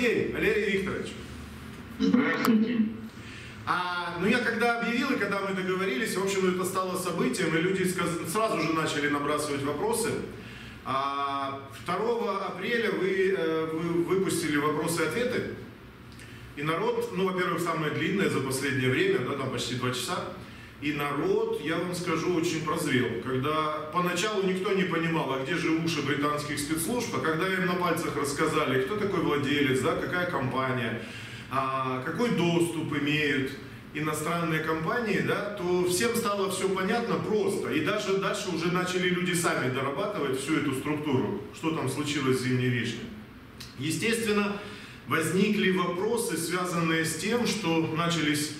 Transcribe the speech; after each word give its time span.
день, 0.00 0.32
Валерий 0.32 0.78
Викторович. 0.78 1.12
Здравствуйте. 1.98 2.78
А, 3.66 4.16
ну 4.20 4.26
я 4.26 4.38
когда 4.38 4.80
объявил 4.80 5.10
и 5.10 5.18
когда 5.18 5.40
мы 5.40 5.54
договорились, 5.54 6.16
в 6.16 6.24
общем, 6.24 6.48
это 6.48 6.64
стало 6.64 6.96
событием, 6.96 7.54
и 7.56 7.60
люди 7.60 7.84
сразу 7.84 8.60
же 8.60 8.72
начали 8.72 9.08
набрасывать 9.08 9.62
вопросы. 9.62 10.10
А 10.84 11.60
2 11.86 12.46
апреля 12.46 12.90
вы, 12.90 13.34
э, 13.36 13.66
вы 13.72 14.02
выпустили 14.04 14.56
вопросы 14.56 15.02
и 15.02 15.06
ответы. 15.06 15.54
И 16.56 16.62
народ, 16.62 17.12
ну, 17.14 17.26
во-первых, 17.26 17.60
самое 17.60 17.92
длинное 17.92 18.28
за 18.28 18.40
последнее 18.40 18.90
время, 18.90 19.20
да, 19.20 19.36
там 19.36 19.50
почти 19.50 19.74
два 19.74 19.90
часа. 19.90 20.24
И 20.80 20.92
народ, 20.94 21.60
я 21.62 21.76
вам 21.76 21.94
скажу, 21.94 22.34
очень 22.34 22.64
прозрел. 22.64 23.22
Когда 23.22 23.90
поначалу 23.92 24.42
никто 24.44 24.72
не 24.72 24.84
понимал, 24.84 25.34
а 25.34 25.44
где 25.44 25.54
же 25.54 25.72
уши 25.72 26.00
британских 26.00 26.58
спецслужб, 26.58 27.14
а 27.14 27.20
когда 27.20 27.52
им 27.52 27.66
на 27.66 27.74
пальцах 27.74 28.16
рассказали, 28.16 28.82
кто 28.82 28.96
такой 28.96 29.20
владелец, 29.20 29.80
да, 29.80 29.96
какая 29.96 30.30
компания, 30.30 31.02
а, 31.50 32.02
какой 32.02 32.30
доступ 32.30 32.96
имеют 32.96 33.52
иностранные 33.92 34.60
компании, 34.60 35.18
да, 35.18 35.50
то 35.50 35.84
всем 35.84 36.16
стало 36.16 36.50
все 36.50 36.68
понятно 36.68 37.16
просто. 37.16 37.72
И 37.72 37.84
даже 37.84 38.16
дальше 38.16 38.48
уже 38.54 38.72
начали 38.72 39.10
люди 39.10 39.34
сами 39.34 39.74
дорабатывать 39.74 40.40
всю 40.40 40.56
эту 40.56 40.74
структуру, 40.74 41.42
что 41.54 41.72
там 41.72 41.90
случилось 41.90 42.38
с 42.38 42.44
зимней 42.44 42.68
вишней. 42.68 43.10
Естественно, 43.78 44.56
возникли 45.08 45.72
вопросы, 45.72 46.38
связанные 46.38 47.04
с 47.04 47.16
тем, 47.16 47.46
что 47.46 47.86
начались 47.96 48.52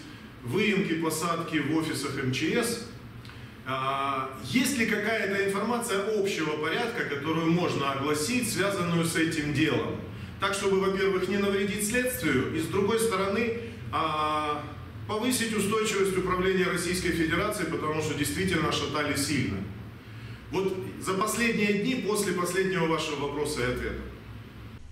выемки, 0.44 0.94
посадки 0.94 1.58
в 1.58 1.76
офисах 1.76 2.22
МЧС. 2.22 2.86
А, 3.66 4.30
есть 4.44 4.78
ли 4.78 4.86
какая-то 4.86 5.46
информация 5.46 6.18
общего 6.18 6.56
порядка, 6.56 7.04
которую 7.04 7.50
можно 7.52 7.92
огласить, 7.92 8.50
связанную 8.50 9.04
с 9.04 9.16
этим 9.16 9.52
делом? 9.52 9.96
Так, 10.40 10.54
чтобы, 10.54 10.80
во-первых, 10.80 11.28
не 11.28 11.36
навредить 11.36 11.86
следствию, 11.86 12.54
и 12.54 12.60
с 12.60 12.66
другой 12.66 12.98
стороны, 12.98 13.58
а, 13.92 14.62
повысить 15.06 15.54
устойчивость 15.54 16.16
управления 16.16 16.66
Российской 16.66 17.10
Федерацией, 17.10 17.70
потому 17.70 18.00
что 18.00 18.14
действительно 18.14 18.72
шатали 18.72 19.16
сильно. 19.16 19.58
Вот 20.50 20.74
за 21.00 21.14
последние 21.14 21.74
дни, 21.82 22.04
после 22.06 22.32
последнего 22.32 22.86
вашего 22.86 23.26
вопроса 23.26 23.60
и 23.60 23.72
ответа. 23.72 24.00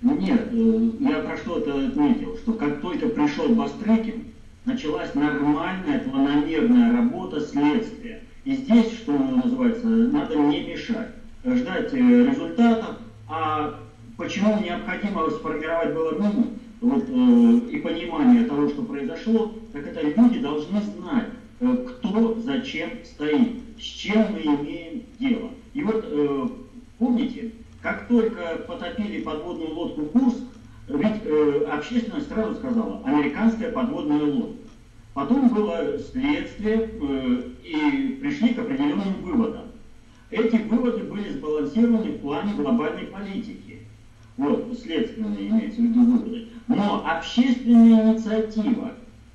Нет, 0.02 0.48
э, 0.52 0.90
я 1.00 1.20
про 1.20 1.36
что 1.36 1.58
это 1.58 1.88
отметил, 1.88 2.36
что 2.36 2.52
как 2.52 2.80
только 2.80 3.08
пришел 3.08 3.48
Бастрыкин, 3.48 4.27
началась 4.64 5.14
нормальная, 5.14 6.00
планомерная 6.00 6.92
работа 6.92 7.40
следствия. 7.40 8.22
И 8.44 8.54
здесь, 8.54 8.92
что 8.92 9.12
называется, 9.12 9.86
надо 9.86 10.36
не 10.36 10.60
мешать, 10.62 11.10
ждать 11.44 11.92
э, 11.92 11.96
результатов, 11.96 12.96
а 13.28 13.80
почему 14.16 14.58
необходимо 14.62 15.30
сформировать 15.30 15.94
было 15.94 16.12
минимум, 16.18 16.58
вот, 16.80 17.04
э, 17.08 17.70
и 17.70 17.80
понимание 17.80 18.44
того, 18.44 18.68
что 18.68 18.82
произошло, 18.82 19.52
так 19.72 19.86
это 19.86 20.00
люди 20.02 20.38
должны 20.38 20.80
знать, 20.80 21.28
э, 21.60 21.76
кто 21.76 22.34
зачем 22.40 22.90
стоит, 23.04 23.58
с 23.78 23.82
чем 23.82 24.32
мы 24.32 24.40
имеем 24.42 25.02
дело. 25.18 25.50
И 25.74 25.82
вот 25.82 26.04
э, 26.08 26.48
помните, 26.98 27.52
как 27.82 28.08
только 28.08 28.64
потопили 28.66 29.22
подводную 29.22 29.74
лодку 29.74 30.02
Курск, 30.06 30.44
ведь 30.88 31.22
э, 31.24 31.66
общественность 31.70 32.28
сразу 32.28 32.54
сказала, 32.54 33.02
американская 33.04 33.70
подводная 33.70 34.22
лодка. 34.22 34.56
Потом 35.12 35.48
было 35.48 35.98
следствие, 35.98 36.90
э, 37.00 37.42
и 37.64 38.18
пришли 38.20 38.54
к 38.54 38.58
определенным 38.60 39.22
выводам. 39.22 39.66
Эти 40.30 40.56
выводы 40.56 41.04
были 41.04 41.30
сбалансированы 41.30 42.12
в 42.12 42.20
плане 42.20 42.54
глобальной 42.54 43.06
политики. 43.06 43.80
Вот, 44.36 44.78
следственные 44.80 45.48
имеется 45.48 45.80
в 45.80 45.84
виду 45.84 46.04
выводы. 46.04 46.48
Но 46.68 47.04
общественная 47.06 48.12
инициатива, 48.12 48.92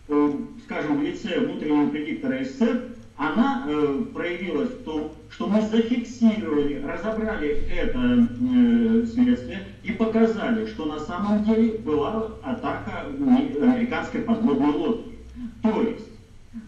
э, 0.07 0.31
скажем, 0.63 0.99
в 0.99 1.03
лице 1.03 1.39
внутреннего 1.39 1.89
предиктора 1.89 2.43
СССР, 2.43 2.92
она 3.23 3.63
э, 3.65 4.03
проявилась 4.13 4.69
в 4.69 4.83
том, 4.83 5.11
что 5.29 5.47
мы 5.47 5.61
зафиксировали, 5.61 6.83
разобрали 6.85 7.65
это 7.71 7.99
э, 7.99 9.05
следствие 9.05 9.67
и 9.83 9.91
показали, 9.93 10.65
что 10.67 10.85
на 10.85 10.99
самом 10.99 11.43
деле 11.45 11.77
была 11.79 12.31
атака 12.43 13.05
американской 13.07 14.21
подводной 14.21 14.71
лодки. 14.71 15.11
То 15.61 15.81
есть 15.81 16.09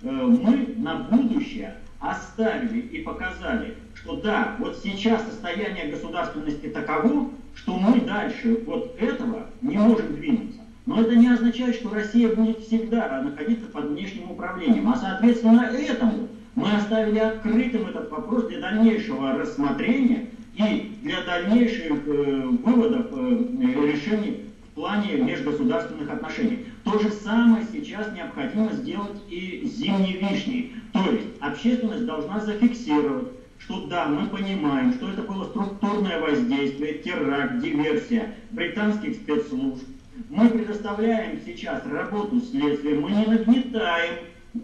э, 0.04 0.10
мы 0.10 0.76
на 0.78 0.96
будущее 0.96 1.76
оставили 2.00 2.80
и 2.80 3.02
показали, 3.02 3.76
что 3.94 4.16
да, 4.18 4.56
вот 4.60 4.78
сейчас 4.82 5.26
состояние 5.26 5.88
государственности 5.88 6.68
таково, 6.68 7.32
что 7.56 7.78
мы 7.78 8.00
дальше 8.02 8.60
вот 8.66 8.96
этого 9.00 9.48
не 9.62 9.78
можем 9.78 10.16
двинуться. 10.16 10.62
Но 10.86 11.02
это 11.02 11.16
не 11.16 11.28
означает, 11.28 11.76
что 11.76 11.90
Россия 11.90 12.34
будет 12.34 12.60
всегда 12.60 13.22
находиться 13.22 13.66
под 13.68 13.86
внешним 13.86 14.32
управлением. 14.32 14.88
А 14.88 14.96
соответственно 14.96 15.62
этому 15.62 16.30
мы 16.56 16.72
оставили 16.72 17.20
открытым 17.20 17.88
этот 17.88 18.10
вопрос 18.10 18.48
для 18.48 18.62
дальнейшего 18.62 19.34
рассмотрения 19.34 20.30
и 20.56 20.98
для 21.04 21.22
дальнейших 21.24 22.08
э, 22.08 22.48
выводов, 22.64 23.08
э, 23.12 23.92
решений 23.92 24.46
в 24.72 24.76
плане 24.76 25.18
межгосударственных 25.18 26.10
отношений. 26.10 26.66
То 26.86 26.98
же 27.00 27.10
самое 27.10 27.66
сейчас 27.72 28.12
необходимо 28.14 28.72
сделать 28.72 29.22
и 29.30 29.66
зимней 29.66 30.18
вишней. 30.18 30.76
То 30.94 31.12
есть 31.12 31.28
общественность 31.42 32.06
должна 32.06 32.40
зафиксировать, 32.40 33.28
что 33.60 33.88
да, 33.88 34.06
мы 34.06 34.28
понимаем, 34.28 34.94
что 34.94 35.10
это 35.10 35.24
было 35.24 35.46
структурное 35.46 36.22
воздействие, 36.22 37.00
теракт, 37.00 37.60
диверсия 37.60 38.34
британских 38.52 39.16
спецслужб. 39.16 39.84
Мы 40.30 40.48
предоставляем 40.50 41.40
сейчас 41.46 41.86
работу 41.86 42.40
следствия, 42.40 42.96
мы 42.98 43.12
не 43.12 43.26
нагнетаем 43.26 44.16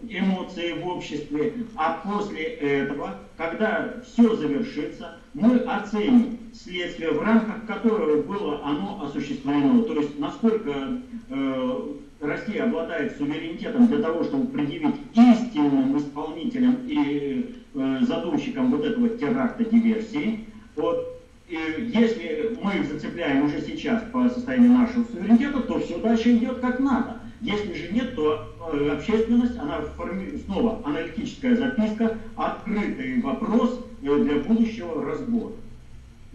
эмоции 0.08 0.72
в 0.72 0.86
обществе, 0.86 1.54
а 1.76 2.00
после 2.04 2.42
этого, 2.44 3.18
когда 3.36 3.94
все 4.04 4.34
завершится, 4.34 5.18
мы 5.34 5.58
оценим 5.58 6.38
следствие, 6.52 7.12
в 7.12 7.22
рамках 7.22 7.66
которого 7.66 8.22
было 8.22 8.64
оно 8.64 9.02
осуществлено. 9.04 9.82
То 9.82 9.94
есть, 9.94 10.18
насколько 10.18 11.00
э, 11.28 11.80
Россия 12.20 12.64
обладает 12.64 13.16
суверенитетом 13.16 13.88
для 13.88 13.98
того, 13.98 14.24
чтобы 14.24 14.46
предъявить 14.46 14.96
истинным 15.14 15.96
исполнителям 15.98 16.78
и 16.86 17.56
э, 17.74 17.98
задумщикам 18.02 18.70
вот 18.70 18.84
этого 18.84 19.08
теракта 19.10 19.64
диверсии. 19.64 20.46
Вот, 20.76 21.20
и 21.48 21.58
если 21.92 22.56
мы 22.62 22.76
их 22.76 22.86
зацепляем 22.86 23.44
уже 23.44 23.60
сейчас 23.60 24.02
по 24.12 24.28
состоянию 24.28 24.72
нашего 24.72 25.04
суверенитета, 25.04 25.60
то 25.60 25.78
все 25.80 25.98
дальше 25.98 26.36
идет 26.36 26.60
как 26.60 26.80
надо. 26.80 27.20
Если 27.42 27.74
же 27.74 27.92
нет, 27.92 28.14
то 28.14 28.51
общественность, 28.68 29.58
она 29.58 29.80
форми... 29.96 30.38
снова 30.44 30.80
аналитическая 30.84 31.56
записка, 31.56 32.18
открытый 32.36 33.20
вопрос 33.20 33.84
э, 34.02 34.16
для 34.24 34.36
будущего 34.36 35.04
разбора. 35.04 35.52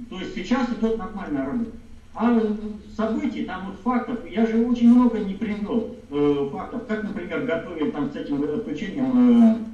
То 0.10 0.20
есть 0.20 0.36
сейчас 0.36 0.68
идет 0.70 0.98
нормальная 0.98 1.46
работа. 1.46 1.72
А 2.20 2.42
событий, 2.96 3.46
там 3.46 3.66
вот 3.68 3.80
фактов, 3.84 4.20
я 4.30 4.46
же 4.48 4.66
очень 4.66 4.92
много 4.92 5.20
не 5.20 5.36
привел 5.36 5.96
э, 6.10 6.50
фактов, 6.52 6.82
как, 6.88 7.04
например, 7.04 7.46
готовили 7.46 7.92
там 7.92 8.12
с 8.12 8.16
этим 8.16 8.44
отключением 8.44 9.70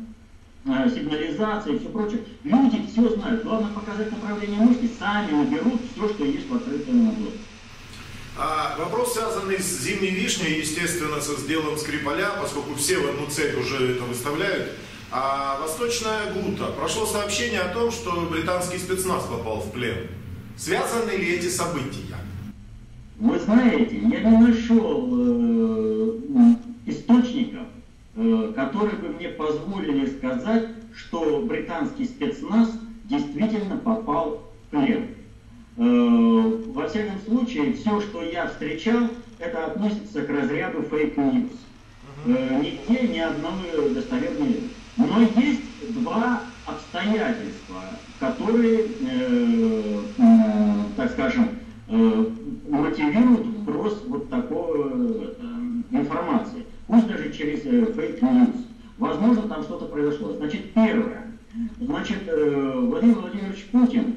э, 0.66 0.86
э, 0.86 0.90
сигнализации 0.90 1.76
и 1.76 1.80
все 1.80 1.90
прочее. 1.90 2.22
Люди 2.44 2.86
все 2.92 3.10
знают. 3.16 3.44
Главное 3.44 3.72
показать 3.72 4.12
направление 4.12 4.60
мысли, 4.60 4.90
сами 5.00 5.32
наберут 5.32 5.80
все, 5.94 6.10
что 6.10 6.26
есть 6.26 6.50
в 6.50 6.56
открытом 6.56 7.06
доступе. 7.08 7.53
А, 8.36 8.76
вопрос, 8.80 9.14
связанный 9.14 9.60
с 9.60 9.82
зимней 9.82 10.10
вишней, 10.10 10.60
естественно, 10.60 11.22
со 11.22 11.40
сделом 11.40 11.78
Скрипаля, 11.78 12.32
поскольку 12.42 12.74
все 12.74 12.98
в 12.98 13.08
одну 13.08 13.28
цель 13.28 13.56
уже 13.60 13.92
это 13.92 14.04
выставляют. 14.06 14.72
А 15.12 15.60
Восточная 15.62 16.34
Гута. 16.34 16.72
Прошло 16.72 17.06
сообщение 17.06 17.60
о 17.60 17.72
том, 17.72 17.92
что 17.92 18.28
британский 18.32 18.80
спецназ 18.80 19.26
попал 19.26 19.60
в 19.60 19.72
плен. 19.72 20.08
Связаны 20.58 21.12
ли 21.12 21.36
эти 21.36 21.48
события? 21.48 22.16
Вы 23.20 23.38
знаете, 23.38 23.98
я 23.98 24.24
не 24.24 24.38
нашел 24.38 25.10
э, 25.12 26.56
источников, 26.88 27.68
э, 28.16 28.54
которые 28.56 28.96
бы 28.96 29.10
мне 29.10 29.30
позволили 29.30 30.08
сказать, 30.18 30.70
что 30.96 31.44
британский 31.48 32.06
спецназ 32.06 32.72
действительно 33.04 33.78
попал 33.78 34.52
в 34.66 34.70
плен. 34.72 35.10
Э, 35.76 36.62
во 36.68 36.88
всяком 36.88 37.20
случае, 37.26 37.74
все, 37.74 38.00
что 38.02 38.24
я 38.24 38.48
встречал, 38.48 39.08
это 39.40 39.66
относится 39.66 40.22
к 40.22 40.30
разряду 40.30 40.84
fake 40.84 41.14
news. 41.14 41.52
Э, 42.28 42.62
нигде 42.62 43.08
ни 43.08 43.18
одной 43.18 43.94
достоверной. 43.96 44.70
Но 44.98 45.22
есть 45.22 45.64
два 46.04 46.42
обстоятельства, 46.68 47.82
которые, 48.20 48.86
э, 49.02 50.00
так 50.96 51.12
скажем, 51.12 51.50
мотивируют 51.88 53.46
вброс 53.46 54.04
вот 54.08 54.30
такой 54.30 55.36
информации. 55.92 56.66
Пусть 56.88 57.08
даже 57.08 57.32
через 57.34 57.62
fake 57.96 58.22
news. 58.22 58.56
Возможно, 59.00 59.42
там 59.44 59.64
что-то 59.64 59.86
произошло. 59.86 60.34
Значит, 60.34 60.72
первое. 60.74 61.32
Значит, 61.80 62.24
Владимир 62.26 63.16
Владимирович 63.16 63.66
Путин 63.72 64.16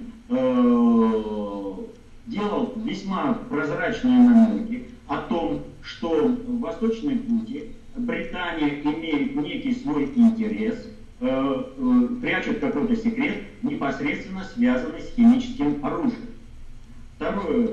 весьма 3.06 3.34
прозрачные 3.48 4.18
намеки 4.18 4.88
о 5.06 5.18
том, 5.18 5.62
что 5.82 6.26
в 6.26 6.60
Восточной 6.60 7.16
Гуте 7.16 7.72
Британия 7.94 8.80
имеет 8.82 9.36
некий 9.36 9.74
свой 9.74 10.04
интерес, 10.14 10.86
э, 11.20 11.26
э, 11.28 12.08
прячет 12.20 12.58
какой-то 12.58 12.96
секрет, 12.96 13.44
непосредственно 13.62 14.44
связанный 14.44 15.00
с 15.00 15.14
химическим 15.14 15.84
оружием. 15.84 16.26
Второе. 17.16 17.68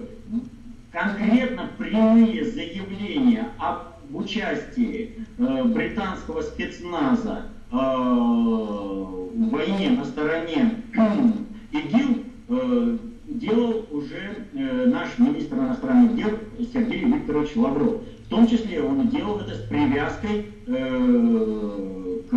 Конкретно 0.91 1.69
прямые 1.77 2.45
заявления 2.45 3.49
об 3.57 4.15
участии 4.15 5.15
э, 5.37 5.63
британского 5.63 6.43
спецназа 6.43 7.47
э, 7.71 7.75
в 7.75 9.49
войне 9.49 9.89
на 9.89 10.05
стороне 10.05 10.83
ИГИЛ 11.71 12.23
э, 12.49 12.97
делал 13.33 13.85
уже 13.91 14.47
э, 14.53 14.85
наш 14.87 15.17
министр 15.17 15.57
иностранных 15.57 16.15
дел 16.15 16.29
Сергей 16.71 17.03
Викторович 17.03 17.55
Лавров. 17.55 18.01
В 18.25 18.29
том 18.29 18.47
числе 18.47 18.81
он 18.81 19.07
делал 19.09 19.39
это 19.39 19.55
с 19.55 19.61
привязкой 19.67 20.47
э, 20.67 22.19
к 22.29 22.33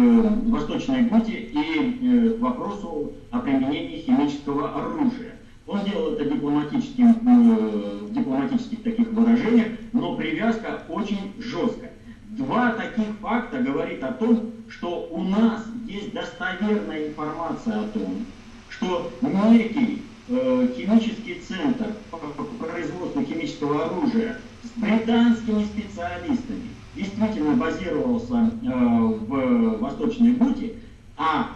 Восточной 0.50 1.02
Гуте 1.04 1.32
и 1.32 1.98
э, 2.00 2.30
к 2.30 2.40
вопросу 2.40 3.12
о 3.30 3.38
применении 3.40 4.00
химического 4.00 4.74
оружия. 4.74 5.36
Он 5.66 5.84
делал 5.84 6.12
это 6.12 6.24
дипломатическим, 6.24 7.12
в 7.12 8.12
дипломатических 8.12 8.82
таких 8.84 9.08
выражениях, 9.08 9.68
но 9.92 10.14
привязка 10.14 10.82
очень 10.88 11.32
жесткая. 11.40 11.90
Два 12.30 12.72
таких 12.72 13.06
факта 13.20 13.58
говорит 13.58 14.02
о 14.04 14.12
том, 14.12 14.52
что 14.68 15.08
у 15.10 15.24
нас 15.24 15.64
есть 15.88 16.12
достоверная 16.12 17.08
информация 17.08 17.80
о 17.80 17.88
том, 17.88 18.26
что 18.70 19.10
некий 19.22 20.02
химический 20.28 21.40
центр 21.46 21.92
по 22.10 22.16
производству 22.18 23.22
химического 23.22 23.84
оружия 23.84 24.38
с 24.64 24.80
британскими 24.80 25.64
специалистами 25.64 26.70
действительно 26.96 27.54
базировался 27.54 28.50
э, 28.62 28.68
в 28.68 29.78
Восточной 29.78 30.32
Гуте, 30.32 30.74
а 31.16 31.50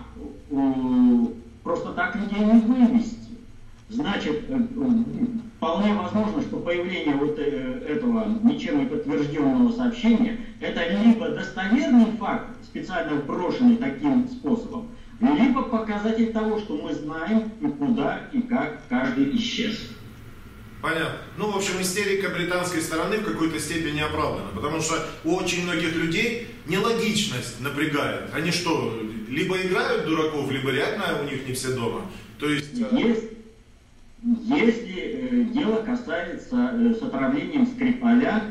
э, 0.51 1.27
просто 1.65 1.93
так 1.93 2.15
людей 2.15 2.45
не 2.45 2.61
вывести. 2.61 3.17
Значит, 3.89 4.45
э, 4.49 4.59
вполне 5.57 5.95
возможно, 5.95 6.43
что 6.43 6.59
появление 6.59 7.17
вот 7.17 7.39
э, 7.39 7.87
этого 7.89 8.27
ничем 8.45 8.81
не 8.81 8.87
подтвержденного 8.87 9.73
сообщения 9.73 10.39
это 10.61 10.89
либо 10.89 11.31
достоверный 11.31 12.07
факт, 12.19 12.51
специально 12.65 13.17
брошенный 13.21 13.77
таким 13.77 14.29
способом, 14.29 14.89
либо 15.21 15.63
показатель 15.63 16.33
того, 16.33 16.59
что 16.59 16.77
мы 16.77 16.95
знаем 16.95 17.53
и 17.61 17.67
куда 17.67 18.29
и 18.33 18.41
как 18.43 18.81
каждый 18.89 19.37
исчез. 19.37 19.91
Понятно. 20.83 21.19
Ну, 21.37 21.51
в 21.51 21.57
общем, 21.57 21.81
истерика 21.81 22.31
британской 22.31 22.81
стороны 22.81 23.19
в 23.19 23.25
какой-то 23.25 23.61
степени 23.61 24.01
оправдана, 24.01 24.49
потому 24.55 24.81
что 24.81 24.95
у 25.25 25.35
очень 25.35 25.65
многих 25.65 25.95
людей 25.95 26.49
нелогичность 26.67 27.61
напрягает. 27.61 28.33
Они 28.33 28.51
что, 28.51 28.99
либо 29.29 29.61
играют 29.61 30.07
дураков, 30.07 30.51
либо 30.51 30.71
реально 30.71 31.21
у 31.21 31.25
них 31.25 31.47
не 31.47 31.53
все 31.53 31.75
дома. 31.75 32.03
То 32.39 32.49
есть... 32.49 32.81
Э, 32.81 32.97
есть 32.97 33.25
если 34.23 34.95
э, 34.95 35.45
дело 35.53 35.83
касается 35.83 36.73
э, 36.75 36.95
с 36.95 37.03
отравлением 37.03 37.67
Скрипаля, 37.67 38.43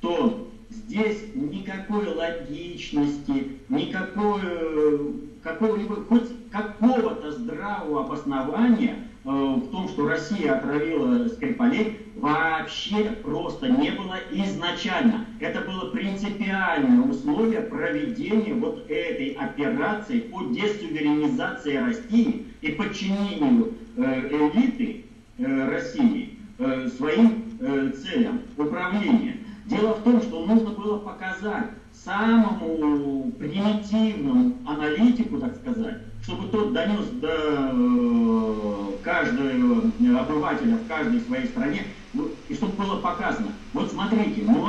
то 0.00 0.47
здесь 0.88 1.22
никакой 1.34 2.06
логичности, 2.08 3.58
никакой 3.68 4.40
э, 4.42 4.98
какого-либо, 5.42 5.96
хоть 6.08 6.30
какого-то 6.50 7.30
здравого 7.30 8.04
обоснования 8.04 8.96
э, 9.24 9.28
в 9.28 9.70
том, 9.70 9.88
что 9.88 10.08
Россия 10.08 10.54
отравила 10.56 11.28
Скрипалей, 11.28 11.98
вообще 12.16 13.10
просто 13.22 13.68
не 13.68 13.90
было 13.90 14.16
изначально. 14.32 15.26
Это 15.40 15.60
было 15.60 15.90
принципиальное 15.90 17.06
условие 17.06 17.60
проведения 17.60 18.54
вот 18.54 18.90
этой 18.90 19.32
операции 19.32 20.20
по 20.20 20.42
десуверенизации 20.44 21.76
России 21.76 22.46
и 22.62 22.72
подчинению 22.72 23.74
э, 23.98 24.52
элиты 24.54 25.04
э, 25.36 25.68
России 25.70 26.38
э, 26.58 26.88
своим 26.96 27.44
э, 27.60 27.90
целям 27.90 28.40
управления. 28.56 29.36
Дело 29.68 29.92
в 29.92 30.02
том, 30.02 30.22
что 30.22 30.46
нужно 30.46 30.70
было 30.70 30.98
показать 30.98 31.66
самому 31.92 33.30
примитивному 33.38 34.56
аналитику, 34.66 35.38
так 35.38 35.56
сказать, 35.56 35.98
чтобы 36.22 36.48
тот 36.48 36.72
донес 36.72 37.06
до 37.20 37.28
э, 37.28 38.92
каждого 39.02 39.82
обывателя 40.20 40.76
в 40.76 40.88
каждой 40.88 41.20
своей 41.20 41.48
стране, 41.48 41.82
ну, 42.14 42.30
и 42.48 42.54
чтобы 42.54 42.72
было 42.82 42.96
показано. 42.96 43.48
Вот 43.74 43.90
смотрите, 43.90 44.42
ну 44.46 44.66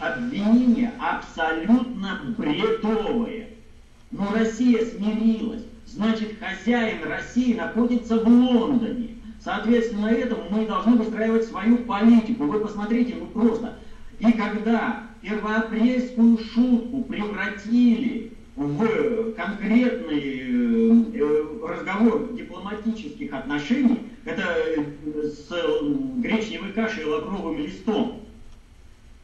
обвинение 0.00 0.92
абсолютно 1.00 2.20
бредовое. 2.36 3.48
Но 4.10 4.28
Россия 4.34 4.84
смирилась. 4.84 5.62
Значит, 5.86 6.34
хозяин 6.38 7.04
России 7.04 7.54
находится 7.54 8.18
в 8.18 8.28
Лондоне. 8.28 9.16
Соответственно, 9.42 10.08
этому 10.08 10.42
мы 10.50 10.66
должны 10.66 10.96
выстраивать 10.96 11.46
свою 11.46 11.78
политику. 11.78 12.44
Вы 12.44 12.60
посмотрите, 12.60 13.14
ну 13.18 13.26
просто. 13.26 13.78
И 14.18 14.32
когда 14.32 15.02
первоапрельскую 15.20 16.38
шутку 16.38 17.02
превратили 17.02 18.32
в 18.54 19.32
конкретный 19.32 21.12
э, 21.14 21.44
разговор 21.62 22.32
дипломатических 22.32 23.32
отношений, 23.34 24.00
это 24.24 24.42
э, 24.42 25.22
с 25.24 25.50
гречневой 26.16 26.72
кашей 26.72 27.02
и 27.02 27.06
лавровым 27.06 27.58
листом. 27.58 28.22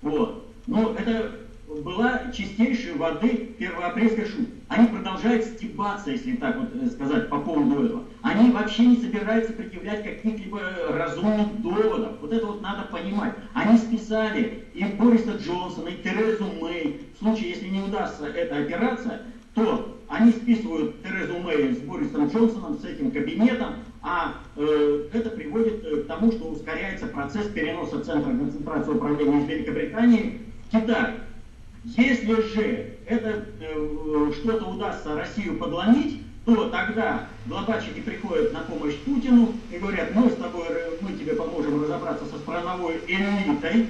Вот. 0.02 0.46
Но 0.66 0.94
это 0.98 1.41
была 1.82 2.30
чистейшей 2.32 2.94
воды 2.94 3.54
первоапрельская 3.58 4.26
шутка. 4.26 4.52
Они 4.68 4.86
продолжают 4.86 5.44
стебаться, 5.44 6.10
если 6.10 6.36
так 6.36 6.56
вот 6.58 6.70
э, 6.74 6.86
сказать, 6.88 7.28
по 7.28 7.38
поводу 7.38 7.84
этого. 7.84 8.04
Они 8.22 8.50
вообще 8.50 8.86
не 8.86 8.96
собираются 8.96 9.52
предъявлять 9.52 10.02
каких-либо 10.02 10.60
разумных 10.90 11.60
доводов. 11.60 12.16
Вот 12.20 12.32
это 12.32 12.46
вот 12.46 12.62
надо 12.62 12.82
понимать. 12.90 13.34
Они 13.52 13.76
списали 13.78 14.64
и 14.74 14.84
Бориса 14.84 15.32
Джонсона, 15.32 15.88
и 15.88 16.02
Терезу 16.02 16.46
Мэй. 16.60 17.02
В 17.14 17.18
случае, 17.22 17.50
если 17.50 17.68
не 17.68 17.80
удастся 17.80 18.26
эта 18.26 18.56
операция, 18.58 19.22
то 19.54 19.98
они 20.08 20.32
списывают 20.32 21.02
Терезу 21.02 21.38
Мэй 21.38 21.74
с 21.74 21.78
Борисом 21.78 22.28
Джонсоном, 22.28 22.78
с 22.78 22.84
этим 22.84 23.10
кабинетом, 23.10 23.74
а 24.02 24.34
э, 24.56 25.08
это 25.12 25.30
приводит 25.30 25.84
э, 25.84 26.02
к 26.02 26.06
тому, 26.06 26.32
что 26.32 26.46
ускоряется 26.46 27.06
процесс 27.06 27.46
переноса 27.48 28.02
Центра 28.02 28.30
концентрации 28.30 28.92
управления 28.92 29.42
из 29.42 29.48
Великобритании 29.48 30.40
в 30.68 30.70
Китай. 30.70 31.14
Если 31.84 32.34
же 32.34 32.96
это 33.06 33.44
э, 33.60 34.32
что-то 34.40 34.66
удастся 34.66 35.16
Россию 35.16 35.58
подломить, 35.58 36.22
то 36.44 36.68
тогда 36.70 37.28
глобальщики 37.46 38.00
приходят 38.00 38.52
на 38.52 38.60
помощь 38.60 38.96
Путину 38.98 39.54
и 39.70 39.78
говорят, 39.78 40.14
мы 40.14 40.30
с 40.30 40.36
тобой, 40.36 40.66
мы 41.00 41.12
тебе 41.16 41.34
поможем 41.34 41.82
разобраться 41.82 42.26
со 42.26 42.38
страновой 42.38 43.00
элитой 43.08 43.88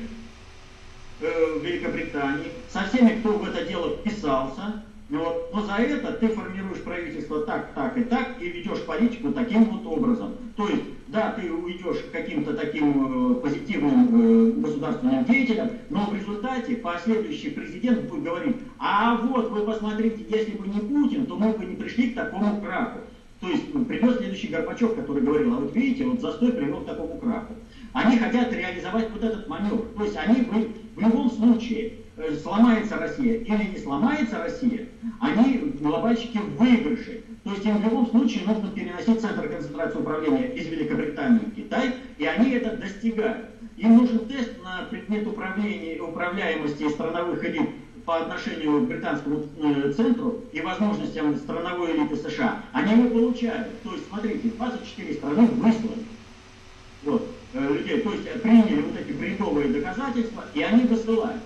э, 1.20 1.58
Великобритании, 1.62 2.52
со 2.70 2.84
всеми, 2.84 3.20
кто 3.20 3.32
в 3.32 3.44
это 3.44 3.64
дело 3.64 3.96
вписался, 3.96 4.82
вот. 5.18 5.50
Но 5.52 5.62
за 5.62 5.74
это 5.74 6.12
ты 6.12 6.28
формируешь 6.28 6.82
правительство 6.82 7.40
так, 7.40 7.74
так 7.74 7.96
и 7.98 8.04
так, 8.04 8.40
и 8.40 8.48
ведешь 8.48 8.82
политику 8.86 9.32
таким 9.32 9.64
вот 9.64 9.86
образом. 9.86 10.34
То 10.56 10.68
есть, 10.68 10.82
да, 11.08 11.32
ты 11.32 11.52
уйдешь 11.52 11.98
каким-то 12.10 12.54
таким 12.54 13.32
э, 13.32 13.40
позитивным 13.40 14.08
э, 14.08 14.52
государственным 14.52 15.24
деятелем, 15.24 15.70
но 15.90 16.06
в 16.06 16.14
результате 16.14 16.76
последующий 16.76 17.50
президент 17.50 18.08
будет 18.08 18.22
говорить, 18.22 18.56
а 18.78 19.16
вот 19.16 19.50
вы 19.50 19.60
посмотрите, 19.62 20.24
если 20.28 20.52
бы 20.52 20.66
не 20.66 20.80
Путин, 20.80 21.26
то 21.26 21.36
мы 21.36 21.52
бы 21.52 21.64
не 21.64 21.76
пришли 21.76 22.10
к 22.10 22.14
такому 22.14 22.60
краху. 22.62 23.00
То 23.42 23.48
есть 23.48 23.72
придет 23.88 24.18
следующий 24.18 24.46
Горбачев, 24.46 24.94
который 24.94 25.22
говорил, 25.22 25.54
а 25.54 25.56
вот 25.58 25.74
видите, 25.74 26.04
вот 26.04 26.20
застой 26.20 26.52
привел 26.52 26.82
к 26.82 26.86
такому 26.86 27.18
краху. 27.18 27.54
Они 27.92 28.16
хотят 28.16 28.52
реализовать 28.52 29.10
вот 29.10 29.22
этот 29.22 29.48
маневр. 29.48 29.82
То 29.96 30.04
есть 30.04 30.16
они 30.16 30.42
в, 30.42 30.96
в 30.96 31.00
любом 31.00 31.30
случае 31.30 31.94
сломается 32.42 32.96
Россия 32.96 33.38
или 33.38 33.64
не 33.64 33.78
сломается 33.78 34.38
Россия, 34.38 34.88
они, 35.20 35.74
глобальщики, 35.80 36.38
в 36.38 36.56
выигрыше. 36.56 37.24
То 37.44 37.50
есть 37.50 37.64
им 37.64 37.78
в 37.78 37.84
любом 37.84 38.06
случае 38.06 38.46
нужно 38.46 38.70
переносить 38.70 39.20
центр 39.20 39.48
концентрации 39.48 39.98
управления 39.98 40.48
из 40.54 40.66
Великобритании 40.68 41.40
в 41.40 41.54
Китай, 41.54 41.94
и 42.18 42.24
они 42.24 42.50
это 42.52 42.76
достигают. 42.76 43.46
Им 43.76 43.96
нужен 43.96 44.26
тест 44.26 44.52
на 44.62 44.86
предмет 44.90 45.26
управления, 45.26 46.00
управляемости 46.00 46.88
страновых 46.88 47.44
элит 47.44 47.70
по 48.04 48.18
отношению 48.18 48.80
к 48.80 48.88
британскому 48.88 49.44
э, 49.60 49.92
центру 49.92 50.40
и 50.52 50.60
возможностям 50.60 51.36
страновой 51.36 51.96
элиты 51.96 52.16
США. 52.16 52.62
Они 52.72 52.92
его 52.92 53.10
получают. 53.10 53.68
То 53.82 53.92
есть, 53.92 54.08
смотрите, 54.08 54.50
24 54.56 55.14
страны 55.14 55.46
выслали 55.46 56.04
вот, 57.04 57.28
э, 57.54 57.74
людей. 57.74 58.00
То 58.00 58.12
есть 58.12 58.42
приняли 58.42 58.82
вот 58.82 59.00
эти 59.00 59.12
бредовые 59.12 59.68
доказательства, 59.68 60.44
и 60.54 60.62
они 60.62 60.84
высылают. 60.84 61.42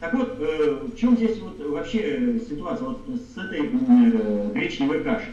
Так 0.00 0.14
вот, 0.14 0.36
э, 0.38 0.80
в 0.92 0.96
чем 0.96 1.16
здесь 1.16 1.38
вот 1.40 1.58
вообще 1.60 2.38
ситуация 2.48 2.88
вот 2.88 3.00
с 3.08 3.36
этой 3.38 3.70
э, 3.72 4.50
гречневой 4.52 5.02
кашей? 5.02 5.32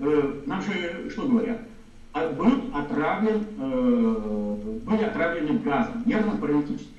Э, 0.00 0.32
нам 0.46 0.62
же 0.62 1.10
что 1.10 1.26
говорят? 1.26 1.58
А 2.12 2.32
был 2.32 2.70
отравлен, 2.72 3.44
э, 3.58 4.56
были 4.84 5.02
отравлены 5.02 5.58
газом, 5.58 6.02
нервно-паралитическим. 6.06 6.93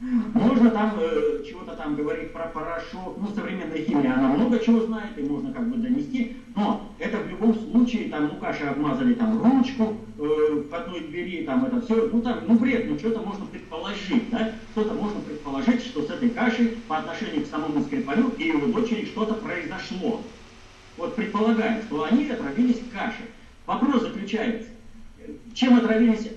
Можно 0.00 0.70
там 0.70 0.94
э, 0.98 1.44
чего-то 1.46 1.76
там 1.76 1.94
говорить 1.94 2.32
про 2.32 2.44
порошок, 2.44 3.18
ну, 3.18 3.28
современная 3.34 3.84
химия, 3.84 4.14
она 4.14 4.28
много 4.28 4.58
чего 4.58 4.80
знает, 4.80 5.18
и 5.18 5.22
можно 5.22 5.52
как 5.52 5.68
бы 5.68 5.76
донести, 5.76 6.38
но 6.56 6.90
это 6.98 7.18
в 7.18 7.28
любом 7.28 7.54
случае, 7.54 8.08
там, 8.08 8.28
ну, 8.28 8.40
кашей 8.40 8.70
обмазали 8.70 9.12
там 9.12 9.42
ручку 9.42 9.98
э, 10.18 10.62
в 10.70 10.74
одной 10.74 11.00
двери, 11.00 11.44
там, 11.44 11.66
это 11.66 11.82
все, 11.82 12.08
ну, 12.10 12.22
там, 12.22 12.38
ну, 12.46 12.54
бред, 12.58 12.86
ну, 12.88 12.98
что-то 12.98 13.20
можно 13.20 13.44
предположить, 13.44 14.30
да, 14.30 14.52
что-то 14.72 14.94
можно 14.94 15.20
предположить, 15.20 15.82
что 15.82 16.02
с 16.02 16.10
этой 16.10 16.30
кашей 16.30 16.78
по 16.88 16.96
отношению 16.96 17.44
к 17.44 17.48
самому 17.48 17.82
Скрипалю 17.82 18.30
и 18.38 18.44
его 18.44 18.72
дочери 18.72 19.04
что-то 19.04 19.34
произошло. 19.34 20.22
Вот 20.96 21.14
предполагаем, 21.14 21.82
что 21.82 22.04
они 22.04 22.30
отравились 22.30 22.80
кашей. 22.90 23.26
Вопрос 23.66 24.00
заключается, 24.00 24.68
чем 25.54 25.76
отравились 25.76 26.30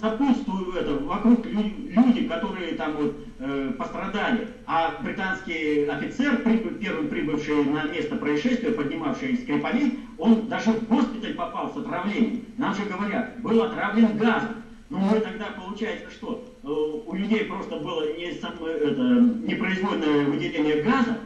сопутствуют 0.00 0.76
это, 0.76 0.94
вокруг 0.94 1.44
люди, 1.46 2.24
которые 2.24 2.74
там 2.74 2.96
вот 2.96 3.16
э, 3.38 3.72
пострадали, 3.76 4.48
а 4.66 4.98
британский 5.02 5.84
офицер, 5.86 6.38
прибыв, 6.38 6.78
первым 6.78 7.08
прибывший 7.08 7.64
на 7.64 7.84
место 7.84 8.16
происшествия, 8.16 8.70
поднимавший 8.70 9.36
Скрипалей, 9.38 10.00
он 10.18 10.48
даже 10.48 10.70
в 10.70 10.88
госпиталь 10.88 11.34
попал 11.34 11.72
с 11.72 11.76
отравлением. 11.76 12.44
Нам 12.56 12.74
же 12.74 12.84
говорят, 12.84 13.40
был 13.40 13.62
отравлен 13.62 14.16
газом. 14.16 14.62
Ну, 14.88 14.98
мы 14.98 15.20
тогда 15.20 15.46
получается, 15.56 16.10
что 16.10 16.44
э, 16.62 16.68
у 16.68 17.14
людей 17.14 17.44
просто 17.44 17.76
было 17.76 18.16
не, 18.16 18.32
сам, 18.34 18.52
это, 18.64 19.02
непроизвольное 19.46 20.24
выделение 20.24 20.82
газа, 20.82 21.18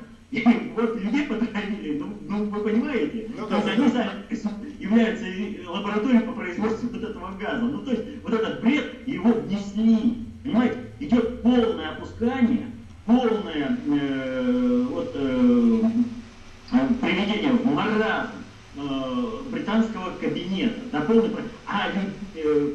вот 0.76 1.00
людей 1.00 1.26
потравили, 1.26 1.98
ну, 1.98 2.18
ну 2.28 2.44
вы 2.44 2.60
понимаете? 2.60 3.30
Ну, 3.36 3.46
да, 3.46 3.60
то 3.60 3.68
есть 3.68 3.78
они 3.78 4.36
сами 4.36 4.64
являются 4.80 5.24
лабораторией 5.68 6.20
по 6.22 6.32
производству 6.32 6.88
вот 6.88 7.02
этого 7.02 7.32
газа. 7.38 7.62
Ну 7.62 7.78
то 7.82 7.92
есть 7.92 8.02
вот 8.22 8.34
этот 8.34 8.60
бред, 8.60 9.06
его 9.06 9.32
внесли. 9.32 10.26
Понимаете? 10.42 10.76
Идет 11.00 11.42
полное 11.42 11.90
опускание, 11.90 12.70
полное 13.06 13.78
э, 13.86 14.86
вот, 14.90 15.10
э, 15.14 15.80
приведение 17.00 17.52
в 17.52 17.64
маразм 17.66 18.30
э, 18.76 18.80
британского 19.50 20.10
кабинета. 20.20 20.80
До 20.92 21.00
полной... 21.00 21.30
А 21.66 21.88
э, 22.34 22.72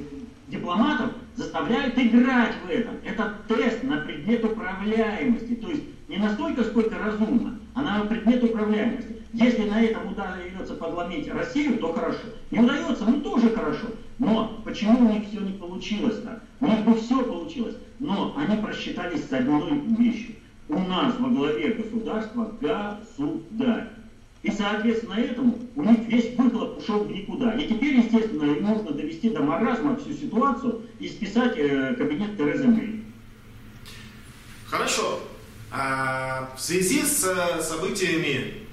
дипломатов 0.47 1.11
заставляют 1.35 1.97
играть 1.97 2.55
в 2.65 2.69
этом. 2.69 2.95
Это 3.05 3.35
тест 3.47 3.83
на 3.83 3.97
предмет 3.97 4.43
управляемости. 4.43 5.55
То 5.55 5.69
есть 5.69 5.83
не 6.09 6.17
настолько, 6.17 6.63
сколько 6.63 6.97
разумно, 6.97 7.59
а 7.75 7.83
на 7.83 8.05
предмет 8.05 8.43
управляемости. 8.43 9.17
Если 9.31 9.69
на 9.69 9.79
этом 9.79 10.11
удается 10.11 10.73
подломить 10.73 11.31
Россию, 11.31 11.77
то 11.77 11.93
хорошо. 11.93 12.23
Не 12.49 12.59
удается, 12.59 13.05
ну 13.05 13.21
тоже 13.21 13.51
хорошо. 13.51 13.85
Но 14.17 14.59
почему 14.65 15.07
у 15.07 15.13
них 15.13 15.29
все 15.29 15.39
не 15.39 15.53
получилось 15.53 16.19
так? 16.23 16.41
У 16.59 16.65
них 16.65 16.83
бы 16.83 16.95
все 16.95 17.23
получилось, 17.23 17.75
но 17.99 18.35
они 18.35 18.59
просчитались 18.59 19.29
с 19.29 19.31
одной 19.31 19.79
вещью. 19.99 20.35
У 20.67 20.79
нас 20.79 21.13
во 21.19 21.29
главе 21.29 21.73
государства 21.73 22.51
государь. 22.59 23.89
И, 24.41 24.49
соответственно, 24.49 25.13
этому 25.13 25.59
у 25.75 25.83
них 25.83 25.99
весь 26.07 26.35
выхлоп 26.35 26.79
ушел 26.79 27.03
в 27.03 27.11
никуда. 27.11 27.51
И 27.53 27.67
теперь, 27.67 27.97
естественно, 27.97 28.45
им 28.45 28.63
нужно 28.63 28.91
довести 28.91 29.29
до 29.29 29.43
маразма 29.43 29.95
всю 29.97 30.13
ситуацию 30.13 30.81
и 30.99 31.07
списать 31.07 31.55
э, 31.57 31.93
кабинет 31.95 32.35
Терезы 32.37 32.67
Мэй. 32.67 33.03
Хорошо. 34.65 35.19
А 35.71 36.51
в 36.57 36.61
связи 36.61 37.03
с 37.03 37.23
э, 37.23 37.61
событиями, 37.61 38.67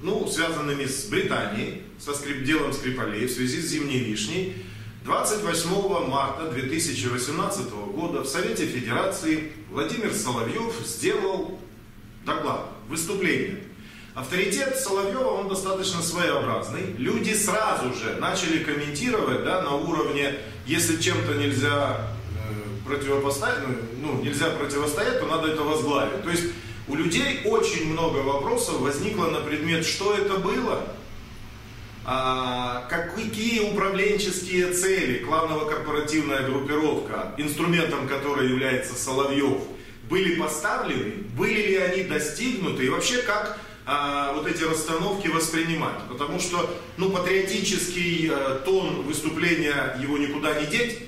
ну, 0.00 0.28
связанными 0.28 0.84
с 0.84 1.06
Британией, 1.06 1.82
со 1.98 2.14
скрип, 2.14 2.44
делом 2.44 2.72
Скрипалей, 2.72 3.26
в 3.26 3.32
связи 3.32 3.60
с 3.60 3.66
зимней 3.66 4.00
вишней, 4.00 4.54
28 5.04 6.08
марта 6.08 6.50
2018 6.50 7.70
года 7.70 8.22
в 8.22 8.26
Совете 8.26 8.66
Федерации 8.66 9.52
Владимир 9.70 10.12
Соловьев 10.12 10.74
сделал 10.84 11.58
доклад, 12.24 12.66
выступление. 12.88 13.60
Авторитет 14.14 14.76
Соловьева, 14.78 15.28
он 15.28 15.48
достаточно 15.48 16.00
своеобразный. 16.00 16.94
Люди 16.96 17.34
сразу 17.34 17.92
же 17.94 18.16
начали 18.18 18.64
комментировать 18.64 19.44
да, 19.44 19.62
на 19.62 19.76
уровне, 19.76 20.34
если 20.66 21.00
чем-то 21.00 21.34
нельзя 21.34 22.15
противопоставить, 22.86 23.66
ну, 23.66 23.76
ну, 24.02 24.22
нельзя 24.22 24.50
противостоять, 24.50 25.20
то 25.20 25.26
надо 25.26 25.48
это 25.48 25.62
возглавить. 25.62 26.22
То 26.22 26.30
есть 26.30 26.44
у 26.88 26.94
людей 26.94 27.42
очень 27.44 27.92
много 27.92 28.18
вопросов 28.18 28.80
возникло 28.80 29.26
на 29.26 29.40
предмет, 29.40 29.84
что 29.84 30.14
это 30.14 30.38
было, 30.38 30.86
а, 32.04 32.86
какие 32.88 33.72
управленческие 33.72 34.72
цели, 34.72 35.24
кланово-корпоративная 35.24 36.44
группировка, 36.48 37.34
инструментом 37.36 38.06
которой 38.06 38.48
является 38.48 38.94
Соловьев, 38.94 39.62
были 40.08 40.36
поставлены, 40.36 41.24
были 41.36 41.66
ли 41.66 41.76
они 41.76 42.04
достигнуты 42.04 42.86
и 42.86 42.88
вообще 42.88 43.22
как 43.22 43.58
а, 43.84 44.32
вот 44.34 44.46
эти 44.46 44.62
расстановки 44.62 45.28
воспринимать. 45.28 45.98
Потому 46.08 46.38
что 46.38 46.70
ну, 46.96 47.10
патриотический 47.10 48.30
а, 48.30 48.62
тон 48.64 49.02
выступления 49.02 49.96
его 50.00 50.16
никуда 50.16 50.60
не 50.60 50.66
деть, 50.66 51.05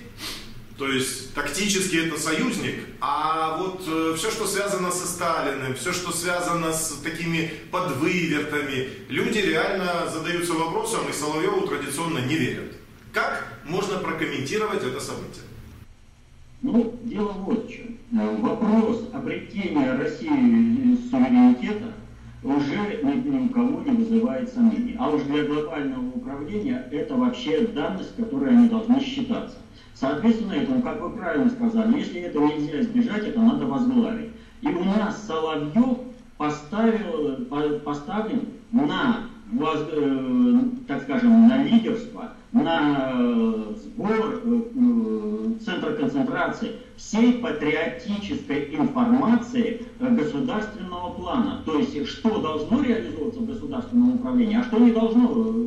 то 0.78 0.86
есть 0.86 1.34
тактически 1.34 1.96
это 1.96 2.16
союзник, 2.20 2.76
а 3.00 3.58
вот 3.58 3.82
э, 3.88 4.14
все, 4.16 4.30
что 4.30 4.46
связано 4.46 4.92
со 4.92 5.08
Сталиным, 5.08 5.74
все, 5.74 5.92
что 5.92 6.12
связано 6.12 6.72
с 6.72 7.00
такими 7.02 7.50
подвывертами, 7.72 8.88
люди 9.08 9.38
реально 9.38 10.08
задаются 10.08 10.52
вопросом 10.52 11.00
и 11.10 11.12
Соловьеву 11.12 11.66
традиционно 11.66 12.20
не 12.20 12.36
верят. 12.36 12.76
Как 13.12 13.58
можно 13.64 13.98
прокомментировать 13.98 14.84
это 14.84 15.00
событие? 15.00 15.42
Ну, 16.62 16.96
дело 17.02 17.32
вот 17.32 17.66
в 17.66 17.72
чем. 17.72 17.98
Вопрос 18.40 19.08
обретения 19.12 19.96
России 19.96 20.28
суверенитета 21.10 21.92
уже 22.44 23.00
ни, 23.02 23.48
кого 23.48 23.82
не 23.82 23.96
вызывает 23.96 24.52
сомнений. 24.52 24.94
А 24.96 25.10
уж 25.10 25.22
для 25.22 25.42
глобального 25.42 26.06
управления 26.06 26.86
это 26.92 27.16
вообще 27.16 27.66
данность, 27.66 28.14
которой 28.14 28.50
они 28.50 28.68
должны 28.68 29.00
считаться. 29.00 29.56
Соответственно, 29.98 30.52
этому, 30.52 30.80
как 30.82 31.00
вы 31.00 31.10
правильно 31.10 31.50
сказали, 31.50 31.98
если 31.98 32.20
этого 32.20 32.46
нельзя 32.46 32.80
избежать, 32.80 33.24
это 33.26 33.40
надо 33.40 33.66
возглавить. 33.66 34.30
И 34.60 34.68
у 34.68 34.84
нас 34.84 35.26
Соловьев 35.26 35.98
поставил, 36.36 37.46
поставлен 37.84 38.42
на, 38.70 39.22
э, 39.50 40.60
так 40.86 41.02
скажем, 41.02 41.48
на 41.48 41.64
лидерство, 41.64 42.32
на 42.52 43.10
э, 43.12 43.74
сбор 43.76 44.40
э, 44.44 45.54
центра 45.64 45.94
концентрации 45.94 46.76
всей 46.96 47.34
патриотической 47.34 48.76
информации 48.76 49.82
государственного 49.98 51.12
плана. 51.14 51.62
То 51.66 51.76
есть, 51.76 52.06
что 52.06 52.40
должно 52.40 52.84
реализовываться 52.84 53.40
в 53.40 53.46
государственном 53.46 54.14
управлении, 54.14 54.58
а 54.58 54.62
что 54.62 54.78
не 54.78 54.92
должно 54.92 55.26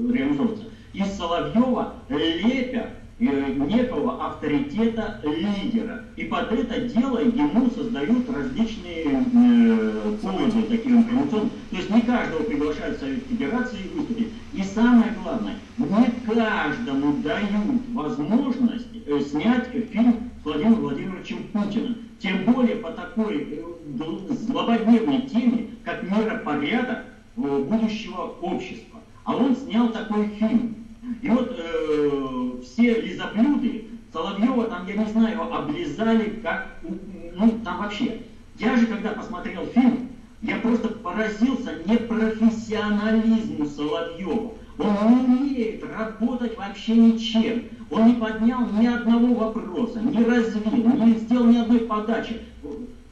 реализовываться. 0.09 0.65
Из 0.93 1.07
Соловьева 1.17 1.95
лепят 2.09 3.00
некого 3.21 4.25
авторитета 4.25 5.21
лидера. 5.23 6.05
И 6.15 6.23
под 6.23 6.51
это 6.51 6.81
дело 6.81 7.19
ему 7.19 7.69
создают 7.69 8.29
различные 8.29 9.05
э, 9.05 10.17
поводы 10.21 10.63
такие 10.63 10.95
информационные. 10.95 11.51
То 11.69 11.77
есть 11.77 11.89
не 11.89 12.01
каждого 12.01 12.43
приглашают 12.43 12.97
в 12.97 12.99
Совет 12.99 13.23
Федерации 13.27 13.77
выступить. 13.93 14.29
И 14.53 14.63
самое 14.63 15.13
главное, 15.23 15.55
не 15.77 16.33
каждому 16.33 17.13
дают 17.21 17.81
возможность 17.93 18.87
э, 19.05 19.19
снять 19.21 19.67
фильм 19.69 20.31
с 20.41 20.45
Владимиром 20.45 20.81
Владимировичем 20.81 21.43
Путиным. 21.53 21.97
Тем 22.19 22.45
более 22.45 22.77
по 22.77 22.91
такой 22.91 23.47
э, 23.51 24.33
злободневной 24.47 25.21
теме, 25.21 25.67
как 25.83 26.03
миропорядок 26.03 26.99
э, 27.37 27.41
будущего 27.69 28.35
общества. 28.41 28.99
А 29.23 29.35
он 29.35 29.55
снял 29.55 29.89
такой 29.89 30.27
фильм. 30.39 30.80
И 31.21 31.29
вот 31.29 31.55
э, 31.57 32.61
все 32.63 33.01
лизоблюды 33.01 33.85
Соловьева 34.13 34.65
там, 34.65 34.87
я 34.87 34.95
не 34.95 35.05
знаю, 35.05 35.53
облизали 35.53 36.39
как, 36.43 36.79
ну 36.81 37.59
там 37.63 37.79
вообще. 37.79 38.23
Я 38.59 38.75
же, 38.75 38.85
когда 38.87 39.11
посмотрел 39.11 39.65
фильм, 39.67 40.09
я 40.41 40.57
просто 40.57 40.89
поразился 40.89 41.73
непрофессионализму 41.85 43.65
Соловьева. 43.65 44.53
Он 44.77 44.95
не 45.07 45.25
умеет 45.25 45.83
работать 45.83 46.57
вообще 46.57 46.95
ничем. 46.95 47.65
Он 47.89 48.07
не 48.07 48.13
поднял 48.13 48.65
ни 48.67 48.87
одного 48.87 49.33
вопроса, 49.33 49.99
не 49.99 50.23
развил, 50.23 50.71
не 50.73 51.13
сделал 51.19 51.45
ни 51.45 51.57
одной 51.57 51.81
подачи. 51.81 52.41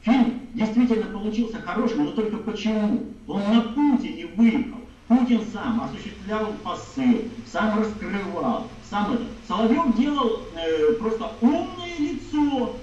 Фильм 0.02 0.40
действительно 0.54 1.06
получился 1.06 1.60
хорошим, 1.60 2.06
но 2.06 2.10
только 2.12 2.38
почему? 2.38 3.04
Он 3.26 3.42
на 3.54 3.60
Путине 3.60 4.26
выехал. 4.34 4.79
Путин 5.10 5.40
сам 5.52 5.82
осуществлял 5.82 6.52
посыл, 6.62 7.24
сам 7.44 7.80
раскрывал, 7.80 8.68
сам 8.88 9.14
это. 9.14 9.24
Соловьев 9.48 9.96
делал 9.96 10.42
э, 10.54 10.92
просто 11.00 11.32
умное 11.40 11.98
лицо. 11.98 12.76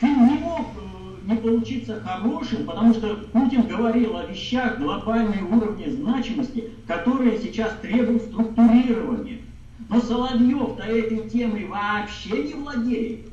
Фильм 0.00 0.26
не 0.26 0.38
мог 0.40 0.66
э, 0.76 1.30
не 1.30 1.36
получиться 1.36 2.00
хорошим, 2.00 2.66
потому 2.66 2.94
что 2.94 3.14
Путин 3.32 3.68
говорил 3.68 4.16
о 4.16 4.26
вещах 4.26 4.80
глобальной 4.80 5.42
уровня 5.42 5.92
значимости, 5.92 6.72
которые 6.88 7.38
сейчас 7.38 7.74
требуют 7.80 8.24
структурирования. 8.24 9.38
Но 9.88 10.00
Соловьев-то 10.00 10.82
этой 10.82 11.30
темой 11.30 11.66
вообще 11.66 12.42
не 12.42 12.54
владеет. 12.54 13.26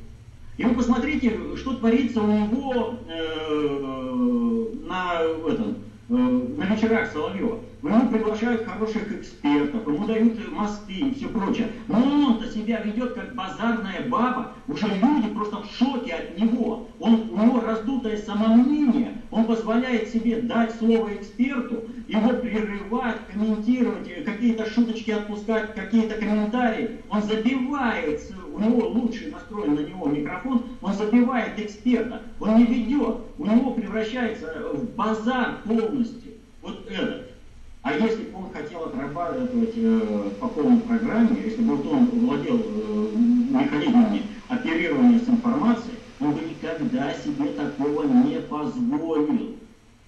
И 0.58 0.64
вы 0.64 0.76
посмотрите, 0.76 1.36
что 1.56 1.74
творится 1.74 2.22
у 2.22 2.28
него 2.28 2.94
э, 3.08 4.66
на, 4.88 5.22
этом, 5.52 5.78
на 6.10 6.64
вечерах 6.64 7.12
Соловьева. 7.12 7.60
Ему 7.84 8.10
приглашают 8.10 8.66
хороших 8.66 9.12
экспертов, 9.12 9.88
ему 9.88 10.06
дают 10.06 10.52
мосты 10.52 10.94
и 10.94 11.14
все 11.14 11.28
прочее. 11.28 11.68
Но 11.88 11.98
он-то 12.00 12.50
себя 12.50 12.82
ведет 12.82 13.14
как 13.14 13.36
базарная 13.36 14.08
баба. 14.08 14.54
Уже 14.68 14.88
люди 14.88 15.30
просто 15.34 15.58
в 15.62 15.72
шоке 15.72 16.14
от 16.14 16.40
него. 16.40 16.88
Он, 17.00 17.30
у 17.32 17.46
него 17.46 17.60
раздутое 17.62 18.18
самомнение. 18.18 19.22
Он 19.32 19.46
позволяет 19.46 20.10
себе 20.10 20.42
дать 20.42 20.76
слово 20.76 21.14
эксперту, 21.14 21.84
его 22.08 22.30
прерывать, 22.30 23.18
комментировать, 23.32 24.26
какие-то 24.26 24.66
шуточки 24.66 25.12
отпускать, 25.12 25.76
какие-то 25.76 26.16
комментарии. 26.16 27.02
Он 27.10 27.22
забивает, 27.22 28.22
у 28.58 28.60
него 28.60 28.88
лучший 28.88 29.32
настроен 29.32 29.76
на 29.76 29.80
него 29.82 30.08
микрофон, 30.08 30.64
он 30.82 30.94
забивает 30.94 31.60
эксперта. 31.60 32.24
Он 32.40 32.58
не 32.58 32.66
ведет, 32.66 33.18
у 33.38 33.46
него 33.46 33.72
превращается 33.72 34.72
в 34.74 34.96
базар 34.96 35.60
полностью. 35.66 36.34
Вот 36.62 36.88
это. 36.90 37.28
А 37.84 37.94
если 37.94 38.24
бы 38.24 38.40
он 38.40 38.52
хотел 38.52 38.86
отрабатывать 38.86 39.74
э, 39.76 40.30
по 40.42 40.48
полной 40.48 40.82
программе, 40.82 41.40
если 41.46 41.62
бы 41.62 41.74
он 41.90 42.06
владел 42.08 42.60
э, 42.60 43.16
механизмами 43.16 44.24
оперирования 44.50 45.20
с 45.20 45.30
информацией, 45.30 45.96
он 46.20 46.32
бы 46.34 46.42
никогда 46.42 47.14
себе 47.14 47.50
такого 47.50 48.04
не 48.04 48.40
позволил. 48.40 49.56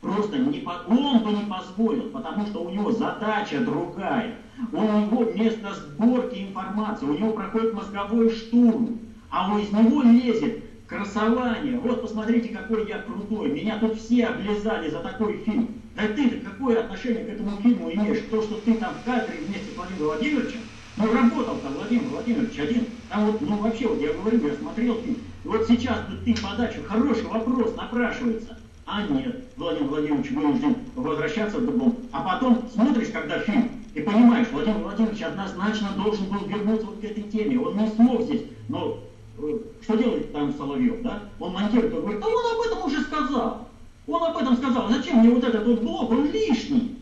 Просто 0.02 0.40
не 0.40 0.60
по... 0.60 0.82
он 0.88 1.20
бы 1.20 1.32
не 1.32 1.44
позволил, 1.44 2.10
потому 2.10 2.48
что 2.48 2.64
у 2.64 2.70
него 2.70 2.92
задача 2.92 3.60
другая. 3.60 4.36
Он, 4.74 4.90
у 4.90 5.06
него 5.06 5.24
вместо 5.24 5.74
сборки 5.74 6.40
информации, 6.40 7.06
у 7.06 7.14
него 7.14 7.32
проходит 7.32 7.74
мозговой 7.74 8.30
штурм, 8.30 9.00
а 9.30 9.52
он 9.52 9.60
из 9.60 9.72
него 9.72 10.02
лезет 10.04 10.64
красование. 10.88 11.80
Вот 11.80 12.02
посмотрите, 12.02 12.50
какой 12.50 12.88
я 12.88 13.00
крутой. 13.00 13.50
Меня 13.50 13.78
тут 13.80 13.98
все 13.98 14.26
облизали 14.26 14.90
за 14.90 15.00
такой 15.00 15.38
фильм. 15.46 15.70
Да 15.96 16.08
ты 16.08 16.30
какое 16.30 16.80
отношение 16.80 17.26
к 17.26 17.30
этому 17.30 17.58
фильму 17.62 17.92
имеешь? 17.92 18.24
То, 18.32 18.42
что 18.42 18.56
ты 18.56 18.74
там 18.76 18.94
в 18.94 19.06
кадре 19.06 19.36
вместе 19.46 19.72
с 19.72 19.78
Владимиром 19.78 20.06
Владимировичем, 20.08 20.60
ну 20.98 21.14
работал 21.14 21.58
там 21.58 21.74
Владимир 21.74 22.08
Владимирович 22.10 22.60
один, 22.60 22.86
там 23.10 23.26
вот, 23.28 23.42
ну 23.42 23.56
вообще, 23.58 23.88
вот 23.88 24.02
я 24.02 24.14
говорю, 24.14 24.48
я 24.48 24.54
смотрел 24.56 24.96
фильм, 25.02 25.18
вот 25.44 25.68
сейчас 25.68 26.00
ты 26.26 26.36
подачу, 26.36 26.82
хороший 26.88 27.24
вопрос 27.24 27.76
напрашивается, 27.76 28.58
а 28.86 29.04
нет, 29.04 29.46
Владимир 29.56 29.90
Владимирович 29.90 30.32
вынужден 30.32 30.76
возвращаться 30.96 31.60
в 31.60 31.66
дом, 31.66 31.96
а 32.12 32.22
потом 32.22 32.68
смотришь, 32.74 33.10
когда 33.10 33.40
фильм, 33.40 33.70
и 34.00 34.04
понимаешь, 34.04 34.48
Владимир 34.52 34.78
Владимирович 34.78 35.22
однозначно 35.22 35.90
должен 35.98 36.26
был 36.26 36.48
вернуться 36.48 36.86
вот 36.86 37.00
к 37.00 37.04
этой 37.04 37.24
теме, 37.24 37.60
он 37.60 37.78
не 37.78 37.88
смог 37.90 38.22
здесь, 38.22 38.44
но 38.70 39.00
э, 39.38 39.60
что 39.82 39.98
делает 39.98 40.32
там 40.32 40.54
Соловьев, 40.54 41.02
да? 41.02 41.24
Он 41.38 41.54
монтирует, 41.54 41.94
он 41.94 42.02
говорит, 42.02 42.22
да 42.22 42.28
он 42.28 42.56
об 42.56 42.62
этом 42.66 42.86
уже 42.86 43.02
сказал. 43.02 43.68
Он 44.08 44.24
об 44.24 44.38
этом 44.38 44.56
сказал, 44.56 44.90
зачем 44.90 45.18
мне 45.18 45.30
вот 45.30 45.44
этот 45.44 45.68
вот 45.68 45.82
блок, 45.82 46.12
он 46.12 46.32
лишний. 46.32 46.98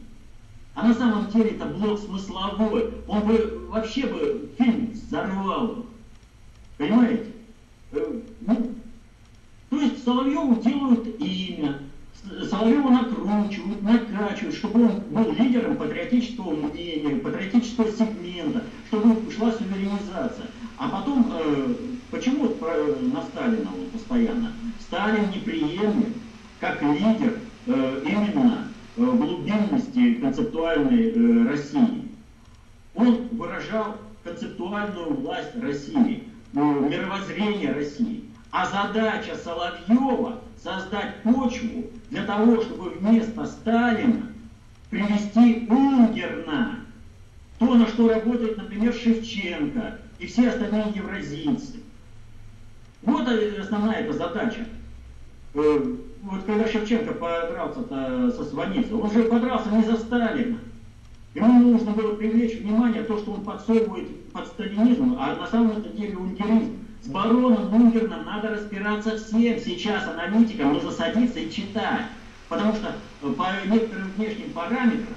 А 0.73 0.87
на 0.87 0.93
самом 0.93 1.27
деле 1.27 1.51
это 1.51 1.65
блок 1.65 1.99
смысловой. 1.99 2.93
Он 3.07 3.21
бы 3.21 3.67
вообще 3.69 4.07
бы 4.07 4.49
фильм 4.57 4.91
взорвал. 4.91 5.85
Понимаете? 6.77 7.31
Э, 7.91 8.19
ну, 8.41 8.71
то 9.69 9.79
есть 9.79 10.03
Соловьеву 10.03 10.55
делают 10.61 11.07
имя, 11.19 11.79
Соловьева 12.49 12.89
накручивают, 12.89 13.81
накачивают, 13.81 14.55
чтобы 14.55 14.83
он 14.83 14.99
был 15.09 15.31
лидером 15.33 15.77
патриотического 15.77 16.55
мнения, 16.55 17.15
патриотического 17.17 17.91
сегмента, 17.91 18.63
чтобы 18.87 19.31
шла 19.31 19.51
суверенизация. 19.51 20.47
А 20.77 20.89
потом, 20.89 21.31
э, 21.33 21.75
почему 22.11 22.45
на 22.45 23.21
Сталина 23.23 23.69
он 23.73 23.89
постоянно? 23.91 24.53
Сталин 24.79 25.29
неприемлем 25.31 26.13
как 26.59 26.81
лидер 26.81 27.39
э, 27.65 28.01
именно 28.05 28.67
э, 28.95 29.01
глубинности 29.01 30.15
концептуальной 30.15 31.11
э, 31.11 31.49
России. 31.49 32.09
Он 32.95 33.27
выражал 33.31 33.97
концептуальную 34.23 35.13
власть 35.15 35.55
России, 35.61 36.23
э, 36.53 36.57
мировоззрение 36.57 37.73
России. 37.73 38.25
А 38.51 38.65
задача 38.65 39.35
Соловьева 39.35 40.39
создать 40.67 41.23
почву 41.23 41.85
для 42.09 42.23
того, 42.23 42.61
чтобы 42.61 42.89
вместо 42.89 43.45
Сталина 43.45 44.23
привести 44.89 45.65
Унгерна, 45.69 46.79
то, 47.59 47.73
на 47.73 47.87
что 47.87 48.09
работает, 48.09 48.57
например, 48.57 48.93
Шевченко 48.93 49.99
и 50.19 50.27
все 50.27 50.49
остальные 50.49 50.91
евразийцы. 50.95 51.77
Вот 53.03 53.27
основная 53.59 54.01
эта 54.01 54.13
задача. 54.13 54.65
Э, 55.53 55.95
вот 56.23 56.43
когда 56.43 56.67
Шевченко 56.67 57.13
подрался 57.13 58.31
со 58.31 58.43
Сванидзе, 58.43 58.93
он 58.93 59.11
же 59.11 59.23
подрался 59.23 59.69
не 59.69 59.83
за 59.83 59.97
Сталина. 59.97 60.57
Ему 61.33 61.71
нужно 61.71 61.91
было 61.91 62.15
привлечь 62.15 62.59
внимание 62.59 63.03
то, 63.03 63.17
что 63.17 63.31
он 63.31 63.43
подсовывает 63.43 64.31
под 64.31 64.47
сталинизм, 64.47 65.15
а 65.19 65.35
на 65.35 65.47
самом 65.47 65.81
деле 65.95 66.17
унгеризм. 66.17 66.86
С 67.07 67.09
бароном 67.09 67.69
Мунгерном 67.69 68.25
надо 68.25 68.49
разбираться 68.49 69.17
всем 69.17 69.57
сейчас, 69.61 70.03
аналитикам, 70.09 70.73
нужно 70.73 70.91
садиться 70.91 71.39
и 71.39 71.49
читать. 71.49 72.07
Потому 72.49 72.73
что 72.73 72.97
по 73.21 73.47
некоторым 73.65 74.11
внешним 74.17 74.49
параметрам, 74.49 75.15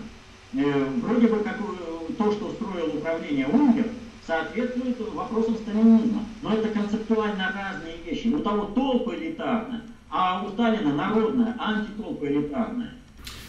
э, 0.52 0.84
вроде 1.02 1.26
бы 1.26 1.40
как 1.40 1.56
э, 1.58 2.12
то, 2.16 2.30
что 2.30 2.46
устроил 2.46 2.94
управление 2.96 3.48
Унгер, 3.48 3.86
соответствует 4.24 5.00
вопросам 5.12 5.56
сталинизма. 5.56 6.24
Но 6.42 6.54
это 6.54 6.68
концептуально 6.68 7.52
разные 7.52 7.96
вещи. 8.06 8.28
У 8.28 8.38
того 8.38 8.66
толпа 8.66 9.12
элитарная, 9.16 9.82
а 10.10 10.44
у 10.46 10.50
Сталина 10.52 10.94
народная, 10.94 11.56
антитолпа 11.58 12.24
элитарная. 12.24 12.94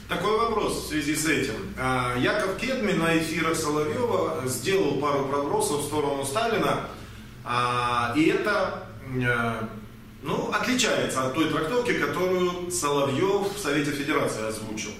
Такой 0.10 0.36
вопрос 0.39 0.86
в 0.86 0.88
связи 0.88 1.13
с 1.13 1.27
этим. 1.27 1.75
А, 1.80 2.17
Яков 2.17 2.58
Кедми 2.58 2.93
на 2.93 3.19
эфирах 3.19 3.56
Соловьева 3.56 4.41
сделал 4.47 4.95
пару 4.95 5.25
пробросов 5.25 5.82
в 5.82 5.86
сторону 5.86 6.25
Сталина, 6.25 6.88
а, 7.43 8.13
и 8.15 8.25
это 8.25 8.84
э, 9.15 9.54
ну, 10.21 10.51
отличается 10.51 11.25
от 11.25 11.34
той 11.34 11.49
трактовки, 11.49 11.93
которую 11.93 12.71
Соловьев 12.71 13.56
в 13.56 13.60
Совете 13.60 13.91
Федерации 13.91 14.47
озвучил. 14.47 14.91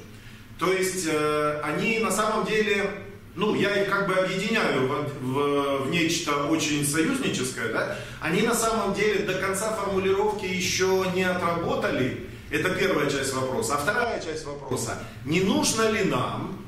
То 0.58 0.72
есть 0.72 1.08
э, 1.10 1.62
они 1.64 2.00
на 2.00 2.12
самом 2.12 2.46
деле 2.46 2.90
ну, 3.36 3.56
я 3.56 3.82
их 3.82 3.90
как 3.90 4.08
бы 4.08 4.14
объединяю 4.16 4.88
в, 4.88 5.08
в, 5.22 5.84
в 5.86 5.90
нечто 5.90 6.48
очень 6.48 6.86
союзническое, 6.86 7.72
да, 7.72 7.98
они 8.20 8.42
на 8.42 8.54
самом 8.54 8.94
деле 8.94 9.26
до 9.26 9.36
конца 9.36 9.72
формулировки 9.72 10.46
еще 10.46 11.06
не 11.16 11.24
отработали. 11.24 12.28
Это 12.50 12.72
первая 12.72 13.10
часть 13.10 13.34
вопроса. 13.34 13.76
А 13.76 13.78
вторая 13.78 14.22
часть 14.22 14.46
вопроса, 14.46 14.98
не 15.24 15.40
нужно 15.40 15.90
ли 15.90 16.04
нам 16.04 16.61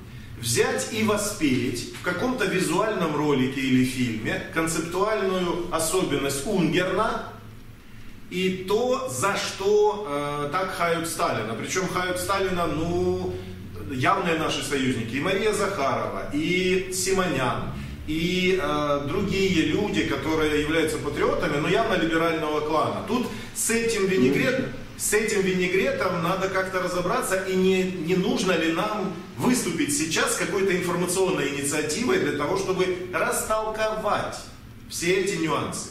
взять 0.44 0.90
и 0.92 1.04
воспеть 1.04 1.94
в 1.96 2.02
каком-то 2.04 2.46
визуальном 2.46 3.16
ролике 3.16 3.62
или 3.62 3.86
фильме 3.86 4.44
концептуальную 4.54 5.68
особенность 5.72 6.46
Унгерна 6.46 7.30
и 8.30 8.66
то, 8.68 9.08
за 9.10 9.38
что 9.38 10.06
э, 10.08 10.50
так 10.52 10.76
хают 10.76 11.08
Сталина. 11.08 11.54
Причем 11.54 11.88
хают 11.88 12.20
Сталина, 12.20 12.68
ну, 12.68 13.34
явные 13.90 14.38
наши 14.38 14.64
союзники, 14.64 15.16
и 15.16 15.22
Мария 15.22 15.54
Захарова, 15.54 16.30
и 16.34 16.92
Симонян, 16.94 17.72
и 18.06 18.60
э, 18.62 19.06
другие 19.08 19.68
люди, 19.68 20.04
которые 20.04 20.62
являются 20.62 20.98
патриотами, 20.98 21.58
но 21.58 21.70
явно 21.70 21.94
либерального 21.94 22.60
клана. 22.62 23.06
Тут 23.08 23.28
с 23.56 23.70
этим 23.70 24.08
винегретом, 24.08 24.66
с 25.04 25.14
этим 25.14 25.42
винегретом 25.42 26.24
надо 26.24 26.48
как-то 26.48 26.80
разобраться, 26.82 27.36
и 27.36 27.58
не, 27.58 27.84
не 27.84 28.16
нужно 28.16 28.54
ли 28.54 28.72
нам 28.72 29.12
выступить 29.38 29.94
сейчас 29.96 30.38
какой-то 30.38 30.74
информационной 30.78 31.50
инициативой 31.50 32.20
для 32.20 32.38
того, 32.38 32.58
чтобы 32.58 32.86
растолковать 33.14 34.40
все 34.88 35.16
эти 35.16 35.44
нюансы. 35.44 35.90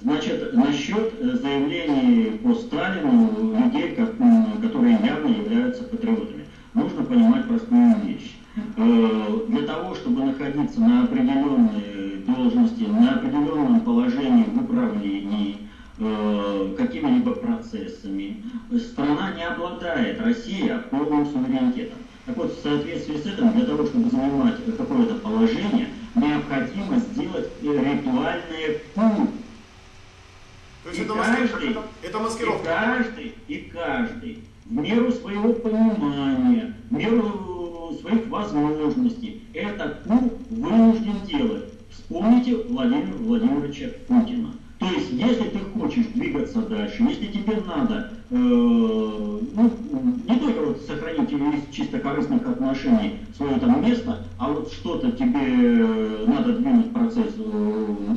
Значит, 0.00 0.52
насчет 0.52 1.14
заявлений 1.20 2.38
по 2.38 2.54
Сталину 2.54 3.58
людей, 3.58 3.96
которые 3.96 5.00
явно 5.02 5.28
являются 5.28 5.82
патриотами 5.82 6.44
нужно 6.74 7.02
понимать 7.02 7.48
простую 7.48 7.96
вещь. 8.04 8.36
Э, 8.76 9.40
для 9.48 9.62
того, 9.62 9.96
чтобы 9.96 10.24
находиться 10.24 10.80
на 10.80 11.04
определенной 11.04 12.22
должности, 12.26 12.84
на 12.84 13.16
определенном 13.16 13.80
положении 13.80 14.44
в 14.44 14.62
управлении, 14.62 15.67
э, 15.98 16.74
какими-либо 16.76 17.32
процессами, 17.32 18.42
страна 18.78 19.32
не 19.34 19.44
обладает, 19.44 20.20
Россия, 20.20 20.78
полным 20.90 21.26
суверенитетом. 21.26 21.98
Так 22.26 22.36
вот, 22.36 22.58
в 22.58 22.62
соответствии 22.62 23.16
с 23.16 23.26
этим, 23.26 23.52
для 23.52 23.64
того, 23.64 23.86
чтобы 23.86 24.10
занимать 24.10 24.56
какое-то 24.76 25.14
положение, 25.14 25.88
необходимо 26.14 26.98
сделать 26.98 27.48
ритуальные 27.62 28.80
путь. 28.94 29.30
То 30.84 30.90
есть 30.90 31.00
и 31.00 31.04
это, 31.04 31.14
каждый, 31.14 31.76
это 32.02 32.18
маскировка? 32.18 32.62
И 32.62 32.64
каждый, 32.64 33.34
и 33.48 33.70
каждый 33.72 34.38
в 34.68 34.72
меру 34.74 35.10
своего 35.12 35.54
понимания, 35.54 36.74
в 36.90 36.92
меру 36.92 37.96
своих 38.00 38.28
возможностей 38.28 39.42
этот 39.54 40.04
путь 40.04 40.32
вынужден 40.50 41.26
делать. 41.26 41.64
Вспомните 41.90 42.56
Владимира 42.56 43.16
Владимировича 43.16 43.88
Путина. 44.06 44.52
То 44.78 44.86
есть, 44.86 45.10
если 45.10 45.48
ты 45.48 45.58
хочешь 45.58 46.06
двигаться 46.14 46.60
дальше, 46.62 47.02
если 47.02 47.26
тебе 47.26 47.60
надо 47.66 48.12
э, 48.30 48.36
ну, 48.36 49.72
не 50.28 50.36
только 50.36 50.60
вот 50.66 50.80
сохранить 50.86 51.32
из 51.32 51.74
чисто 51.74 51.98
корыстных 51.98 52.46
отношений 52.46 53.18
свое 53.36 53.58
там 53.58 53.84
место, 53.84 54.22
а 54.38 54.52
вот 54.52 54.72
что-то 54.72 55.10
тебе 55.10 56.24
надо 56.26 56.58
двинуть 56.58 56.92
процесс 56.92 57.34
э, 57.38 57.42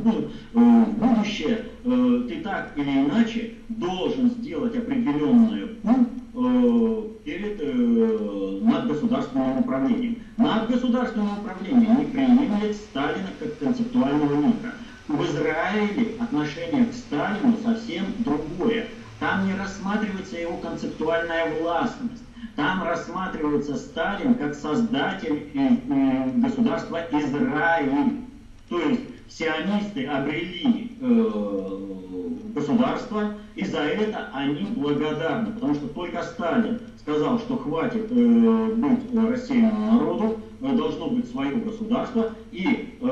ну, 0.04 0.30
э, 0.54 0.84
в 0.86 0.93
будущее, 1.00 1.65
э, 1.84 2.26
ты 2.30 2.41
так 2.41 2.74
или 2.76 3.06
иначе 3.06 3.54
должен 3.69 4.30
сделать 4.30 4.78
определенную 4.78 5.78
пункт 5.78 6.12
э, 6.36 7.04
перед 7.26 7.60
э, 7.60 8.60
над 8.62 8.88
государственным 8.88 9.60
управлением. 9.62 10.17
Над 10.38 10.69
государственным 10.69 11.39
управлением 11.39 11.97
не 11.97 12.06
принимает 12.06 12.76
Сталина 12.76 13.30
как 13.39 13.58
концептуального 13.58 14.36
лидера 14.36 14.74
в 15.12 15.26
Израиле 15.26 16.15
отношение 16.19 16.86
к 16.86 16.93
Сталину 16.93 17.58
совсем 17.63 18.06
другое. 18.19 18.88
Там 19.19 19.45
не 19.45 19.54
рассматривается 19.54 20.38
его 20.38 20.58
концептуальная 20.58 21.54
властность. 21.60 22.24
Там 22.56 22.84
рассматривается 22.84 23.76
Сталин 23.76 24.36
как 24.36 24.56
создатель 24.56 25.50
государства 26.36 27.06
Израиль. 27.12 28.17
То 28.69 28.80
есть 28.80 29.02
сионисты 29.38 30.06
обрели 30.06 30.91
э, 31.00 31.82
государство, 32.54 33.34
и 33.56 33.65
за 33.65 33.80
это 33.80 34.30
они 34.34 34.67
благодарны, 34.76 35.54
потому 35.54 35.76
что 35.76 35.88
только 35.88 36.24
Сталин 36.24 36.80
сказал, 37.00 37.39
что 37.39 37.58
хватит 37.58 38.12
э, 38.12 38.74
быть 38.76 39.32
рассеянному 39.32 39.91
народу, 39.94 40.39
э, 40.62 40.76
должно 40.76 41.08
быть 41.08 41.30
свое 41.32 41.56
государство, 41.56 42.32
и 42.52 42.98
э, 43.00 43.06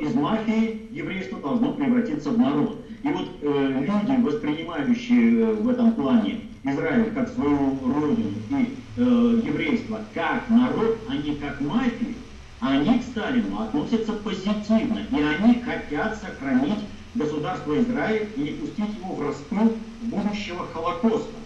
из 0.00 0.14
мафии 0.14 0.88
еврейство 0.90 1.38
должно 1.40 1.72
превратиться 1.72 2.30
в 2.30 2.38
народ. 2.38 2.78
И 3.02 3.08
вот 3.08 3.28
э, 3.42 3.68
люди, 3.80 4.20
воспринимающие 4.22 5.40
э, 5.40 5.54
в 5.54 5.68
этом 5.68 5.92
плане 5.92 6.40
Израиль 6.64 7.12
как 7.14 7.28
свою 7.28 7.78
родину 7.82 8.32
и 8.50 8.74
э, 8.96 9.02
еврейство 9.44 10.00
как 10.14 10.48
народ, 10.50 10.98
а 11.08 11.16
не 11.16 11.36
как 11.36 11.60
мафию, 11.60 12.14
они 12.60 12.98
к 12.98 13.02
Сталину 13.02 13.60
относятся 13.60 14.12
позитивно, 14.12 15.00
и 15.10 15.22
они 15.22 15.62
хотят 15.62 16.18
сохранить 16.20 16.80
государство 17.14 17.78
Израиль 17.80 18.28
и 18.36 18.40
не 18.40 18.50
пустить 18.50 18.96
его 18.98 19.14
в 19.14 19.26
распыл 19.26 19.72
будущего 20.02 20.66
Холокоста. 20.72 21.40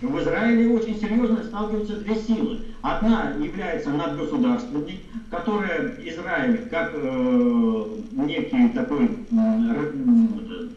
В 0.00 0.18
Израиле 0.20 0.70
очень 0.70 0.98
серьезно 0.98 1.44
сталкиваются 1.44 1.96
две 1.96 2.16
силы. 2.16 2.60
Одна 2.82 3.30
является 3.40 3.90
надгосударственной, 3.90 5.00
которая 5.30 5.94
Израиль 6.04 6.68
как 6.68 6.92
э, 6.94 7.84
некий 8.12 8.68
такой 8.70 9.04
э, 9.06 10.68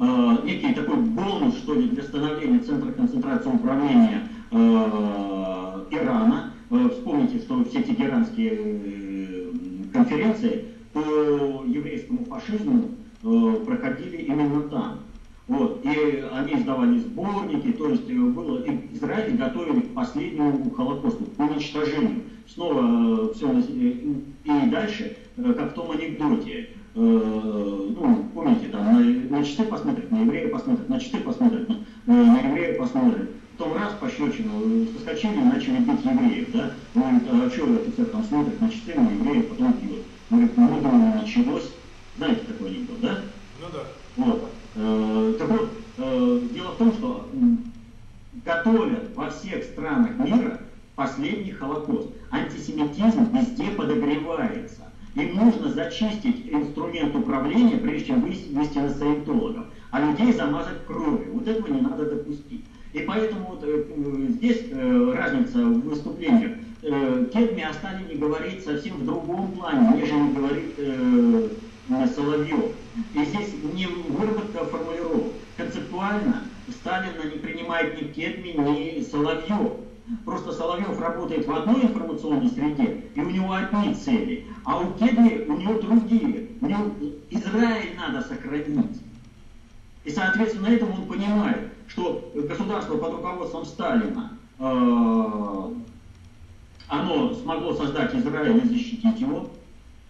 э, 0.00 0.36
некий 0.44 0.74
такой 0.74 0.96
бонус, 0.96 1.56
что 1.58 1.74
ли, 1.74 1.88
для 1.88 2.02
становления 2.02 2.60
центра 2.60 2.92
концентрации 2.92 3.48
управления 3.50 4.28
э, 4.52 5.84
Ирана. 5.90 6.52
Вспомните, 6.70 7.38
что 7.38 7.64
все 7.64 7.82
тегеранские 7.82 8.52
э, 8.54 9.50
конференции 9.90 10.64
по 10.92 11.00
еврейскому 11.64 12.26
фашизму 12.26 12.90
э, 13.22 13.64
проходили 13.64 14.18
именно 14.18 14.60
там. 14.64 14.98
Вот, 15.46 15.82
и 15.82 16.22
они 16.30 16.56
издавали 16.56 16.98
сборники, 16.98 17.72
то 17.72 17.88
есть 17.88 18.10
э, 18.10 18.12
было, 18.12 18.62
и 18.64 18.80
Израиль 18.92 19.36
готовили 19.36 19.80
к 19.80 19.94
последнему 19.94 20.70
Холокосту, 20.72 21.24
к 21.24 21.40
уничтожению. 21.40 22.20
Снова 22.46 23.32
все, 23.32 23.50
и 23.60 24.70
дальше, 24.70 25.16
как 25.36 25.72
в 25.72 25.74
том 25.74 25.90
анекдоте, 25.92 26.68
ну, 26.94 28.26
помните, 28.34 28.68
там, 28.72 28.84
на, 28.84 29.00
на 29.00 29.44
часы 29.44 29.64
посмотрят, 29.64 30.10
на 30.10 30.20
еврея 30.22 30.48
посмотрят, 30.48 30.88
на 30.88 30.98
часы 30.98 31.18
посмотрят, 31.18 31.68
на, 32.06 32.14
на 32.14 32.40
еврея 32.40 32.78
посмотрят. 32.78 33.28
Потом 33.58 33.76
раз 33.76 33.94
пощечину, 33.94 34.86
соскочили 34.92 35.34
и 35.34 35.42
начали 35.42 35.78
бить 35.78 36.04
евреев, 36.04 36.52
да? 36.52 36.70
Говорит, 36.94 37.22
а 37.28 37.50
что 37.50 37.64
офицер 37.64 38.06
там 38.06 38.22
смотрит 38.22 38.60
на 38.60 38.70
часы, 38.70 38.94
на 38.94 39.10
еврея, 39.10 39.42
потом 39.42 39.72
бьет. 39.72 40.04
Говорит, 40.30 40.52
ну, 40.56 40.80
думаю, 40.80 41.20
началось. 41.20 41.72
Знаете 42.16 42.42
такой 42.46 42.68
анекдот, 42.68 43.00
да? 43.00 43.18
Ну 43.58 43.66
да. 43.72 43.80
Вот. 44.16 44.50
Э, 44.76 45.34
так 45.40 45.48
вот, 45.48 45.70
э, 45.98 46.40
дело 46.54 46.70
в 46.70 46.76
том, 46.76 46.92
что 46.92 47.28
готовят 48.44 49.16
во 49.16 49.28
всех 49.30 49.64
странах 49.64 50.16
мира 50.18 50.60
последний 50.94 51.50
Холокост. 51.50 52.10
Антисемитизм 52.30 53.36
везде 53.36 53.72
подогревается. 53.72 54.82
Им 55.16 55.34
нужно 55.34 55.72
зачистить 55.72 56.48
инструмент 56.48 57.16
управления, 57.16 57.78
прежде 57.78 58.06
чем 58.06 58.20
вывести 58.20 58.78
на 58.78 58.88
саентологов, 58.90 59.66
а 59.90 60.00
людей 60.00 60.32
замазать 60.32 60.86
кровью. 60.86 61.32
Вот 61.32 61.48
этого 61.48 61.74
не 61.74 61.80
надо 61.80 62.08
допустить. 62.08 62.64
И 62.98 63.04
поэтому 63.06 63.46
вот, 63.50 63.60
э, 63.62 63.84
здесь 64.30 64.64
э, 64.72 65.14
разница 65.16 65.58
в 65.58 65.80
выступлениях. 65.88 66.52
Э, 66.82 67.26
Кедми 67.32 67.62
о 67.62 67.72
Сталине 67.72 68.16
говорит 68.16 68.64
совсем 68.64 68.96
в 68.96 69.04
другом 69.04 69.52
плане, 69.52 70.00
нежели 70.00 70.32
говорит 70.32 70.74
э, 70.78 71.48
Соловьев. 72.14 72.72
И 73.14 73.24
здесь 73.24 73.54
не 73.72 73.86
выработка 73.86 74.64
формулировок. 74.64 75.32
Концептуально 75.56 76.42
Сталина 76.68 77.22
не 77.32 77.38
принимает 77.38 78.00
ни 78.00 78.08
Кедми, 78.08 78.48
ни 78.48 79.02
Соловьев. 79.02 79.74
Просто 80.24 80.52
Соловьев 80.52 80.98
работает 81.00 81.46
в 81.46 81.52
одной 81.52 81.82
информационной 81.82 82.48
среде, 82.48 83.04
и 83.14 83.20
у 83.20 83.30
него 83.30 83.52
одни 83.52 83.94
цели, 83.94 84.46
а 84.64 84.80
у 84.80 84.92
Кедми 84.94 85.44
у 85.46 85.56
него 85.56 85.74
другие. 85.74 86.48
У 86.60 86.66
него 86.66 86.90
Израиль 87.30 87.94
надо 87.96 88.26
сохранить. 88.26 89.02
И, 90.08 90.10
соответственно, 90.10 90.68
этому 90.68 90.94
он 90.94 91.06
понимает, 91.06 91.70
что 91.86 92.32
государство 92.34 92.96
под 92.96 93.12
руководством 93.12 93.66
Сталина, 93.66 94.32
э, 94.58 94.64
оно 96.88 97.34
смогло 97.34 97.74
создать 97.74 98.14
Израиль 98.14 98.56
и 98.56 98.68
защитить 98.68 99.20
его, 99.20 99.50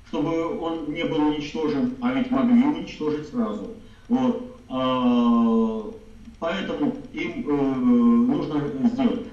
чтобы 0.06 0.56
он 0.60 0.92
не 0.92 1.02
был 1.02 1.18
уничтожен, 1.18 1.96
а 2.00 2.12
ведь 2.12 2.30
могли 2.30 2.62
уничтожить 2.62 3.28
сразу. 3.28 3.72
Вот. 4.08 4.56
А, 4.68 5.90
поэтому 6.38 6.94
им 7.12 7.48
э, 7.48 7.52
нужно 7.52 8.62
сделать. 8.84 9.26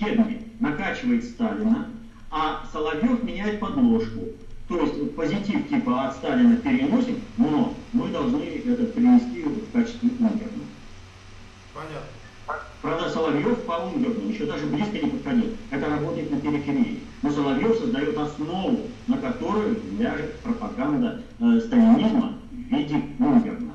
Кедми 0.00 0.42
накачивает 0.58 1.22
Сталина, 1.22 1.86
а 2.32 2.64
Соловьев 2.72 3.22
меняет 3.22 3.60
подложку. 3.60 4.22
То 4.68 4.80
есть 4.80 5.14
позитив 5.14 5.68
типа 5.68 6.06
от 6.06 6.16
Сталина 6.16 6.56
переносим, 6.56 7.20
но 7.36 7.74
мы 7.92 8.08
должны 8.08 8.42
это 8.66 8.86
принести 8.86 9.33
в 9.48 9.72
качестве 9.72 10.10
Унгерна. 10.18 10.64
Понятно. 11.74 12.08
Правда, 12.82 13.08
Соловьев 13.08 13.62
по 13.64 13.72
Унгерну 13.72 14.28
еще 14.28 14.44
даже 14.44 14.66
близко 14.66 14.98
не 14.98 15.10
подходил. 15.10 15.56
Это 15.70 15.88
работает 15.88 16.30
на 16.30 16.40
периферии. 16.40 17.00
Но 17.22 17.30
Соловьев 17.30 17.78
создает 17.78 18.16
основу, 18.18 18.90
на 19.06 19.16
которую 19.16 19.80
ляжет 19.98 20.38
пропаганда 20.40 21.22
э, 21.40 21.60
сталинизма 21.60 22.38
в 22.50 22.54
виде 22.54 23.02
Унгерна. 23.18 23.72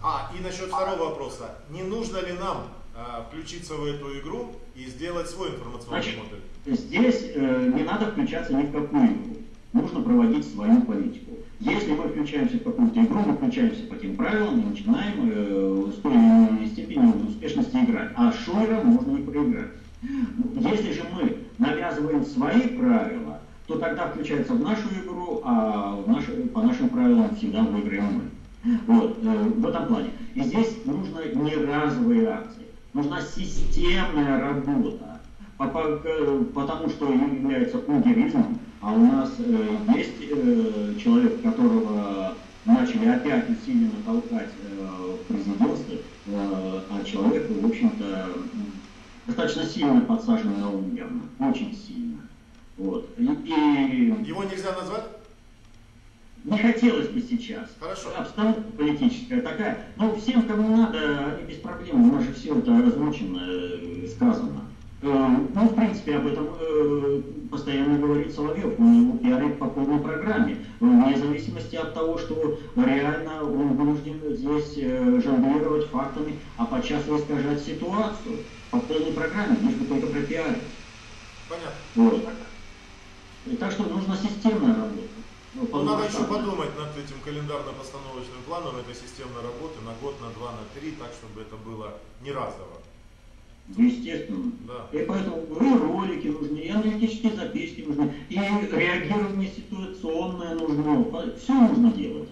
А, 0.00 0.30
и 0.38 0.40
насчет 0.40 0.68
второго 0.68 1.10
вопроса. 1.10 1.56
Не 1.70 1.82
нужно 1.82 2.18
ли 2.18 2.32
нам 2.34 2.68
э, 2.94 3.00
включиться 3.28 3.74
в 3.74 3.84
эту 3.84 4.16
игру 4.20 4.52
и 4.76 4.86
сделать 4.86 5.28
свой 5.28 5.48
информационный 5.50 6.02
Значит, 6.02 6.18
модуль? 6.18 6.38
Здесь 6.66 7.32
э, 7.34 7.72
не 7.74 7.82
надо 7.82 8.12
включаться 8.12 8.54
ни 8.54 8.62
в 8.62 8.72
какую 8.72 9.06
игру. 9.06 9.36
Нужно 9.72 10.02
проводить 10.02 10.48
свою 10.48 10.82
политику. 10.82 11.37
Если 11.60 11.90
мы 11.92 12.08
включаемся 12.08 12.56
в 12.58 12.62
какую-то 12.62 13.02
игру, 13.02 13.20
мы 13.26 13.34
включаемся 13.34 13.82
по 13.86 13.96
тем 13.96 14.14
правилам 14.14 14.60
и 14.60 14.64
начинаем 14.66 15.30
э, 15.32 15.90
с 15.92 16.00
той 16.00 16.12
или 16.12 16.20
иной 16.20 16.66
степени 16.68 17.26
успешности 17.26 17.76
играть. 17.76 18.12
А 18.14 18.32
шойером 18.32 18.86
можно 18.86 19.10
не 19.10 19.22
проиграть. 19.24 19.70
Если 20.00 20.92
же 20.92 21.02
мы 21.12 21.36
навязываем 21.58 22.24
свои 22.24 22.60
правила, 22.78 23.40
то 23.66 23.76
тогда 23.76 24.06
включается 24.06 24.54
в 24.54 24.62
нашу 24.62 24.88
игру, 25.04 25.40
а 25.44 25.96
в 25.96 26.08
наши, 26.08 26.30
по 26.46 26.62
нашим 26.62 26.90
правилам 26.90 27.34
всегда 27.34 27.62
выиграем 27.62 28.04
мы. 28.04 28.72
Вот, 28.86 29.18
э, 29.22 29.48
в 29.56 29.66
этом 29.66 29.86
плане. 29.86 30.10
И 30.36 30.42
здесь 30.42 30.76
нужно 30.84 31.20
не 31.34 31.54
разовые 31.56 32.28
акции, 32.28 32.66
нужна 32.92 33.20
системная 33.20 34.40
работа, 34.40 35.20
потому 35.58 36.88
что 36.88 37.12
является 37.12 37.78
угеризмом, 37.78 38.58
а 38.80 38.92
у 38.92 38.98
нас 38.98 39.32
э, 39.38 39.76
есть 39.94 40.14
э, 40.20 40.94
человек, 41.02 41.42
которого 41.42 42.34
начали 42.64 43.08
опять 43.08 43.48
усиленно 43.50 44.02
толкать 44.04 44.50
э, 44.62 45.16
в 45.16 45.32
президентство, 45.32 45.94
э, 45.94 46.80
а 46.90 47.04
человек, 47.04 47.50
в 47.50 47.66
общем-то, 47.66 48.28
достаточно 49.26 49.64
сильно 49.64 50.00
подсажен 50.02 50.60
на 50.60 50.70
ум 50.70 50.94
явно, 50.94 51.22
очень 51.40 51.74
сильно. 51.74 52.18
Вот. 52.76 53.10
И, 53.18 53.24
и... 53.24 54.24
Его 54.24 54.44
нельзя 54.44 54.72
назвать? 54.72 55.04
Не 56.44 56.58
хотелось 56.58 57.08
бы 57.08 57.20
сейчас. 57.20 57.68
Хорошо. 57.80 58.10
Обстановка 58.16 58.62
политическая 58.76 59.40
такая. 59.40 59.86
Но 59.96 60.14
всем, 60.14 60.42
кому 60.42 60.76
надо, 60.76 61.34
они 61.34 61.48
без 61.48 61.58
проблем. 61.58 62.10
У 62.10 62.14
нас 62.14 62.24
же 62.24 62.32
все 62.32 62.56
это 62.56 62.70
размочено, 62.70 63.40
э, 63.42 64.06
сказано. 64.14 64.67
Э, 65.00 65.06
ну, 65.54 65.68
в 65.68 65.74
принципе, 65.76 66.16
об 66.16 66.26
этом 66.26 66.48
э, 66.58 67.22
постоянно 67.50 67.98
говорит 67.98 68.34
Соловьев. 68.34 68.78
Он 68.80 69.00
его 69.00 69.18
пиарит 69.18 69.58
по 69.58 69.66
полной 69.68 70.00
программе, 70.00 70.66
вне 70.80 71.16
зависимости 71.16 71.76
от 71.76 71.94
того, 71.94 72.18
что 72.18 72.58
реально 72.74 73.44
он 73.44 73.76
вынужден 73.76 74.20
здесь 74.34 74.74
э, 74.76 75.20
жонглировать 75.22 75.86
фактами, 75.90 76.40
а 76.56 76.64
подчас 76.66 77.02
искажать 77.02 77.62
ситуацию 77.62 78.38
по 78.72 78.80
полной 78.80 79.12
программе, 79.12 79.56
бы 79.56 79.84
только 79.86 80.08
пропиарить. 80.08 80.62
Понятно. 81.48 81.80
Вот. 81.94 82.28
И 83.46 83.56
так 83.56 83.70
что 83.70 83.84
нужна 83.84 84.16
системная 84.16 84.74
работа. 84.74 85.08
Ну, 85.54 85.82
надо 85.82 86.04
еще 86.04 86.24
подумать 86.24 86.76
над 86.76 86.96
этим 86.98 87.16
календарно-постановочным 87.24 88.42
планом 88.46 88.76
этой 88.76 88.94
системной 88.94 89.42
работы 89.42 89.80
на 89.84 89.92
год, 90.02 90.20
на 90.20 90.30
два, 90.30 90.52
на 90.52 90.64
три, 90.78 90.92
так, 90.92 91.10
чтобы 91.12 91.40
это 91.40 91.56
было 91.56 91.94
не 92.22 92.32
разово. 92.32 92.82
Естественно. 93.76 94.52
Да. 94.66 94.98
И 94.98 95.04
поэтому 95.04 95.46
и 95.60 95.78
ролики 95.78 96.28
нужны, 96.28 96.58
и 96.58 96.70
аналитические 96.70 97.34
записки 97.36 97.82
нужны, 97.82 98.12
и 98.28 98.34
реагирование 98.34 99.50
ситуационное 99.50 100.54
нужно. 100.54 101.34
Все 101.36 101.52
нужно 101.52 101.92
делать. 101.92 102.28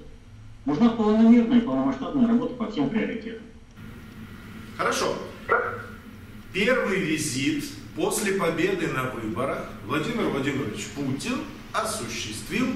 Нужна 0.64 0.90
полномерная 0.90 1.58
и 1.58 1.62
полномасштабная 1.62 2.26
работа 2.26 2.54
по 2.54 2.70
всем 2.70 2.88
приоритетам. 2.88 3.44
Хорошо. 4.76 5.14
Первый 6.52 7.00
визит 7.00 7.64
после 7.94 8.32
победы 8.32 8.88
на 8.88 9.10
выборах 9.10 9.70
Владимир 9.86 10.28
Владимирович 10.28 10.86
Путин 10.94 11.40
осуществил 11.72 12.66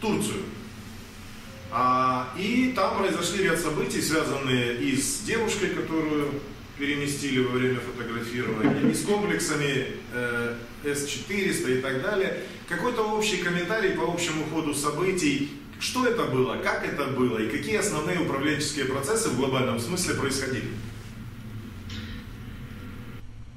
Турцию. 0.00 0.42
А, 1.72 2.28
и 2.38 2.72
там 2.76 2.98
произошли 2.98 3.44
ряд 3.44 3.58
событий, 3.58 4.00
связанные 4.00 4.76
и 4.76 4.96
с 4.96 5.20
девушкой, 5.20 5.70
которую 5.70 6.40
переместили 6.78 7.40
во 7.40 7.52
время 7.52 7.78
фотографирования, 7.80 8.90
и 8.90 8.94
с 8.94 9.04
комплексами 9.04 9.86
э, 10.12 10.54
С-400 10.84 11.78
и 11.78 11.80
так 11.80 12.02
далее. 12.02 12.38
Какой-то 12.68 13.02
общий 13.02 13.38
комментарий 13.38 13.90
по 13.90 14.02
общему 14.02 14.44
ходу 14.52 14.74
событий. 14.74 15.50
Что 15.78 16.06
это 16.06 16.24
было, 16.24 16.56
как 16.56 16.86
это 16.86 17.08
было 17.08 17.38
и 17.38 17.48
какие 17.48 17.76
основные 17.76 18.20
управленческие 18.20 18.86
процессы 18.86 19.28
в 19.28 19.36
глобальном 19.36 19.78
смысле 19.78 20.14
происходили? 20.14 20.68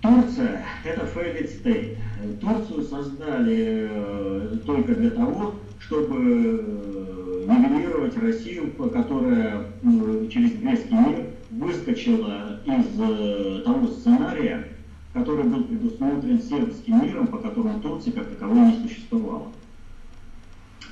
Турция– 0.02 0.66
это 0.84 1.02
failed 1.02 1.64
state. 1.64 1.98
Турцию 2.42 2.84
создали 2.84 3.90
э, 3.90 4.58
только 4.66 4.96
для 4.96 5.12
того, 5.12 5.56
чтобы 5.80 6.16
э, 6.16 7.46
нивелировать 7.48 8.18
Россию, 8.18 8.72
которая 8.72 9.68
э, 9.84 10.28
через 10.32 10.52
Брестский 10.54 10.96
мир 10.96 11.26
выскочила 11.50 12.60
из 12.66 13.00
э, 13.00 13.62
того 13.64 13.88
сценария, 13.88 14.68
который 15.14 15.44
был 15.44 15.64
предусмотрен 15.64 16.42
сербским 16.42 17.04
миром, 17.04 17.28
по 17.28 17.38
которому 17.38 17.80
Турции 17.80 18.12
как 18.12 18.28
таковой 18.30 18.72
не 18.72 18.88
существовало. 18.88 19.52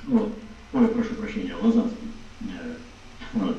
Вот. 0.06 0.32
Ой, 0.72 0.88
прошу 0.88 1.14
прощения, 1.14 1.54
Лозанским. 1.60 2.12
Э, 2.42 2.74
вот. 3.34 3.56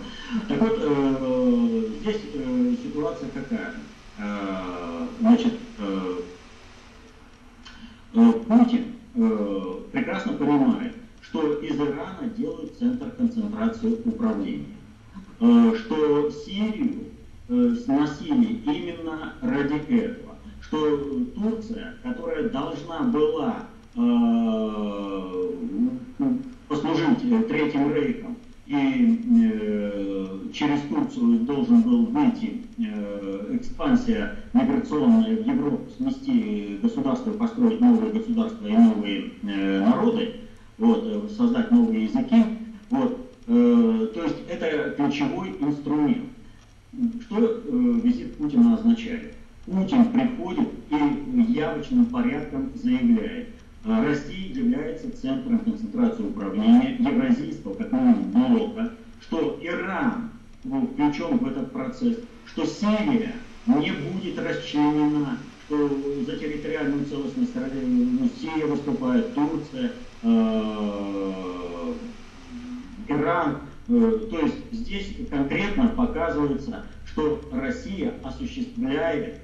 Так 0.47 0.62
вот, 0.62 0.77
э, 0.79 1.89
здесь 2.01 2.21
э, 2.33 2.75
ситуация 2.83 3.29
какая? 3.29 3.73
Э, 4.17 5.07
значит, 5.19 5.53
э, 5.79 6.21
Путин 8.13 8.93
прекрасно 9.91 10.33
понимает, 10.33 10.93
что 11.21 11.60
из 11.60 11.75
Ирана 11.75 12.29
делают 12.36 12.77
центр 12.79 13.12
концентрации 13.12 13.99
управления. 14.05 14.76
Э, 15.39 15.73
что 15.76 16.32
Сирию 16.32 17.04
э, 17.47 17.76
сносили 17.86 18.60
именно 18.65 19.34
ради 19.41 19.95
этого, 19.95 20.36
что 20.62 21.26
Турция, 21.36 21.93
которая 22.02 22.50
должна 22.50 23.02
была 23.02 23.67
э, 23.95 25.50
послужить 26.67 27.47
Третьим 27.47 27.93
Рейхом 27.93 28.36
и 28.65 30.52
через 30.54 30.82
Турцию 30.89 31.39
должен 31.41 31.82
был 31.84 32.06
выйти 32.08 32.63
экспансия 33.52 34.36
миграционная 34.52 35.38
в 35.38 35.47
Европу, 35.47 35.89
снести 35.95 36.80
государство, 36.82 37.32
построить 37.32 37.80
новые 37.80 38.12
государства 38.12 38.67
и 38.67 38.76
новые 38.76 39.32
народы, 39.43 40.34
вот, 40.78 41.32
создать 41.38 41.71
новые 41.71 42.06
языки, 42.06 42.43
вот, 42.89 43.26
Э, 43.26 43.26
то 43.47 44.23
есть 44.23 44.36
это 44.49 44.93
ключевой 44.97 45.55
инструмент. 45.60 46.25
Что 47.21 47.38
э, 47.39 47.99
визит 48.03 48.38
Путина 48.38 48.75
означает? 48.75 49.33
Путин 49.65 50.05
приходит 50.12 50.67
и 50.89 51.51
явочным 51.53 52.05
порядком 52.07 52.71
заявляет, 52.75 53.49
«Э, 53.86 54.05
Россия 54.05 54.53
является 54.53 55.15
центром 55.15 55.60
концентрации 55.60 56.23
управления 56.23 56.97
Евразийского, 56.99 57.75
как 57.75 57.91
минимум, 57.91 58.31
блока, 58.31 58.91
что 59.21 59.60
Иран 59.62 60.31
включен 60.63 61.38
в 61.38 61.47
этот 61.47 61.71
процесс, 61.71 62.17
что 62.47 62.65
Сирия 62.65 63.33
не 63.67 63.91
будет 63.91 64.39
расчленена, 64.39 65.38
что 65.67 65.89
за 66.25 66.38
территориальную 66.38 67.05
целостность 67.05 67.55
Россия 67.55 68.65
выступает, 68.65 69.33
Турция, 69.36 69.91
Иран. 73.07 73.57
Э, 73.89 74.19
то 74.29 74.39
есть 74.39 74.71
здесь 74.71 75.15
конкретно 75.29 75.89
показывается, 75.89 76.85
что 77.05 77.41
Россия 77.51 78.13
осуществляет 78.23 79.39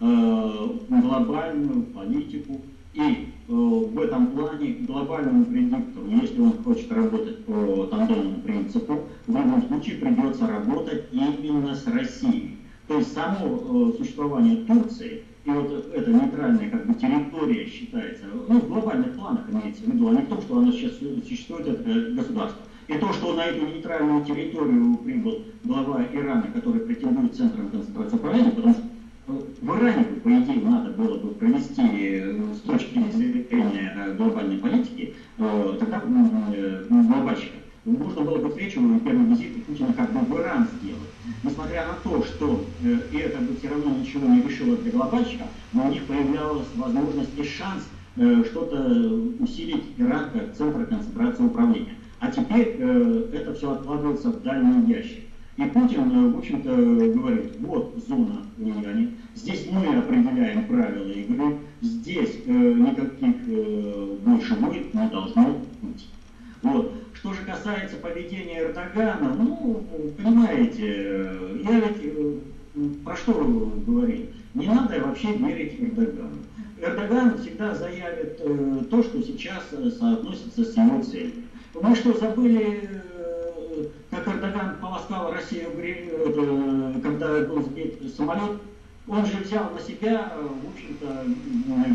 э, 0.00 0.68
глобальную 0.88 1.82
политику 1.82 2.60
и 2.94 3.00
э, 3.48 3.52
в 3.52 4.00
этом 4.00 4.28
плане 4.28 4.70
глобальному 4.86 5.44
предиктору, 5.46 6.08
если 6.08 6.40
он 6.40 6.52
хочет 6.62 6.90
работать 6.92 7.44
по 7.44 7.86
тандемному 7.86 8.40
принципу, 8.40 9.00
в 9.26 9.36
любом 9.36 9.66
случае 9.68 9.96
придется 9.96 10.46
работать 10.46 11.04
именно 11.12 11.74
с 11.74 11.86
Россией. 11.86 12.58
То 12.86 12.98
есть 12.98 13.12
само 13.12 13.92
существование 13.98 14.64
Турции 14.64 15.22
и 15.48 15.50
вот 15.50 15.92
эта 15.94 16.10
нейтральная 16.10 16.68
как 16.68 16.86
бы 16.86 16.94
территория 16.94 17.66
считается, 17.66 18.24
ну, 18.48 18.60
в 18.60 18.68
глобальных 18.68 19.16
планах 19.16 19.48
имеется 19.50 19.82
в 19.82 19.86
виду, 19.86 20.08
а 20.08 20.12
не 20.12 20.22
в 20.22 20.28
том, 20.28 20.42
что 20.42 20.58
она 20.58 20.72
сейчас 20.72 20.98
существует, 20.98 21.66
это 21.68 22.10
государство. 22.12 22.62
И 22.88 22.94
то, 22.94 23.12
что 23.12 23.34
на 23.34 23.44
эту 23.44 23.66
нейтральную 23.66 24.24
территорию 24.24 24.96
прибыл 24.96 25.42
глава 25.62 26.06
Ирана, 26.10 26.46
который 26.54 26.80
претендует 26.80 27.36
центром 27.36 27.68
концентрации 27.68 28.16
управления, 28.16 28.50
потому 28.50 28.72
что 28.72 28.82
э, 29.28 29.32
в 29.60 29.78
Иране, 29.78 30.04
по 30.04 30.28
идее, 30.28 30.62
надо 30.62 30.90
было 30.92 31.18
бы 31.18 31.34
провести 31.34 31.82
э, 31.82 32.54
с 32.54 32.60
точки 32.60 32.98
зрения 33.12 33.94
э, 33.94 34.14
глобальной 34.14 34.56
политики, 34.56 35.14
тогда 35.36 36.02
глобальщика, 36.88 37.56
нужно 37.84 38.22
было 38.22 38.38
бы 38.38 38.48
встречу 38.48 38.80
первый 39.04 39.26
визит 39.26 39.66
Путина 39.66 39.92
как 39.92 40.10
бы 40.10 40.20
в 40.20 40.40
Иран 40.40 40.66
сделать. 40.80 41.10
Несмотря 41.44 41.88
на 41.88 41.94
то, 42.02 42.24
что 42.24 42.64
это 42.82 43.38
бы 43.38 43.54
все 43.58 43.68
равно 43.68 43.96
ничего 43.96 44.26
не 44.28 44.42
решило 44.42 44.76
для 44.78 44.92
глобальщика, 44.92 45.44
но 45.74 45.88
у 45.88 45.90
них 45.90 46.04
появлялась 46.04 46.66
возможность 46.74 47.38
и 47.38 47.44
шанс 47.44 47.84
что-то 48.50 49.12
усилить 49.38 49.84
Иран 49.98 50.30
как 50.32 50.54
центр 50.56 50.86
концентрации 50.86 51.44
управления. 51.44 51.94
А 52.20 52.30
теперь 52.30 52.76
э, 52.78 53.30
это 53.32 53.54
все 53.54 53.72
откладывается 53.72 54.30
в 54.30 54.42
дальний 54.42 54.92
ящик. 54.92 55.24
И 55.56 55.62
Путин, 55.64 56.10
э, 56.10 56.32
в 56.32 56.38
общем-то, 56.38 56.68
говорит, 57.18 57.52
вот 57.60 57.94
зона 58.08 58.42
влияния, 58.56 59.10
здесь 59.34 59.66
мы 59.70 59.96
определяем 59.96 60.66
правила 60.66 61.10
игры, 61.10 61.58
здесь 61.80 62.40
э, 62.46 62.50
никаких 62.50 63.36
э, 63.48 64.16
больше 64.24 64.54
войн 64.54 64.86
не 64.92 65.08
должно 65.08 65.60
быть. 65.82 66.08
Вот. 66.62 66.92
Что 67.14 67.32
же 67.32 67.44
касается 67.44 67.96
поведения 67.96 68.60
Эрдогана, 68.60 69.34
ну, 69.34 69.84
понимаете, 70.16 70.84
э, 70.86 71.60
я 71.64 71.80
ведь 71.80 71.98
э, 72.02 72.38
про 73.04 73.16
что 73.16 73.32
говорил? 73.86 74.26
Не 74.54 74.66
надо 74.66 75.00
вообще 75.00 75.36
верить 75.36 75.80
Эрдогану. 75.80 76.38
Эрдоган 76.80 77.38
всегда 77.38 77.74
заявит 77.74 78.40
э, 78.40 78.84
то, 78.90 79.02
что 79.02 79.22
сейчас 79.22 79.64
соотносится 79.98 80.64
с 80.64 80.76
его 80.76 81.02
целью. 81.02 81.32
Мы 81.80 81.94
что, 81.94 82.12
забыли, 82.18 82.90
э, 82.90 83.84
как 84.10 84.26
Эрдоган 84.26 84.76
полоскал 84.80 85.32
Россию, 85.32 85.70
когда 87.02 87.40
был 87.42 87.62
сбит 87.62 88.00
самолет? 88.16 88.58
Он 89.06 89.24
же 89.24 89.38
взял 89.38 89.70
на 89.70 89.80
себя, 89.80 90.32
э, 90.34 90.42
в 90.42 90.72
общем-то, 90.72 91.24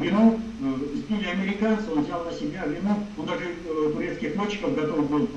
вину, 0.04 0.40
э, 0.62 0.96
сбили 0.96 1.28
американцы, 1.28 1.92
он 1.92 2.04
взял 2.04 2.24
на 2.24 2.32
себя 2.32 2.66
вину, 2.66 2.96
он 3.18 3.26
даже 3.26 3.46
турецких 3.94 4.36
летчиков 4.36 4.76
готов 4.76 5.10
был 5.10 5.28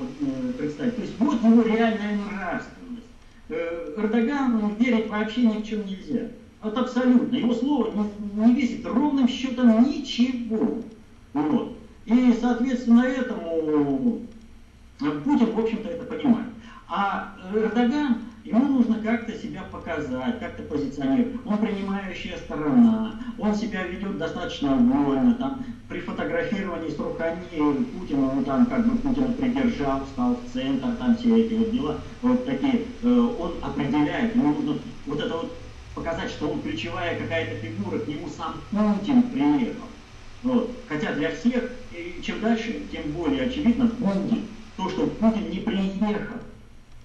представить. 0.57 0.97
То 0.97 1.03
есть 1.03 1.15
вот 1.19 1.43
его 1.43 1.63
реальная 1.63 2.17
нравственность. 2.17 3.07
Эрдоган 3.49 4.75
верить 4.79 5.09
вообще 5.09 5.43
ни 5.43 5.63
в 5.63 5.67
чем 5.67 5.87
нельзя. 5.87 6.29
Вот 6.63 6.79
абсолютно. 6.79 7.37
Его 7.37 7.55
слово 7.55 7.93
не, 7.93 8.45
не 8.47 8.55
весит 8.55 8.87
ровным 8.87 9.29
счетом 9.29 9.83
ничего. 9.83 10.83
Вот. 11.33 11.77
И, 12.07 12.35
соответственно, 12.41 13.03
этому 13.03 14.21
Путин, 14.99 15.53
в 15.53 15.59
общем-то, 15.59 15.89
это 15.89 16.05
понимает. 16.05 16.49
А 16.89 17.35
Эрдоган 17.53 18.19
Ему 18.47 18.79
нужно 18.79 19.03
как-то 19.03 19.37
себя 19.37 19.65
показать, 19.73 20.39
как-то 20.39 20.63
позиционировать. 20.63 21.41
Он 21.45 21.59
принимающая 21.59 22.37
сторона, 22.37 23.21
он 23.39 23.57
себя 23.57 23.83
ведет 23.83 24.19
достаточно 24.19 24.77
вольно, 24.77 25.35
там, 25.35 25.65
при 25.89 25.99
фотографировании 25.99 26.91
с 26.91 26.97
Рухани 26.97 27.41
Путина, 27.99 28.31
ну 28.35 28.45
там 28.45 28.67
как 28.67 28.87
бы 28.87 28.97
Путина 28.99 29.33
придержал, 29.33 30.07
стал 30.13 30.37
в 30.37 30.53
центр, 30.53 30.87
там 30.97 31.17
все 31.17 31.45
эти 31.45 31.55
вот 31.55 31.73
дела, 31.73 31.99
вот 32.23 32.47
такие, 32.47 32.85
э, 33.03 33.09
он 33.09 33.55
определяет, 33.63 34.37
ему 34.37 34.55
нужно 34.55 34.79
вот 35.07 35.19
это 35.19 35.37
вот 35.37 35.53
показать, 35.97 36.31
что 36.31 36.49
он 36.49 36.63
ключевая 36.63 37.19
какая-то 37.19 37.57
фигура, 37.57 37.99
к 37.99 38.07
нему 38.07 38.29
сам 38.29 38.61
Путин 38.71 39.23
приехал. 39.23 39.87
Вот. 40.45 40.71
Хотя 40.89 41.15
для 41.15 41.31
всех, 41.33 41.73
чем 42.23 42.41
дальше, 42.41 42.83
тем 42.93 43.11
более 43.11 43.47
очевидно 43.47 43.89
Путин. 43.89 44.47
То, 44.77 44.89
что 44.91 45.07
Путин 45.07 45.51
не 45.51 45.59
приехал 45.61 46.37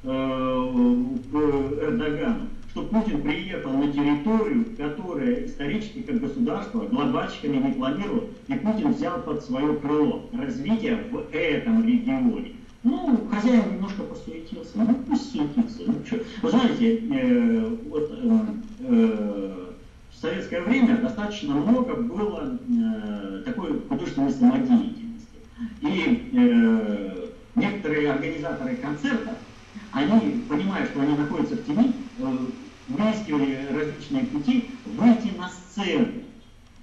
э, 0.03 0.95
к 1.31 1.35
Эрдогану, 1.35 2.47
что 2.71 2.83
Путин 2.83 3.21
приехал 3.21 3.71
на 3.71 3.91
территорию, 3.91 4.65
которая 4.77 5.45
исторически 5.45 6.01
как 6.01 6.19
государство 6.19 6.81
глобальщиками 6.81 7.57
не 7.57 7.73
планировал, 7.73 8.29
и 8.47 8.53
Путин 8.55 8.91
взял 8.91 9.21
под 9.21 9.43
свое 9.43 9.75
крыло 9.75 10.25
развитие 10.33 10.97
в 11.11 11.25
этом 11.31 11.85
регионе. 11.85 12.53
Ну, 12.83 13.27
хозяин 13.31 13.75
немножко 13.75 14.03
посуетился, 14.03 14.71
ну 14.75 14.95
пусть 15.07 15.31
суетится. 15.31 15.83
Ну, 15.85 15.95
что. 16.05 16.19
Вы 16.41 16.49
знаете, 16.49 16.97
э, 16.97 17.77
вот 17.89 18.11
э, 18.11 18.39
э, 18.79 19.65
в 20.11 20.19
советское 20.19 20.61
время 20.61 20.97
достаточно 20.97 21.53
много 21.53 21.93
было 21.95 22.57
э, 22.67 23.43
такой 23.45 23.79
художественной 23.87 24.31
самодеятельности. 24.31 25.27
И 25.81 26.31
э, 26.33 27.27
некоторые 27.55 28.11
организаторы 28.11 28.75
концертов, 28.75 29.33
они, 29.91 30.43
понимая, 30.49 30.85
что 30.85 31.01
они 31.01 31.17
находятся 31.17 31.55
в 31.55 31.65
тени, 31.65 31.93
э, 32.19 32.37
выискивали 32.87 33.67
различные 33.71 34.25
пути 34.25 34.69
выйти 34.85 35.37
на 35.37 35.49
сцену. 35.49 36.07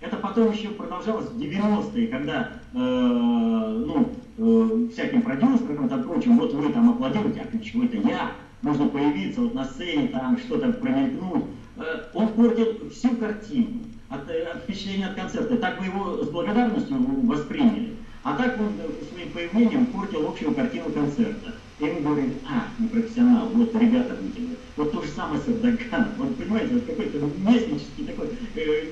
Это 0.01 0.17
потом 0.17 0.53
еще 0.53 0.69
продолжалось 0.69 1.31
в 1.31 1.39
90-е, 1.39 2.07
когда 2.09 2.51
э, 2.73 2.79
ну, 2.79 4.13
э, 4.39 4.89
всяким 4.93 5.23
продюсерам 5.23 5.87
и 5.87 6.03
прочим, 6.03 6.39
вот 6.39 6.53
вы 6.55 6.73
там 6.73 6.91
аплодируете, 6.91 7.41
а 7.41 7.47
ключевой 7.47 7.87
это 7.87 7.97
я, 8.09 8.33
можно 8.63 8.87
появиться 8.89 9.41
вот 9.41 9.55
на 9.55 9.65
сцене, 9.65 10.09
там 10.09 10.39
что-то 10.39 10.73
промелькнуть. 10.73 11.45
Э, 11.77 12.03
он 12.15 12.29
портил 12.29 12.91
всю 12.91 13.17
картину 13.17 13.81
от, 14.09 14.29
э, 14.31 14.45
от 14.45 14.63
впечатления 14.63 15.07
от 15.07 15.17
концерта. 15.17 15.57
Так 15.57 15.79
бы 15.79 15.87
его 15.87 16.23
с 16.23 16.29
благодарностью 16.29 16.97
восприняли. 17.27 17.97
А 18.23 18.37
так 18.37 18.61
он 18.61 18.75
э, 18.81 18.89
своим 19.11 19.31
появлением 19.31 19.87
портил 19.87 20.27
общую 20.27 20.55
картину 20.55 20.91
концерта. 20.91 21.55
И 21.79 21.85
ему 21.85 22.01
говорит, 22.01 22.35
а, 22.49 22.69
непрофессионал, 22.79 23.49
вот 23.51 23.75
ребята 23.77 24.17
выделили. 24.17 24.57
Вот 24.77 24.93
то 24.93 25.03
же 25.03 25.09
самое 25.09 25.41
с 25.41 25.49
Эрдоганом. 25.49 26.09
Вот 26.17 26.37
понимаете, 26.37 26.75
вот 26.75 26.87
какой-то 26.87 27.19
местнический 27.19 28.05
такой, 28.07 28.29
э, 28.57 28.91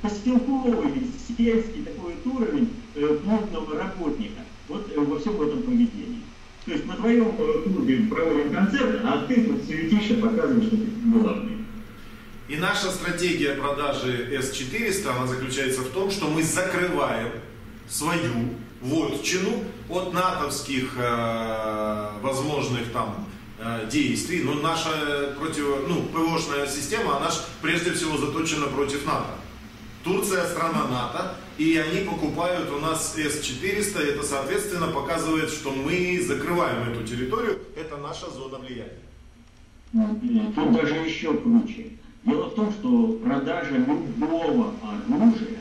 постелковый, 0.00 1.06
сельский 1.28 1.84
такой 1.84 2.14
вот 2.14 2.34
уровень 2.34 2.70
э, 2.94 3.18
клубного 3.22 3.78
работника. 3.78 4.40
Вот 4.68 4.90
э, 4.94 4.98
во 4.98 5.18
всем 5.18 5.40
этом 5.42 5.62
поведении. 5.62 6.22
То 6.64 6.72
есть 6.72 6.86
на 6.86 6.94
твоем 6.94 7.32
клубе 7.32 8.06
проводим 8.08 8.54
концерт, 8.54 9.00
а 9.04 9.26
ты 9.26 9.42
тут 9.42 9.64
светишь 9.64 10.10
и 10.10 10.14
показываешь, 10.14 10.66
что 10.66 10.76
ты 10.76 10.86
главный. 11.04 11.58
И 12.48 12.56
наша 12.56 12.90
стратегия 12.90 13.54
продажи 13.54 14.38
S400, 14.38 15.08
она 15.08 15.26
заключается 15.26 15.82
в 15.82 15.88
том, 15.88 16.10
что 16.10 16.28
мы 16.28 16.42
закрываем 16.42 17.30
свою 17.92 18.54
вотчину 18.80 19.64
от 19.88 20.12
натовских 20.14 20.94
э, 20.96 22.08
возможных 22.22 22.90
там 22.90 23.26
э, 23.58 23.86
действий. 23.90 24.42
Но 24.42 24.54
наша 24.54 25.34
против, 25.38 25.88
ну, 25.88 26.02
ПВОшная 26.12 26.66
система, 26.66 27.18
она 27.18 27.30
же 27.30 27.38
прежде 27.60 27.92
всего 27.92 28.16
заточена 28.16 28.66
против 28.66 29.06
НАТО. 29.06 29.34
Турция 30.02 30.48
страна 30.48 30.88
НАТО, 30.88 31.36
и 31.58 31.76
они 31.76 32.00
покупают 32.00 32.70
у 32.72 32.80
нас 32.80 33.14
С-400, 33.14 34.00
это 34.00 34.22
соответственно 34.24 34.88
показывает, 34.88 35.50
что 35.50 35.70
мы 35.70 36.20
закрываем 36.26 36.90
эту 36.90 37.06
территорию, 37.06 37.60
это 37.76 37.98
наша 37.98 38.28
зона 38.30 38.58
влияния. 38.58 38.98
Тут 40.56 40.72
даже 40.72 40.94
еще 40.94 41.34
круче. 41.34 41.90
Дело 42.24 42.48
в 42.48 42.54
том, 42.54 42.72
что 42.72 43.12
продажа 43.24 43.76
любого 43.76 44.72
оружия, 44.82 45.60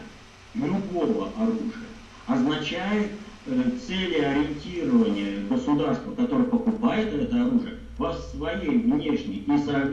любого 0.55 1.29
оружия, 1.37 1.90
означает 2.33 3.11
э, 3.45 3.63
целеориентирование 3.85 5.45
государства, 5.49 6.11
которое 6.11 6.45
покупает 6.45 7.13
это 7.13 7.45
оружие, 7.45 7.75
во 7.97 8.13
своей 8.13 8.79
внешней 8.79 9.43
и 9.47 9.57
со, 9.59 9.71
э, 9.73 9.85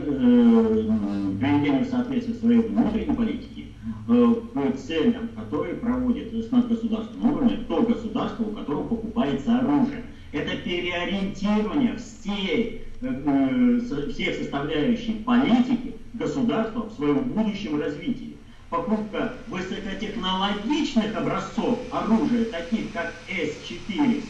приведению 1.39 1.85
в 1.85 1.89
соответствие 1.89 2.37
своей 2.37 2.61
внутренней 2.61 3.15
политики 3.15 3.67
э, 4.07 4.35
к 4.73 4.77
целям, 4.77 5.29
которые 5.35 5.75
проводит 5.75 6.33
с 6.33 6.51
надгосударственным 6.51 7.33
уровнем 7.33 7.65
то 7.65 7.81
государство, 7.83 8.43
у 8.43 8.51
которого 8.51 8.87
покупается 8.87 9.59
оружие. 9.59 10.03
Это 10.31 10.55
переориентирование 10.57 11.97
всей, 11.97 12.83
э, 13.01 13.07
э 13.07 14.11
всех 14.11 14.35
составляющих 14.37 15.23
политики 15.25 15.95
государства 16.13 16.89
в 16.89 16.93
своем 16.93 17.19
будущем 17.29 17.79
развитии 17.79 18.28
покупка 18.69 19.33
высокотехнологичных 19.47 21.15
образцов 21.15 21.79
оружия, 21.91 22.45
таких 22.45 22.91
как 22.93 23.13
С-400, 23.27 24.23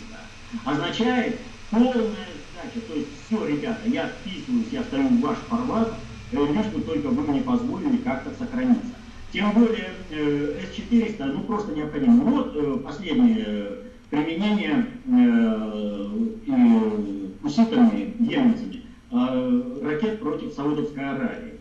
означает 0.66 1.40
полная 1.70 2.04
сдача. 2.04 2.82
То 2.88 2.94
есть 2.94 3.10
все, 3.26 3.48
ребята, 3.48 3.82
я 3.86 4.08
вписываюсь, 4.08 4.68
я 4.72 4.84
стою 4.84 5.08
в 5.10 5.20
ваш 5.22 5.38
формат, 5.50 5.94
лишь 6.32 6.66
бы 6.68 6.82
только 6.82 7.10
вы 7.10 7.32
мне 7.32 7.42
позволили 7.42 7.98
как-то 7.98 8.32
сохраниться. 8.38 8.94
Тем 9.32 9.52
более 9.52 9.90
э, 10.10 10.60
С-400, 10.72 11.24
ну 11.26 11.42
просто 11.42 11.74
необходимо. 11.74 12.14
Ну, 12.14 12.32
вот 12.32 12.56
э, 12.56 12.80
последнее 12.84 13.46
э, 13.46 13.84
применение 14.10 14.88
э, 15.06 16.10
э, 16.48 17.28
уситами 17.44 18.16
немцами 18.18 18.82
э, 19.12 19.80
ракет 19.84 20.20
против 20.20 20.54
Саудовской 20.54 21.08
Аравии. 21.08 21.59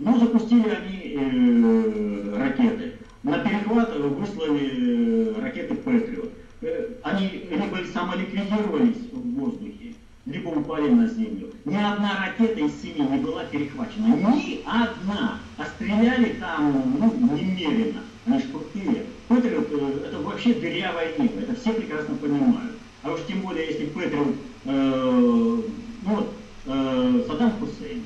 Ну, 0.00 0.18
запустили 0.18 0.66
они 0.66 1.14
э, 1.14 2.34
ракеты. 2.38 2.94
На 3.22 3.38
перехват 3.40 3.94
выслали 3.94 5.34
э, 5.36 5.40
ракеты 5.42 5.74
Патриот. 5.74 6.32
Э, 6.62 6.88
они 7.02 7.46
либо 7.50 7.84
самоликвидировались 7.92 8.96
в 9.12 9.34
воздухе, 9.38 9.94
либо 10.24 10.48
упали 10.48 10.88
на 10.88 11.06
землю. 11.06 11.52
Ни 11.66 11.76
одна 11.76 12.24
ракета 12.24 12.60
из 12.60 12.80
семи 12.80 13.06
не 13.06 13.18
была 13.18 13.44
перехвачена. 13.44 14.06
Ни 14.06 14.62
одна. 14.64 15.38
А 15.58 15.64
стреляли 15.66 16.34
там, 16.40 16.96
ну, 16.98 17.36
немерено. 17.36 18.00
Они 18.24 18.38
ж 18.38 18.44
крутые. 18.50 19.04
Патриот 19.28 19.68
э, 19.70 20.06
это 20.06 20.18
вообще 20.20 20.54
дырявое 20.54 21.12
небо. 21.18 21.40
Это 21.42 21.60
все 21.60 21.74
прекрасно 21.74 22.14
понимают. 22.14 22.78
А 23.02 23.12
уж 23.12 23.20
тем 23.28 23.42
более, 23.42 23.66
если 23.66 23.84
Патриот, 23.84 24.34
э, 24.64 25.62
ну 26.06 26.26
э, 26.64 27.24
Саддам 27.28 27.52
Хусейн, 27.58 28.02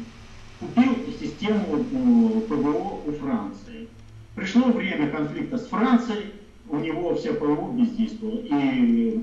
купил 0.65 0.97
систему 1.21 1.85
ПВО 2.49 3.01
у 3.07 3.13
Франции. 3.13 3.89
Пришло 4.35 4.73
время 4.73 5.11
конфликта 5.11 5.59
с 5.59 5.67
Францией, 5.67 6.33
у 6.69 6.77
него 6.79 7.15
вся 7.15 7.33
ПВО 7.35 7.73
бездействовала, 7.73 8.41
и 8.43 9.21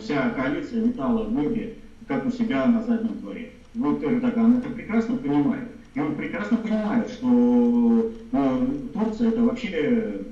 вся 0.00 0.30
коалиция 0.30 0.84
летала 0.84 1.24
в 1.24 1.32
небе, 1.32 1.76
как 2.06 2.26
у 2.26 2.30
себя 2.30 2.66
на 2.66 2.82
заднем 2.82 3.18
дворе. 3.20 3.52
Вот 3.74 4.02
Эрдоган 4.02 4.58
это 4.58 4.70
прекрасно 4.70 5.16
понимает. 5.16 5.68
И 5.94 6.00
он 6.00 6.14
прекрасно 6.14 6.56
понимает, 6.56 7.10
что 7.10 8.12
э, 8.32 8.66
Турция 8.94 9.28
это 9.28 9.42
вообще 9.42 10.22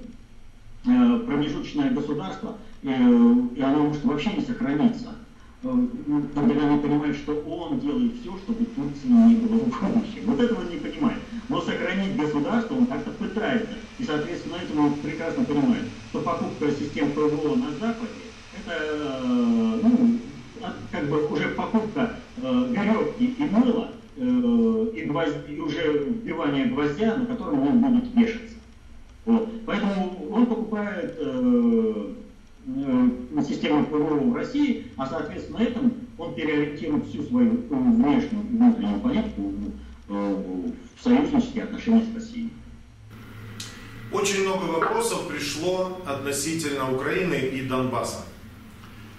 э, 0.87 1.21
промежуточное 1.27 1.91
государство, 1.91 2.57
э, 2.85 2.87
и 2.89 3.61
оно 3.61 3.89
может 3.89 4.05
вообще 4.05 4.33
не 4.35 4.43
сохраниться 4.43 5.17
когда 5.63 6.69
они 6.69 6.81
понимают, 6.81 7.17
что 7.17 7.33
он 7.33 7.81
делает 7.81 8.13
все, 8.21 8.37
чтобы 8.39 8.65
Турции 8.65 9.09
не 9.09 9.35
было 9.37 9.59
в 9.59 9.65
будущем. 9.65 10.23
Вот 10.27 10.41
этого 10.41 10.61
он 10.61 10.71
не 10.71 10.77
понимает. 10.77 11.19
Но 11.49 11.61
сохранить 11.61 12.17
государство 12.17 12.75
он 12.77 12.87
как-то 12.87 13.11
пытается. 13.11 13.73
И, 13.99 14.05
соответственно, 14.05 14.57
этому 14.57 14.89
он 14.89 14.95
прекрасно 14.95 15.45
понимает, 15.45 15.85
что 16.11 16.21
покупка 16.21 16.71
систем 16.71 17.11
ПВО 17.13 17.57
на 17.57 17.73
Западе, 17.73 18.13
это, 18.57 18.73
э, 18.73 19.81
ну, 19.83 20.19
как 20.93 21.09
бы 21.09 21.27
уже 21.27 21.49
покупка 21.49 22.17
э, 22.37 23.05
и 23.19 23.45
мыла, 23.51 23.93
э, 24.17 24.87
и, 24.95 25.05
гвозди, 25.07 25.53
и 25.53 25.61
уже 25.61 26.05
вбивание 26.05 26.67
гвоздя, 26.67 27.17
на 27.17 27.27
котором 27.27 27.67
он 27.67 27.79
будет 27.81 28.15
вешаться. 28.15 28.55
Вот. 29.25 29.49
Поэтому 29.67 30.29
он 30.31 30.47
покупает 30.47 31.17
э, 31.19 32.15
на 32.69 33.43
систему 33.43 33.87
ПВО 33.87 34.15
в 34.15 34.37
России, 34.37 34.87
а 34.97 35.07
соответственно 35.07 35.59
этому 35.59 35.93
он 36.19 36.35
переориентирует 36.35 37.07
всю 37.07 37.23
свою 37.23 37.51
внешнюю 37.71 38.45
и 38.45 38.57
внутреннюю 38.57 39.01
политику 39.01 39.55
в 40.09 41.03
союзнические 41.03 41.65
отношения 41.65 42.05
с 42.05 42.15
Россией. 42.15 42.51
Очень 44.13 44.43
много 44.43 44.65
вопросов 44.65 45.29
пришло 45.29 46.01
относительно 46.07 46.93
Украины 46.93 47.35
и 47.35 47.63
Донбасса. 47.63 48.25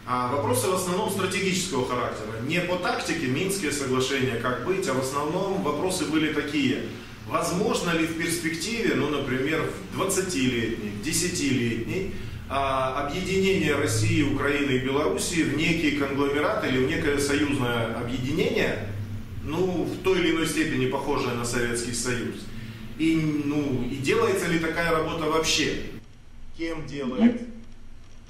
А 0.06 0.36
вопросы 0.36 0.68
в 0.68 0.74
основном 0.74 1.12
стратегического 1.12 1.88
характера. 1.88 2.32
Не 2.48 2.62
по 2.62 2.78
тактике, 2.78 3.28
Минские 3.28 3.72
соглашения, 3.72 4.36
как 4.42 4.66
быть, 4.66 4.88
а 4.88 4.94
в 4.94 5.00
основном 5.00 5.62
вопросы 5.62 6.06
были 6.06 6.34
такие. 6.34 6.86
Возможно 7.28 7.92
ли 7.92 8.08
в 8.08 8.18
перспективе, 8.18 8.96
ну, 8.96 9.10
например, 9.10 9.64
в 9.94 10.02
20-летней, 10.02 10.92
в 11.00 11.06
10-летней, 11.06 12.12
а, 12.12 12.29
объединение 12.50 13.76
России, 13.76 14.24
Украины 14.24 14.72
и 14.72 14.80
Белоруссии 14.80 15.44
в 15.44 15.56
некий 15.56 15.92
конгломерат 15.92 16.66
или 16.66 16.84
в 16.84 16.90
некое 16.90 17.20
союзное 17.20 17.96
объединение, 17.96 18.88
ну, 19.44 19.84
в 19.84 20.04
той 20.04 20.20
или 20.20 20.32
иной 20.32 20.48
степени 20.48 20.88
похожее 20.88 21.36
на 21.36 21.46
Советский 21.46 21.94
Союз. 21.94 22.46
И, 22.98 23.16
ну, 23.46 23.84
и 23.84 23.96
делается 23.98 24.48
ли 24.48 24.60
такая 24.60 24.92
работа 24.92 25.26
вообще? 25.26 25.84
Кем 26.58 26.86
делается? 26.88 27.46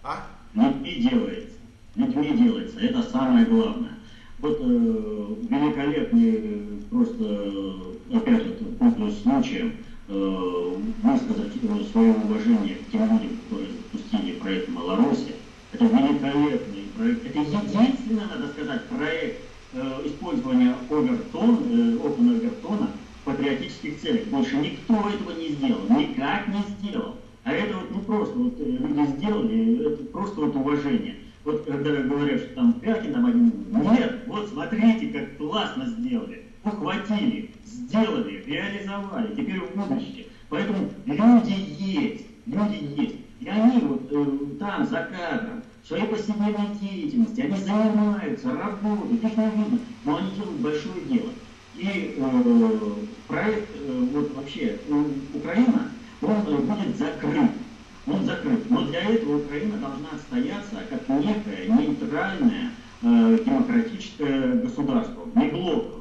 А? 0.04 0.28
Людьми 0.54 1.08
делается. 1.10 1.56
Людьми 1.96 2.38
делается. 2.38 2.80
Это 2.80 3.04
самое 3.04 3.46
главное. 3.46 3.98
Вот 4.40 4.58
э, 4.62 5.36
великолепный 5.50 6.36
э, 6.36 6.80
просто, 6.90 7.24
э, 7.24 8.18
опять 8.18 8.44
же, 8.44 8.58
пользуясь 8.80 9.22
случаем, 9.22 9.74
высказать 10.10 11.54
э, 11.62 11.84
свое 11.92 12.14
уважение 12.14 12.76
к 12.76 12.92
тем 12.92 13.04
людям, 13.04 13.38
которые 13.44 13.70
запустили 13.74 14.40
проект 14.40 14.70
Малороссия. 14.70 15.36
Это 15.72 15.86
великолепный 15.86 16.84
проект. 16.98 17.26
Это 17.28 17.40
единственный, 17.40 18.26
надо 18.28 18.52
сказать, 18.52 18.86
проект 18.86 19.42
э, 19.74 20.02
использования 20.06 20.76
овертон, 20.90 21.60
э, 21.70 21.98
open 21.98 22.38
овертона 22.38 22.90
в 23.22 23.26
патриотических 23.26 24.02
целях. 24.02 24.26
Больше 24.28 24.56
никто 24.58 24.96
этого 24.96 25.38
не 25.38 25.50
сделал, 25.50 25.82
никак 25.90 26.48
не 26.48 26.64
сделал. 26.80 27.16
А 27.44 27.54
это 27.54 27.78
вот 27.78 27.92
ну 27.92 28.00
просто 28.02 28.36
вот 28.36 28.60
э, 28.60 28.64
люди 28.64 29.12
сделали, 29.18 29.94
это 29.94 30.04
просто 30.06 30.42
вот 30.42 30.56
уважение. 30.56 31.18
Вот 31.46 31.66
когда 31.66 31.92
говорят, 32.02 32.42
что 32.42 32.56
там 32.56 32.74
Пятин 32.74 33.14
там 33.14 33.26
один, 33.28 33.54
нет, 33.72 34.24
вот 34.28 34.50
смотрите, 34.50 35.08
как 35.08 35.38
классно 35.38 35.86
сделали, 35.86 36.44
ухватили, 36.64 37.52
сделали, 37.80 38.44
реализовали, 38.46 39.36
теперь 39.36 39.60
в 39.60 39.76
будущее. 39.76 40.28
Поэтому 40.50 40.90
люди 41.06 41.56
есть, 41.80 42.26
люди 42.46 43.02
есть. 43.02 43.16
И 43.40 43.48
они 43.48 43.80
вот 43.80 44.12
э, 44.12 44.26
там, 44.60 44.86
за 44.86 45.08
кадром, 45.12 45.64
в 45.84 45.88
своей 45.88 46.06
повседневной 46.06 46.76
деятельности, 46.82 47.42
они 47.42 47.58
занимаются, 47.58 48.52
работают, 48.52 49.24
их 49.24 49.38
не 49.38 49.46
видно, 49.46 49.80
но 50.04 50.18
они 50.18 50.32
делают 50.32 50.60
большое 50.60 51.02
дело. 51.06 51.30
И 51.76 52.16
э, 52.18 52.94
проект, 53.28 53.70
э, 53.76 54.08
вот 54.14 54.36
вообще, 54.36 54.78
Украина, 55.34 55.92
он 56.22 56.32
э, 56.32 56.58
будет 56.58 56.98
закрыт. 56.98 57.52
Он 58.08 58.26
закрыт. 58.26 58.70
Но 58.70 58.86
для 58.88 59.02
этого 59.02 59.38
Украина 59.38 59.78
должна 59.78 60.10
отстояться 60.14 60.76
как 60.90 61.08
некое 61.08 61.68
нейтральное 61.68 62.72
э, 63.02 63.40
демократическое 63.46 64.54
государство, 64.56 65.28
не 65.36 65.48
блоковое. 65.48 65.99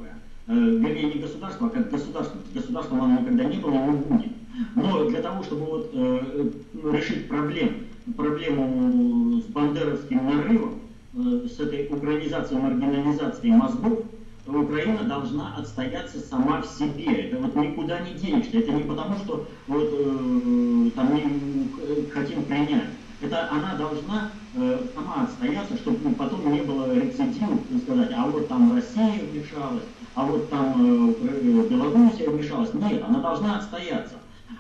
Э, 0.49 0.55
вернее, 0.55 1.13
не 1.15 1.21
государство, 1.21 1.67
а 1.67 1.71
как 1.71 1.91
государство. 1.91 2.41
Государством 2.55 3.03
оно 3.03 3.21
никогда 3.21 3.45
не 3.45 3.59
было 3.59 3.75
и 3.75 3.79
не 3.79 3.97
будет. 3.99 4.33
Но 4.75 5.05
для 5.05 5.21
того, 5.21 5.43
чтобы 5.43 5.67
вот, 5.67 5.91
э, 5.93 6.51
решить 6.91 7.29
проблем, 7.29 7.85
проблему 8.17 9.41
с 9.43 9.45
бандеровским 9.45 10.25
нарывом, 10.25 10.81
э, 11.15 11.47
с 11.55 11.61
этой 11.61 11.89
украинизацией, 11.91 12.63
маргинализацией 12.63 13.53
мозгов, 13.53 14.01
Украина 14.47 15.05
должна 15.05 15.55
отстояться 15.59 16.19
сама 16.21 16.63
в 16.63 16.67
себе. 16.67 17.29
Это 17.29 17.37
вот 17.37 17.55
никуда 17.55 18.01
не 18.01 18.15
денешься. 18.15 18.57
Это 18.59 18.73
не 18.73 18.85
потому, 18.85 19.19
что 19.19 19.47
вот, 19.67 19.91
э, 19.93 20.91
там 20.97 21.15
не 21.15 22.09
хотим 22.11 22.45
принять. 22.45 22.89
Это 23.21 23.51
она 23.51 23.75
должна 23.77 24.31
э, 24.55 24.79
сама 24.95 25.25
отстояться, 25.25 25.77
чтобы 25.77 26.15
потом 26.15 26.53
не 26.53 26.63
было 26.63 26.95
рецидивов, 26.95 27.61
сказать, 27.83 28.11
а 28.17 28.27
вот 28.27 28.49
там 28.49 28.75
Россия 28.75 29.21
вмешалась, 29.31 29.83
а 30.15 30.25
вот 30.25 30.51
там 30.51 31.15
э, 31.21 31.69
Белоруссия 31.69 32.29
вмешалась. 32.29 32.75
Нет, 32.75 33.03
она 33.07 33.21
должна 33.21 33.59
отстояться. 33.59 34.17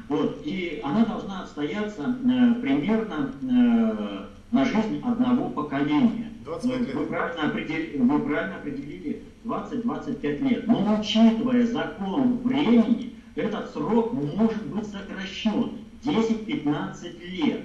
Вот, 0.08 0.40
и 0.44 0.80
она 0.82 1.04
должна 1.04 1.42
отстояться 1.42 2.02
э, 2.02 2.60
примерно 2.60 3.32
э, 3.42 4.26
на 4.50 4.64
жизнь 4.64 5.02
одного 5.04 5.50
поколения. 5.50 6.32
25 6.44 6.80
лет. 6.80 6.94
Вы 6.94 7.06
правильно 7.06 7.48
определили, 7.48 7.98
вы 7.98 8.18
правильно 8.20 8.56
определили 8.56 9.22
20-25 9.44 10.48
лет. 10.48 10.66
Но 10.66 10.98
учитывая 10.98 11.66
закон 11.66 12.38
времени, 12.38 13.14
этот 13.34 13.70
срок 13.72 14.12
может 14.12 14.66
быть 14.66 14.86
сокращен 14.86 15.72
10-15 16.04 17.20
лет. 17.26 17.60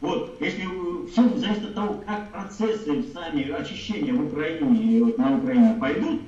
Вот, 0.00 0.36
если 0.40 0.66
все 1.10 1.28
зависит 1.36 1.64
от 1.64 1.74
того, 1.74 2.02
как 2.04 2.32
процессы 2.32 3.04
сами 3.12 3.50
очищения 3.50 4.12
в 4.12 4.26
Украине, 4.26 5.04
вот, 5.04 5.16
на 5.16 5.38
Украине 5.38 5.76
пойдут, 5.80 6.20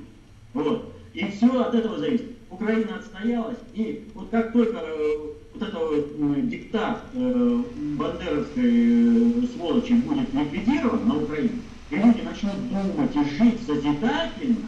вот, 0.55 0.93
и 1.13 1.27
все 1.27 1.61
от 1.61 1.75
этого 1.75 1.99
зависит. 1.99 2.31
Украина 2.49 2.95
отстоялась, 2.95 3.57
и 3.73 4.07
вот 4.13 4.29
как 4.29 4.53
только 4.53 4.77
э, 4.77 5.17
вот 5.53 5.67
это 5.67 5.77
вот 5.77 6.49
диктат 6.49 7.01
э, 7.13 7.63
бандеровской 7.97 9.43
э, 9.43 9.47
сволочи 9.53 9.93
будет 9.93 10.33
ликвидирован 10.33 11.07
на 11.07 11.17
Украине, 11.17 11.59
и 11.89 11.95
люди 11.95 12.21
начнут 12.21 12.53
думать 12.69 13.15
и 13.15 13.37
жить 13.37 13.59
созидательно, 13.67 14.67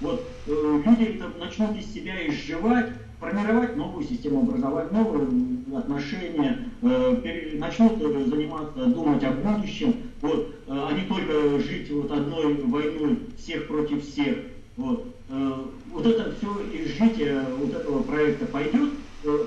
вот 0.00 0.26
люди 0.48 1.04
это 1.16 1.30
начнут 1.38 1.76
из 1.76 1.92
себя 1.92 2.26
изживать, 2.28 2.92
формировать 3.20 3.76
новую 3.76 4.06
систему 4.06 4.40
образования, 4.40 4.88
новые 4.92 5.78
отношения, 5.78 6.70
э, 6.80 7.58
начнут 7.58 7.98
заниматься, 7.98 8.86
думать 8.86 9.22
о 9.24 9.32
будущем, 9.32 9.94
вот, 10.22 10.54
а 10.68 10.92
не 10.92 11.02
только 11.02 11.58
жить 11.58 11.90
вот 11.90 12.10
одной 12.10 12.54
войной 12.54 13.18
всех 13.36 13.66
против 13.68 14.02
всех. 14.02 14.38
Вот, 14.76 15.15
вот 15.28 16.06
это 16.06 16.34
все 16.36 16.48
изжитие 16.72 17.42
вот 17.58 17.74
этого 17.74 18.02
проекта 18.02 18.46
пойдет, 18.46 18.90
э, 19.24 19.38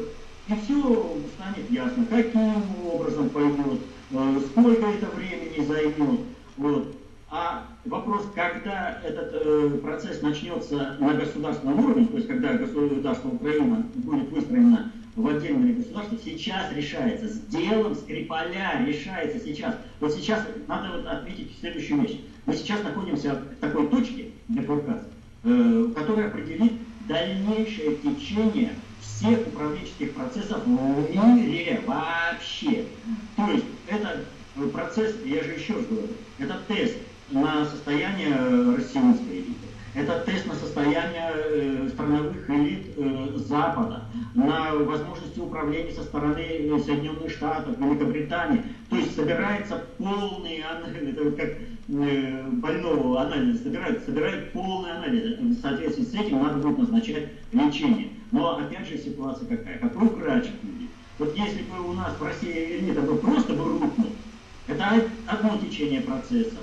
и 0.50 0.54
все 0.64 1.18
станет 1.36 1.72
ясно, 1.72 2.06
каким 2.10 2.64
образом 2.86 3.30
пойдет, 3.30 3.80
э, 4.12 4.42
сколько 4.52 4.86
это 4.88 5.08
времени 5.16 5.66
займет. 5.66 6.20
Вот. 6.58 6.96
А 7.32 7.68
вопрос, 7.86 8.26
когда 8.34 9.00
этот 9.04 9.32
э, 9.34 9.80
процесс 9.84 10.22
начнется 10.24 10.98
на 11.00 11.14
государственном 11.14 11.86
уровне, 11.86 12.08
то 12.08 12.18
есть 12.18 12.28
когда 12.28 12.54
государство 12.54 13.30
Украина 13.30 13.86
будет 13.94 14.30
выстроено 14.32 14.92
в 15.16 15.28
отдельное 15.28 15.74
государство, 15.74 16.18
сейчас 16.18 16.74
решается. 16.74 17.28
С 17.28 17.40
делом 17.42 17.94
Скрипаля 17.94 18.84
решается 18.86 19.40
сейчас. 19.40 19.76
Вот 20.00 20.12
сейчас 20.14 20.44
надо 20.68 20.98
вот 20.98 21.06
отметить 21.06 21.56
следующую 21.60 22.02
вещь. 22.02 22.20
Мы 22.48 22.56
сейчас 22.56 22.82
находимся 22.84 23.36
в 23.36 23.62
такой 23.62 23.88
точке, 23.90 24.32
Кавказ, 24.56 24.98
э, 24.98 25.19
которая 25.44 26.28
определит 26.28 26.74
дальнейшее 27.08 27.96
течение 27.98 28.74
всех 29.02 29.48
управленческих 29.48 30.14
процессов 30.14 30.66
в 30.66 31.16
мире 31.16 31.82
вообще. 31.86 32.86
То 33.36 33.52
есть 33.52 33.66
это 33.88 34.26
процесс, 34.74 35.16
я 35.26 35.44
же 35.44 35.52
еще 35.54 35.74
раз 35.74 35.86
говорю, 35.86 36.08
это 36.38 36.62
тест 36.68 36.98
на 37.32 37.66
состояние 37.66 38.36
э, 38.38 38.76
российской 38.76 39.38
элиты. 39.38 39.69
Это 39.96 40.20
тест 40.26 40.46
на 40.46 40.54
состояние 40.54 41.32
э, 41.34 41.90
страновых 41.92 42.50
элит 42.50 42.94
э, 42.96 43.38
Запада, 43.38 44.04
на 44.36 44.76
возможности 44.76 45.40
управления 45.40 45.92
со 45.92 46.04
стороны 46.04 46.44
Соединенных 46.86 47.32
Штатов, 47.32 47.78
Великобритании. 47.80 48.64
То 48.90 48.98
есть 48.98 49.16
собирается 49.16 49.84
полный 49.98 50.62
анализ, 50.62 51.18
это 51.18 51.32
как 51.32 51.58
больного 51.88 53.22
анализа 53.22 53.64
собирает, 53.64 54.06
собирает 54.06 54.54
полный 54.54 54.92
анализ. 54.92 55.40
В 55.40 55.62
соответствии 55.62 56.04
с 56.04 56.14
этим 56.14 56.44
надо 56.44 56.60
будет 56.60 56.78
назначать 56.78 57.30
лечение. 57.52 58.10
Но 58.32 58.58
опять 58.58 58.88
же 58.88 58.98
ситуация 58.98 59.48
какая? 59.48 59.80
Какой 59.80 60.08
врач 60.10 60.46
будет? 60.62 60.90
Вот 61.18 61.36
если 61.36 61.64
бы 61.64 61.90
у 61.90 61.94
нас 61.94 62.16
в 62.18 62.24
России 62.24 62.78
элита 62.80 63.02
бы 63.02 63.18
просто 63.18 63.54
бы 63.54 63.64
рухнул, 63.64 64.12
это 64.68 65.04
одно 65.26 65.58
течение 65.58 66.02
процесса. 66.02 66.58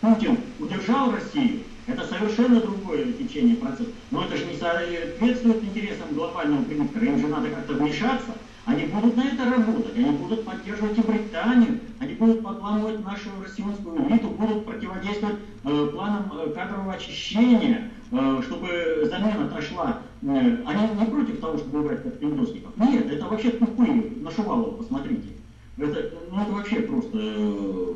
Путин 0.00 0.38
удержал 0.58 1.12
Россию, 1.12 1.60
это 1.86 2.06
совершенно 2.06 2.60
другое 2.60 3.12
течение 3.12 3.56
процесса. 3.56 3.90
Но 4.10 4.24
это 4.24 4.36
же 4.36 4.46
не 4.46 4.56
соответствует 4.56 5.62
интересам 5.64 6.08
глобального 6.12 6.62
предиктора. 6.62 7.06
Им 7.06 7.18
же 7.18 7.28
надо 7.28 7.48
как-то 7.50 7.74
вмешаться. 7.74 8.32
Они 8.66 8.86
будут 8.86 9.14
на 9.16 9.24
это 9.24 9.44
работать, 9.44 9.94
они 9.94 10.16
будут 10.16 10.44
поддерживать 10.46 10.96
и 10.96 11.02
Британию, 11.02 11.80
они 11.98 12.14
будут 12.14 12.42
подламывать 12.42 13.04
нашу 13.04 13.28
российскую 13.42 14.08
элиту, 14.08 14.28
будут 14.28 14.64
противодействовать 14.64 15.36
э, 15.64 15.88
планам 15.92 16.32
э, 16.32 16.50
кадрового 16.50 16.94
очищения, 16.94 17.90
э, 18.10 18.42
чтобы 18.42 19.06
замена 19.10 19.44
отошла. 19.44 19.98
Э, 20.22 20.56
они 20.64 20.88
не 20.98 21.06
против 21.06 21.40
того, 21.40 21.58
чтобы 21.58 21.80
убрать 21.80 22.18
пиндосников. 22.18 22.74
Нет, 22.78 23.12
это 23.12 23.26
вообще 23.26 23.50
тупые, 23.50 24.12
на 24.22 24.30
Шувалова 24.30 24.76
посмотрите. 24.76 25.28
Это, 25.76 26.12
ну, 26.30 26.42
это 26.42 26.52
вообще 26.52 26.76
просто... 26.76 27.18
Э, 27.18 27.94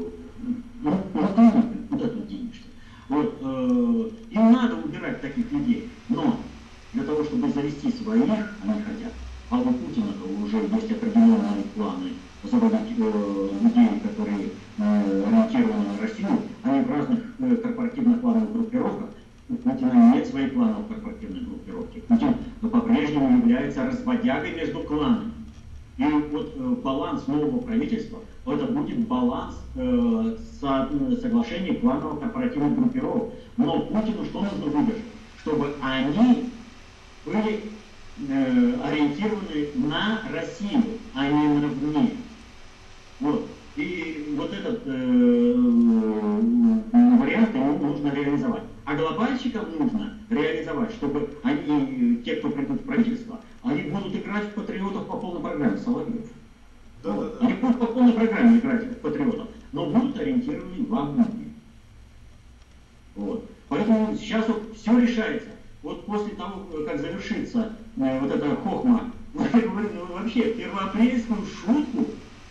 ну, 0.82 1.00
ну, 1.14 1.64
куда 1.88 2.08
тут 2.08 2.28
денешься? 2.28 2.47
Вот, 3.08 3.38
э, 3.40 4.10
им 4.30 4.52
надо 4.52 4.76
убирать 4.76 5.20
таких 5.22 5.50
людей, 5.50 5.90
но 6.08 6.38
для 6.92 7.04
того, 7.04 7.24
чтобы 7.24 7.50
завести 7.50 7.90
своих, 7.92 8.30
они 8.62 8.82
хотят. 8.82 9.12
А 9.50 9.58
у 9.58 9.64
Путина 9.64 10.12
уже 10.44 10.58
есть 10.58 10.92
определенные 10.92 11.64
планы 11.74 12.10
заводить 12.42 12.98
э, 12.98 13.48
людей, 13.62 14.00
которые 14.00 14.50
ориентированы 14.78 15.88
на 15.88 16.02
Россию, 16.02 16.42
они 16.62 16.80
в 16.80 16.90
разных 16.90 17.62
корпоративных 17.62 18.20
плановых 18.20 18.52
группировках, 18.52 19.08
у 19.48 19.54
Путина 19.54 20.12
нет 20.14 20.26
своей 20.26 20.48
плановой 20.48 20.84
корпоративной 20.88 21.40
группировки. 21.40 22.00
Путин 22.00 22.34
по-прежнему 22.60 23.38
является 23.38 23.86
разводягой 23.86 24.54
между 24.54 24.80
кланами. 24.80 25.32
И 25.98 26.04
вот 26.04 26.54
э, 26.56 26.76
баланс 26.82 27.26
нового 27.26 27.58
правительства, 27.58 28.20
это 28.46 28.66
будет 28.66 29.00
баланс 29.08 29.56
э, 29.74 30.36
со, 30.60 30.88
соглашений 31.20 31.72
плановых 31.72 32.20
корпоративных 32.20 32.78
группировок. 32.78 33.34
Но 33.56 33.80
Путину 33.80 34.24
что 34.24 34.42
нужно 34.42 34.64
выдержать? 34.66 35.02
Чтобы 35.40 35.74
они 35.82 36.50
были 37.26 37.64
э, 38.28 38.74
ориентированы 38.84 39.70
на 39.74 40.22
Россию, 40.32 40.84
а 41.14 41.26
не 41.26 41.48
на 41.48 41.66
вне. 41.66 42.12
Вот. 43.18 43.48
И 43.74 44.34
вот 44.36 44.52
этот 44.52 44.82
э, 44.86 45.54
вариант 46.92 47.54
ему 47.54 47.78
нужно 47.78 48.14
реализовать. 48.14 48.62
А 48.84 48.94
глобальщикам 48.94 49.64
нужно 49.78 50.14
реализовать, 50.30 50.92
чтобы 50.92 51.28
они, 51.42 52.22
те, 52.24 52.36
кто 52.36 52.50
придут 52.50 52.82
в 52.82 52.84
правительство, 52.84 53.40
они 53.62 53.82
будут 53.82 54.14
играть 54.14 54.44
в 54.44 54.54
патриотов 54.54 55.06
по 55.06 55.16
полной 55.16 55.40
программе, 55.40 55.78
Соловьев. 55.78 56.26
Да, 57.02 57.12
вот. 57.12 57.32
да, 57.32 57.38
да. 57.40 57.46
Они 57.46 57.54
будут 57.54 57.80
по 57.80 57.86
полной 57.86 58.12
программе 58.12 58.58
играть 58.58 58.84
в 58.84 58.94
патриотов, 59.00 59.48
но 59.72 59.86
будут 59.86 60.18
ориентированы 60.18 60.86
во 60.86 61.02
многие. 61.02 61.52
Вот. 63.14 63.50
Поэтому 63.68 64.16
сейчас 64.16 64.48
вот 64.48 64.76
все 64.76 64.98
решается. 64.98 65.48
Вот 65.82 66.06
после 66.06 66.34
того, 66.34 66.66
как 66.86 67.00
завершится 67.00 67.72
э, 67.96 68.20
вот 68.20 68.30
эта 68.30 68.56
хохма, 68.56 69.12
вообще 69.34 70.54
первоапрельскую 70.54 71.44
шутку, 71.46 72.06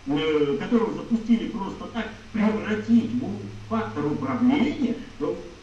э, 0.07 0.57
которую 0.59 0.95
запустили 0.95 1.49
просто 1.49 1.85
так, 1.93 2.07
превратить 2.31 3.11
в 3.13 3.69
фактор 3.69 4.05
управления, 4.05 4.95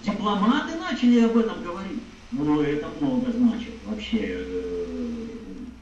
Дипломаты 0.05 0.77
начали 0.77 1.21
об 1.21 1.37
этом 1.37 1.63
говорить. 1.63 2.03
Но 2.33 2.63
это 2.63 2.89
много 3.01 3.33
значит 3.33 3.73
вообще 3.87 4.19
э, 4.23 5.24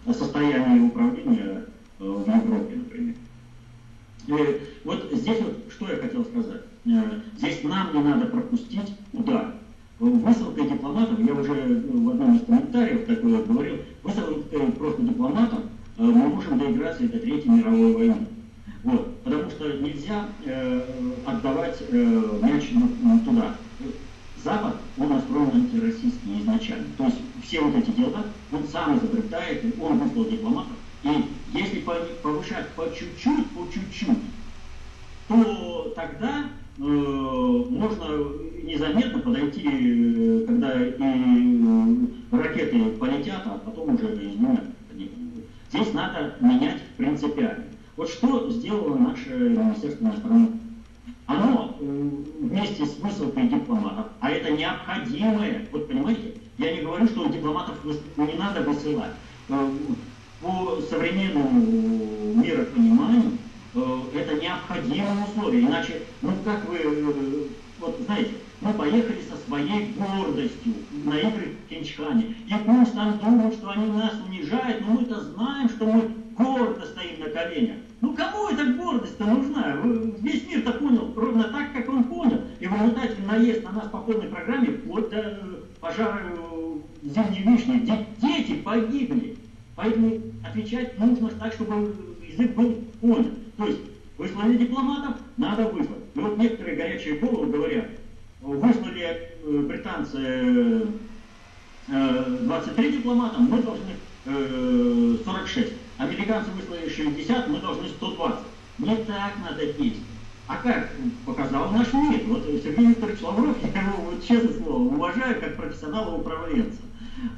о 0.07 0.12
состоянии 0.12 0.86
управления 0.86 1.64
э, 1.98 2.05
в 2.05 2.26
Европе, 2.26 2.76
например. 2.76 3.14
И 4.26 4.32
э, 4.32 4.59
вот 4.84 5.09
здесь 5.12 5.40
вот 5.40 5.59
что 5.70 5.90
я 5.90 5.96
хотел 5.98 6.24
сказать. 6.24 6.62
Э, 6.86 7.20
здесь 7.38 7.62
нам 7.64 7.94
не 7.94 8.03
надо 8.03 8.26
пропустить 8.26 8.94
удар. 9.12 9.55
Высылка 9.98 10.62
дипломатов, 10.62 11.18
я 11.20 11.32
уже 11.32 11.53
в 11.53 12.11
одном 12.11 12.36
из 12.36 12.44
комментариев 12.44 13.07
такое 13.07 13.44
говорил, 13.44 13.76
высылка 14.03 14.59
просто 14.72 15.03
дипломатов 15.03 15.61
э, 15.98 16.03
мы 16.03 16.28
можем 16.28 16.59
доиграться 16.59 17.05
до 17.05 17.18
Третьей 17.18 17.50
мировой 17.50 17.94
войны. 17.94 18.26
Вот, 18.82 19.22
потому 19.22 19.48
что 19.50 19.72
нельзя 19.74 20.26
э, 20.44 20.82
отдавать 21.24 21.80
э, 21.88 22.40
мяч 22.42 22.70
туда. 23.24 23.57
Запад, 24.45 24.74
он 24.99 25.11
настроен 25.11 25.51
антироссийский 25.55 26.40
изначально. 26.40 26.86
То 26.99 27.05
есть 27.05 27.18
все 27.45 27.61
вот 27.61 27.76
эти 27.76 27.90
дела 27.90 28.24
он 28.51 28.66
сам 28.66 28.99
изобретает, 28.99 29.64
он 29.80 29.99
выслал 29.99 30.24
дипломатов. 30.24 30.72
И 31.05 31.09
если 31.53 31.80
повышать 32.22 32.68
по 32.70 32.84
чуть-чуть, 32.93 33.51
по 33.51 33.72
чуть-чуть, 33.72 34.18
то 35.28 35.93
тогда 35.95 36.47
э, 36.78 36.82
можно 36.82 38.07
незаметно 38.62 39.20
подойти, 39.20 39.62
э, 39.64 40.45
когда 40.47 40.82
и 40.82 40.93
э, 40.99 42.36
ракеты 42.36 42.90
полетят, 42.99 43.43
а 43.47 43.61
потом 43.64 43.95
уже 43.95 44.12
изменят. 44.14 44.64
Здесь 45.70 45.93
надо 45.95 46.34
менять 46.40 46.82
принципиально. 46.97 47.64
Вот 47.97 48.09
что 48.09 48.51
сделало 48.51 48.97
наше 48.97 49.30
Министерство 49.30 50.05
иностранных 50.05 50.51
оно 51.27 51.77
э, 51.79 52.11
вместе 52.41 52.87
с 52.87 52.99
высылкой 52.99 53.49
дипломатов, 53.49 54.07
а 54.20 54.31
это 54.31 54.53
необходимое, 54.53 55.66
вот 55.73 55.89
понимаете, 55.89 56.35
я 56.59 56.75
не 56.75 56.83
говорю, 56.83 57.07
что 57.07 57.29
дипломатов 57.29 57.77
не 58.16 58.35
надо 58.35 58.62
высылать. 58.62 59.12
Э, 59.49 59.70
по 60.41 60.81
современному 60.91 61.61
миропониманию 62.35 63.39
э, 63.75 64.01
это 64.16 64.41
необходимое 64.41 65.25
условие, 65.25 65.62
иначе, 65.62 66.03
ну 66.20 66.33
как 66.45 66.68
вы, 66.68 66.79
вот 67.79 68.01
знаете, 68.05 68.33
мы 68.61 68.73
поехали 68.75 69.20
со 69.23 69.37
своей 69.47 69.93
гордостью 69.93 70.75
на 71.05 71.18
игры 71.18 71.57
в 71.64 71.68
Кинчхане, 71.68 72.37
и 72.47 72.55
пусть 72.66 72.95
там 72.95 73.18
думают, 73.18 73.55
что 73.55 73.70
они 73.70 73.87
нас 73.87 74.14
унижают, 74.27 74.81
но 74.81 74.95
мы-то 74.95 75.20
знаем, 75.20 75.68
что 75.68 75.87
мы 75.87 76.22
гордо 76.37 76.87
стоим 76.87 77.20
на 77.20 77.30
коленях. 77.30 77.76
Ну 78.01 78.14
кому 78.14 78.49
эта 78.49 78.64
гордость-то 78.72 79.24
нужна? 79.24 79.76
Весь 80.20 80.47
мир-то 80.49 80.72
понял 80.72 81.12
ровно 81.14 81.45
так, 81.45 81.72
как 81.72 81.89
он 81.89 82.05
понял. 82.05 82.41
И 82.61 82.66
в 82.66 82.72
результате 82.72 83.16
наезд 83.26 83.64
на 83.64 83.72
нас 83.72 83.89
по 83.89 83.99
полной 83.99 84.28
программе 84.28 84.68
вплоть 84.68 85.11
до 85.11 85.18
э, 85.18 85.37
пожара 85.80 86.20
э, 86.24 86.74
зимней 87.03 87.43
вишни. 87.43 88.07
Дети 88.20 88.55
погибли. 88.62 89.37
Поэтому 89.76 90.20
отвечать 90.45 90.99
нужно 90.99 91.30
так, 91.30 91.53
чтобы 91.53 91.95
язык 92.26 92.55
был 92.55 92.74
понят. 93.01 93.33
То 93.57 93.66
есть 93.66 93.80
выслали 94.18 94.57
дипломатов, 94.57 95.16
надо 95.37 95.64
выслать. 95.68 95.99
И 96.14 96.20
вот 96.20 96.39
некоторые 96.39 96.76
горячие 96.76 97.18
головы 97.18 97.47
говорят, 97.47 97.87
выслали 98.41 99.30
э, 99.45 99.59
британцы 99.61 100.87
23 101.89 102.93
дипломата, 102.93 103.41
мы 103.41 103.61
должны 103.61 105.18
46. 105.24 105.72
Американцы 106.03 106.50
выслали 106.50 106.88
60, 106.88 107.48
мы 107.48 107.61
должны 107.61 107.88
120. 107.88 108.38
Не 108.78 108.96
так 108.96 109.32
надо 109.48 109.66
петь. 109.72 109.98
А 110.48 110.57
как 110.57 110.90
показал 111.24 111.70
наш 111.70 111.92
мир? 111.92 112.20
Вот 112.26 112.44
Сергей 112.44 112.86
Викторович 112.86 113.20
Лавров, 113.22 113.57
я 113.74 113.80
его, 113.80 114.11
вот, 114.11 114.24
честное 114.24 114.53
слово, 114.55 114.94
уважаю 114.94 115.40
как 115.40 115.57
профессионала-управленца. 115.57 116.80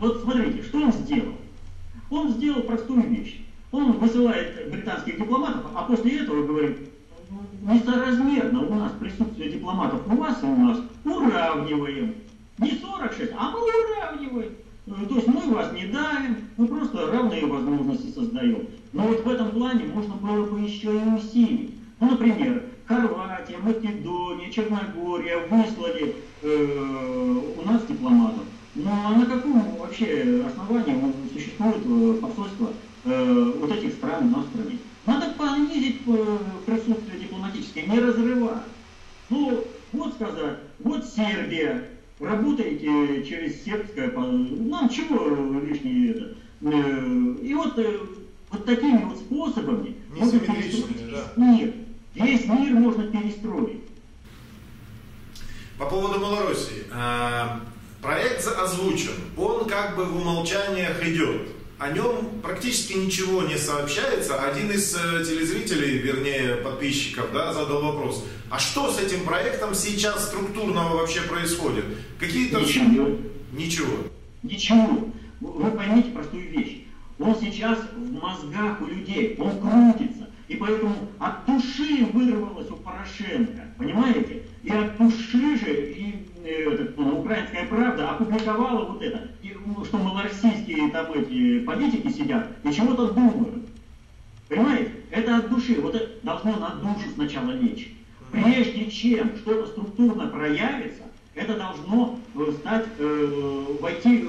Вот 0.00 0.22
смотрите, 0.22 0.62
что 0.62 0.78
он 0.78 0.92
сделал? 0.92 1.34
Он 2.08 2.30
сделал 2.30 2.62
простую 2.62 3.02
вещь. 3.02 3.44
Он 3.70 3.92
высылает 3.92 4.70
британских 4.70 5.18
дипломатов, 5.18 5.66
а 5.74 5.82
после 5.82 6.20
этого 6.20 6.46
говорит, 6.46 6.78
несоразмерно 7.60 8.66
у 8.66 8.74
нас 8.76 8.92
присутствие 8.98 9.50
дипломатов 9.50 10.00
у 10.06 10.16
вас 10.16 10.42
и 10.42 10.46
у 10.46 10.56
нас, 10.56 10.78
уравниваем. 11.04 12.14
Не 12.58 12.70
46, 12.70 13.32
а 13.36 13.50
мы 13.50 13.58
уравниваем. 13.60 14.52
Ну, 14.86 15.06
то 15.06 15.14
есть 15.14 15.26
мы 15.28 15.40
вас 15.54 15.72
не 15.72 15.86
давим, 15.86 16.36
мы 16.58 16.66
просто 16.66 17.10
равные 17.10 17.46
возможности 17.46 18.12
создаем. 18.12 18.66
Но 18.92 19.04
вот 19.04 19.24
в 19.24 19.28
этом 19.28 19.50
плане 19.50 19.86
можно 19.86 20.14
было 20.14 20.44
бы 20.44 20.60
еще 20.60 20.94
и 20.94 21.08
усилить. 21.08 21.74
Ну, 22.00 22.10
например, 22.10 22.64
Хорватия, 22.86 23.56
Македония, 23.58 24.50
Черногория 24.50 25.38
выслали 25.48 26.16
э, 26.42 27.40
у 27.56 27.66
нас 27.66 27.86
дипломатов. 27.86 28.44
Ну 28.74 28.90
а 28.90 29.16
на 29.16 29.24
каком 29.24 29.76
вообще 29.76 30.44
основании 30.46 31.14
существует 31.32 31.76
э, 31.86 32.18
посольство 32.20 32.72
э, 33.04 33.52
вот 33.58 33.72
этих 33.72 33.94
стран 33.94 34.34
в 34.34 34.48
стране? 34.48 34.78
Надо 35.06 35.32
понизить 35.38 36.02
э, 36.06 36.38
присутствие 36.66 37.20
дипломатическое, 37.20 37.86
не 37.86 38.00
разрывать. 38.00 38.64
Ну, 39.30 39.64
вот 39.92 40.14
сказать, 40.14 40.58
вот 40.80 41.06
Сербия, 41.06 41.88
работаете 42.20 43.24
через 43.24 43.64
сербское, 43.64 44.10
нам 44.10 44.88
чего 44.88 45.60
лишнее 45.60 46.10
это. 46.10 46.36
Э, 46.62 47.34
и 47.42 47.54
вот, 47.54 47.78
э, 47.78 47.98
вот 48.50 48.64
такими 48.64 49.04
вот 49.04 49.18
способами 49.18 49.96
можно 50.16 50.38
перестроить 50.38 51.10
да. 51.10 51.32
мир. 51.36 51.74
Весь 52.14 52.46
мир 52.46 52.72
можно 52.74 53.06
перестроить. 53.08 53.80
По 55.78 55.86
поводу 55.86 56.20
Беларуси. 56.20 56.84
Э, 56.92 57.58
проект 58.00 58.46
озвучен, 58.46 59.12
он 59.36 59.66
как 59.66 59.96
бы 59.96 60.04
в 60.04 60.16
умолчаниях 60.16 61.02
идет 61.06 61.53
о 61.84 61.90
нем 61.90 62.40
практически 62.42 62.94
ничего 62.94 63.42
не 63.42 63.58
сообщается. 63.58 64.42
Один 64.42 64.70
из 64.70 64.94
э, 64.94 65.22
телезрителей, 65.22 65.98
вернее 65.98 66.56
подписчиков, 66.56 67.30
да, 67.30 67.52
задал 67.52 67.82
вопрос, 67.82 68.24
а 68.50 68.58
что 68.58 68.90
с 68.90 68.98
этим 68.98 69.26
проектом 69.26 69.74
сейчас 69.74 70.28
структурного 70.28 70.96
вообще 70.96 71.20
происходит? 71.20 71.84
Какие-то... 72.18 72.60
Ничего. 72.60 73.08
Ничего. 73.52 73.96
Ничего. 74.42 75.08
Вы 75.40 75.70
поймите 75.72 76.10
простую 76.12 76.48
вещь. 76.50 76.84
Он 77.18 77.36
сейчас 77.38 77.78
в 77.94 78.12
мозгах 78.14 78.80
у 78.80 78.86
людей, 78.86 79.36
он 79.38 79.60
крутится. 79.60 80.30
И 80.48 80.56
поэтому 80.56 80.94
от 81.18 81.44
души 81.44 82.06
вырвалось 82.14 82.70
у 82.70 82.76
Порошенко, 82.76 83.62
понимаете? 83.76 84.42
И 84.62 84.70
от 84.70 84.96
души 84.96 85.58
же 85.58 85.92
и 85.92 86.28
э, 86.44 86.72
этот, 86.72 86.96
ну, 86.96 87.20
украинская 87.20 87.66
правда 87.66 88.12
опубликовала 88.12 88.86
вот 88.86 89.02
это, 89.02 89.30
что 89.84 89.98
малороссийские 89.98 90.90
там 90.90 91.12
эти 91.12 91.60
политики 91.60 92.08
сидят 92.10 92.48
и 92.64 92.72
чего-то 92.72 93.12
думают. 93.12 93.64
Понимаете? 94.48 94.92
Это 95.10 95.38
от 95.38 95.48
души. 95.48 95.80
Вот 95.80 95.94
это 95.94 96.10
должно 96.22 96.56
на 96.56 96.70
душу 96.76 97.08
сначала 97.14 97.50
лечь. 97.52 97.94
Прежде 98.30 98.90
чем 98.90 99.36
что-то 99.36 99.66
структурно 99.66 100.26
проявится, 100.26 101.02
это 101.34 101.56
должно 101.56 102.18
э, 102.34 102.52
стать, 102.60 102.86
э, 102.98 103.64
войти 103.80 104.24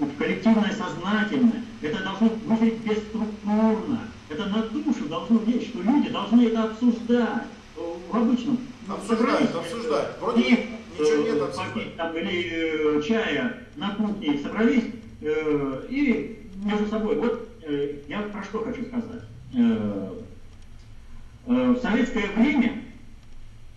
в 0.00 0.16
коллективное 0.18 0.72
сознательное. 0.72 1.64
Это 1.82 2.02
должно 2.02 2.28
выглядеть 2.46 2.80
бесструктурно. 2.80 4.00
Это 4.28 4.46
на 4.46 4.62
душу 4.62 5.08
должно 5.08 5.40
лечь, 5.46 5.68
что 5.68 5.82
люди 5.82 6.08
должны 6.08 6.42
это 6.42 6.64
обсуждать 6.64 7.46
в 7.76 8.16
обычном 8.16 8.58
Обсуждают, 8.88 9.54
обсуждают. 9.54 10.16
Вроде 10.20 10.42
и, 10.42 10.68
ничего 11.00 11.22
нет 11.22 11.42
обсуждать. 11.42 11.96
Там, 11.96 12.16
или 12.16 12.98
э, 12.98 13.02
чая 13.02 13.58
на 13.76 13.94
кухне 13.94 14.38
собрались 14.38 14.84
э, 15.20 15.86
и 15.88 16.48
между 16.64 16.86
собой. 16.86 17.16
Вот 17.16 17.48
э, 17.62 17.96
я 18.08 18.20
про 18.22 18.42
что 18.42 18.64
хочу 18.64 18.84
сказать. 18.84 19.22
Э, 19.54 20.12
э, 21.46 21.74
в 21.76 21.78
советское 21.78 22.26
время 22.36 22.82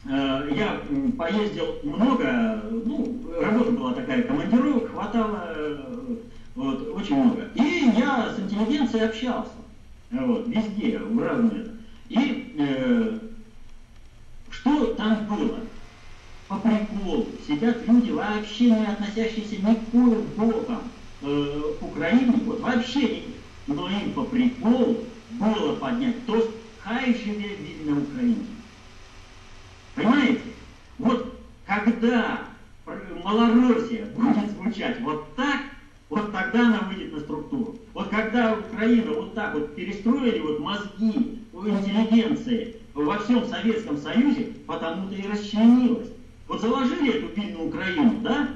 э, 0.05 0.49
я 0.55 0.81
поездил 1.17 1.77
много, 1.83 2.63
ну, 2.71 3.21
работа 3.41 3.71
была 3.71 3.93
такая, 3.93 4.23
командировок 4.23 4.91
хватало 4.91 5.45
э, 5.55 6.15
вот, 6.55 6.87
очень 6.95 7.15
много. 7.15 7.49
И 7.55 7.91
я 7.97 8.33
с 8.35 8.39
интеллигенцией 8.39 9.05
общался. 9.05 9.51
Вот, 10.11 10.47
везде, 10.47 10.99
в 10.99 11.19
разные. 11.19 11.71
И 12.09 12.55
э, 12.59 13.19
что 14.51 14.93
там 14.93 15.25
было? 15.25 15.57
По 16.53 16.59
приколу. 16.59 17.25
Сидят 17.47 17.87
люди, 17.87 18.11
вообще 18.11 18.69
не 18.69 18.85
относящиеся 18.85 19.55
никаким 19.55 20.21
боком 20.37 20.81
э, 21.23 21.61
к 21.79 21.83
Украине, 21.83 22.33
вот 22.45 22.59
вообще 22.59 23.01
не. 23.01 23.23
Но 23.65 23.89
им 23.89 24.13
по 24.13 24.23
приколу 24.23 24.97
было 25.31 25.75
поднять 25.77 26.23
тост 26.27 26.51
«Хай 26.83 27.15
живе 27.15 27.55
вільна 27.55 28.01
Украина». 28.01 28.45
Понимаете? 29.95 30.41
Вот 30.99 31.39
когда 31.65 32.41
Малороссия 33.23 34.05
будет 34.05 34.51
звучать 34.51 35.01
вот 35.01 35.35
так, 35.35 35.61
вот 36.09 36.31
тогда 36.31 36.67
она 36.67 36.81
выйдет 36.81 37.13
на 37.13 37.19
структуру. 37.21 37.77
Вот 37.95 38.09
когда 38.09 38.53
Украина 38.53 39.11
вот 39.13 39.33
так 39.33 39.55
вот 39.55 39.75
перестроили 39.75 40.39
вот 40.39 40.59
мозги 40.59 41.39
интеллигенции 41.53 42.75
во 42.93 43.17
всем 43.17 43.43
Советском 43.47 43.97
Союзе, 43.97 44.49
потому-то 44.67 45.15
и 45.15 45.27
расчленилась. 45.27 46.09
Вот 46.47 46.61
заложили 46.61 47.17
эту 47.17 47.33
вильную 47.39 47.67
Украину, 47.67 48.19
да? 48.21 48.49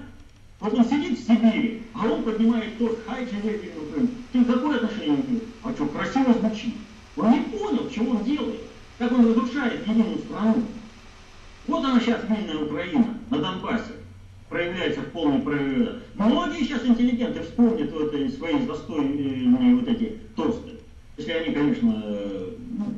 Вот 0.59 0.73
он 0.73 0.85
сидит 0.85 1.19
в 1.19 1.23
Сибири, 1.23 1.83
а 1.93 2.07
он 2.07 2.23
поднимает 2.23 2.77
торт, 2.77 2.97
хай 3.07 3.25
вильную 3.25 3.87
Украину. 3.87 4.09
Ты 4.31 4.45
какое 4.45 4.77
отношение 4.77 5.21
имеешь? 5.21 5.43
А 5.63 5.71
что, 5.71 5.85
красиво 5.87 6.33
звучит. 6.33 6.75
Он 7.15 7.31
не 7.31 7.39
понял, 7.41 7.89
что 7.91 8.03
он 8.03 8.23
делает, 8.23 8.61
как 8.97 9.11
он 9.11 9.27
разрушает 9.27 9.87
единую 9.87 10.19
страну. 10.19 10.63
Вот 11.67 11.85
она 11.85 11.99
сейчас 11.99 12.21
вильная 12.29 12.65
Украина 12.65 13.19
на 13.29 13.39
Донбассе 13.39 13.93
проявляется 14.49 15.01
в 15.01 15.11
полной 15.11 15.41
прояве. 15.41 16.01
Многие 16.15 16.63
сейчас 16.63 16.85
интеллигенты 16.85 17.41
вспомнят 17.41 17.91
вот 17.91 18.13
эти 18.13 18.35
свои 18.35 18.65
застойные 18.65 19.75
вот 19.75 19.87
эти 19.87 20.17
тосты. 20.35 20.71
Если 21.17 21.31
они, 21.31 21.53
конечно, 21.53 21.91
ну, 21.91 22.93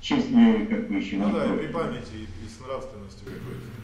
честные, 0.00 0.66
как 0.66 0.88
бы 0.88 0.94
еще 0.94 1.16
ну, 1.16 1.26
не 1.26 1.32
да, 1.32 1.46
и 1.46 1.58
при 1.58 1.66
памяти, 1.68 2.14
и, 2.14 2.22
и 2.22 2.48
с 2.48 2.60
нравственностью 2.60 3.24
какой-то. 3.24 3.81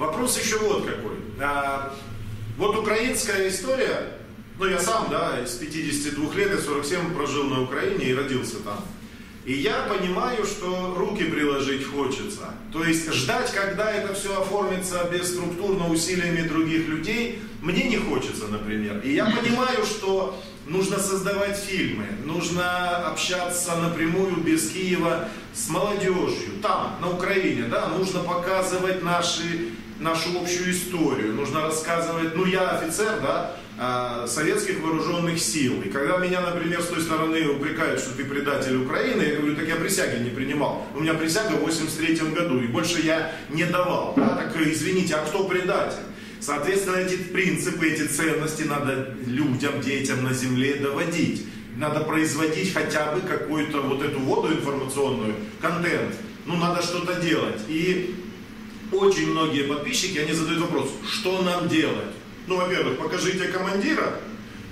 Вопрос 0.00 0.42
еще 0.42 0.56
вот 0.56 0.86
какой. 0.86 1.16
А, 1.38 1.94
вот 2.56 2.74
украинская 2.74 3.50
история, 3.50 4.16
ну 4.58 4.64
я 4.64 4.78
сам, 4.78 5.08
да, 5.10 5.38
из 5.44 5.50
52 5.56 6.34
лет, 6.36 6.58
и 6.58 6.62
47 6.62 7.14
прожил 7.14 7.44
на 7.44 7.62
Украине 7.64 8.06
и 8.06 8.14
родился 8.14 8.60
там. 8.64 8.82
И 9.44 9.52
я 9.52 9.82
понимаю, 9.82 10.46
что 10.46 10.94
руки 10.96 11.24
приложить 11.24 11.86
хочется. 11.86 12.54
То 12.72 12.82
есть 12.82 13.12
ждать, 13.12 13.52
когда 13.52 13.90
это 13.90 14.14
все 14.14 14.40
оформится 14.40 15.06
бесструктурно 15.12 15.90
усилиями 15.90 16.48
других 16.48 16.88
людей, 16.88 17.42
мне 17.60 17.84
не 17.84 17.98
хочется, 17.98 18.48
например. 18.48 19.00
И 19.04 19.12
я 19.12 19.26
понимаю, 19.26 19.84
что 19.84 20.40
нужно 20.66 20.98
создавать 20.98 21.58
фильмы, 21.58 22.06
нужно 22.24 23.06
общаться 23.08 23.76
напрямую 23.76 24.36
без 24.36 24.70
Киева 24.70 25.28
с 25.52 25.68
молодежью, 25.68 26.52
там, 26.62 26.96
на 27.02 27.10
Украине, 27.10 27.64
да, 27.64 27.88
нужно 27.88 28.20
показывать 28.20 29.02
наши, 29.02 29.70
нашу 30.00 30.40
общую 30.40 30.72
историю, 30.72 31.34
нужно 31.34 31.62
рассказывать, 31.62 32.34
ну 32.34 32.46
я 32.46 32.70
офицер, 32.70 33.20
да, 33.20 33.56
а, 33.78 34.26
советских 34.26 34.80
вооруженных 34.80 35.38
сил. 35.38 35.80
И 35.82 35.88
когда 35.88 36.18
меня, 36.18 36.40
например, 36.40 36.82
с 36.82 36.88
той 36.88 37.00
стороны 37.00 37.48
упрекают, 37.48 38.00
что 38.00 38.14
ты 38.14 38.24
предатель 38.24 38.76
Украины, 38.76 39.22
я 39.22 39.36
говорю, 39.36 39.56
так 39.56 39.68
я 39.68 39.76
присяги 39.76 40.22
не 40.22 40.30
принимал. 40.30 40.86
У 40.94 41.00
меня 41.00 41.14
присяга 41.14 41.52
в 41.54 41.60
83 41.60 42.16
году, 42.30 42.60
и 42.60 42.66
больше 42.66 43.00
я 43.00 43.32
не 43.50 43.64
давал. 43.64 44.14
Да? 44.16 44.36
Так 44.36 44.56
извините, 44.56 45.14
а 45.14 45.24
кто 45.24 45.44
предатель? 45.44 46.02
Соответственно, 46.40 46.96
эти 46.96 47.16
принципы, 47.16 47.88
эти 47.88 48.06
ценности 48.06 48.62
надо 48.62 49.14
людям, 49.26 49.80
детям 49.80 50.24
на 50.24 50.32
земле 50.32 50.74
доводить. 50.76 51.46
Надо 51.76 52.00
производить 52.00 52.74
хотя 52.74 53.12
бы 53.12 53.20
какую-то 53.20 53.80
вот 53.82 54.02
эту 54.02 54.18
воду 54.20 54.52
информационную, 54.52 55.34
контент. 55.60 56.16
Ну, 56.46 56.56
надо 56.56 56.82
что-то 56.82 57.20
делать. 57.20 57.60
И 57.68 58.14
очень 58.92 59.30
многие 59.30 59.62
подписчики, 59.64 60.18
они 60.18 60.32
задают 60.32 60.62
вопрос, 60.62 60.90
что 61.08 61.42
нам 61.42 61.68
делать? 61.68 62.14
Ну, 62.46 62.56
во-первых, 62.56 62.98
покажите 62.98 63.48
командира, 63.48 64.20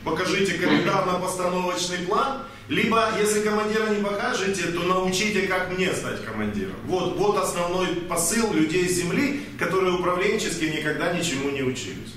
покажите 0.05 0.55
календарно-постановочный 0.55 2.07
план, 2.07 2.43
либо, 2.69 3.09
если 3.19 3.41
командира 3.41 3.89
не 3.89 4.03
покажете, 4.03 4.64
то 4.73 4.81
научите, 4.83 5.43
как 5.43 5.77
мне 5.77 5.93
стать 5.93 6.23
командиром. 6.25 6.75
Вот, 6.87 7.16
вот 7.16 7.39
основной 7.39 7.87
посыл 8.09 8.53
людей 8.53 8.89
с 8.89 8.93
земли, 8.93 9.41
которые 9.59 9.95
управленчески 9.95 10.64
никогда 10.64 11.12
ничему 11.12 11.51
не 11.51 11.62
учились. 11.62 12.14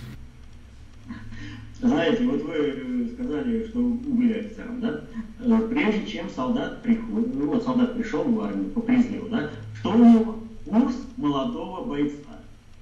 Знаете, 1.81 2.23
вот 2.25 2.43
вы 2.43 2.55
э, 2.55 3.07
сказали, 3.13 3.67
что 3.67 3.79
были 3.79 4.39
офицером, 4.39 4.81
да? 4.81 5.01
Э, 5.39 5.67
прежде 5.67 6.05
чем 6.05 6.29
солдат 6.29 6.83
приходит, 6.83 7.33
ну 7.33 7.47
вот 7.47 7.63
солдат 7.63 7.95
пришел 7.95 8.23
в 8.23 8.39
армию 8.41 8.69
по 8.69 8.81
призыву, 8.81 9.29
да? 9.29 9.49
Что 9.79 9.91
у 9.91 9.97
него? 9.97 10.40
Курс 10.71 10.95
молодого 11.17 11.83
бойца 11.83 12.15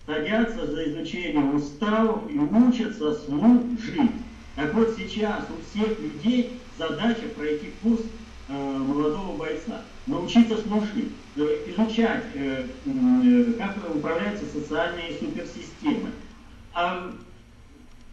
садятся 0.06 0.68
за 0.68 0.90
изучение 0.92 1.44
уставов 1.44 2.30
и 2.30 2.38
учатся 2.38 3.16
служить. 3.16 4.12
Так 4.56 4.76
вот 4.76 4.94
сейчас 4.96 5.44
у 5.50 5.60
всех 5.68 6.00
людей 6.00 6.60
задача 6.78 7.24
пройти 7.36 7.72
курс 7.82 8.02
э, 8.48 8.78
молодого 8.78 9.36
бойца, 9.38 9.82
научиться 10.06 10.58
служить, 10.58 11.12
э, 11.36 11.58
изучать, 11.66 12.26
э, 12.36 12.68
э, 12.86 13.54
как 13.58 13.78
управляются 13.96 14.46
социальные 14.46 15.14
суперсистемы. 15.20 16.12
А 16.76 17.12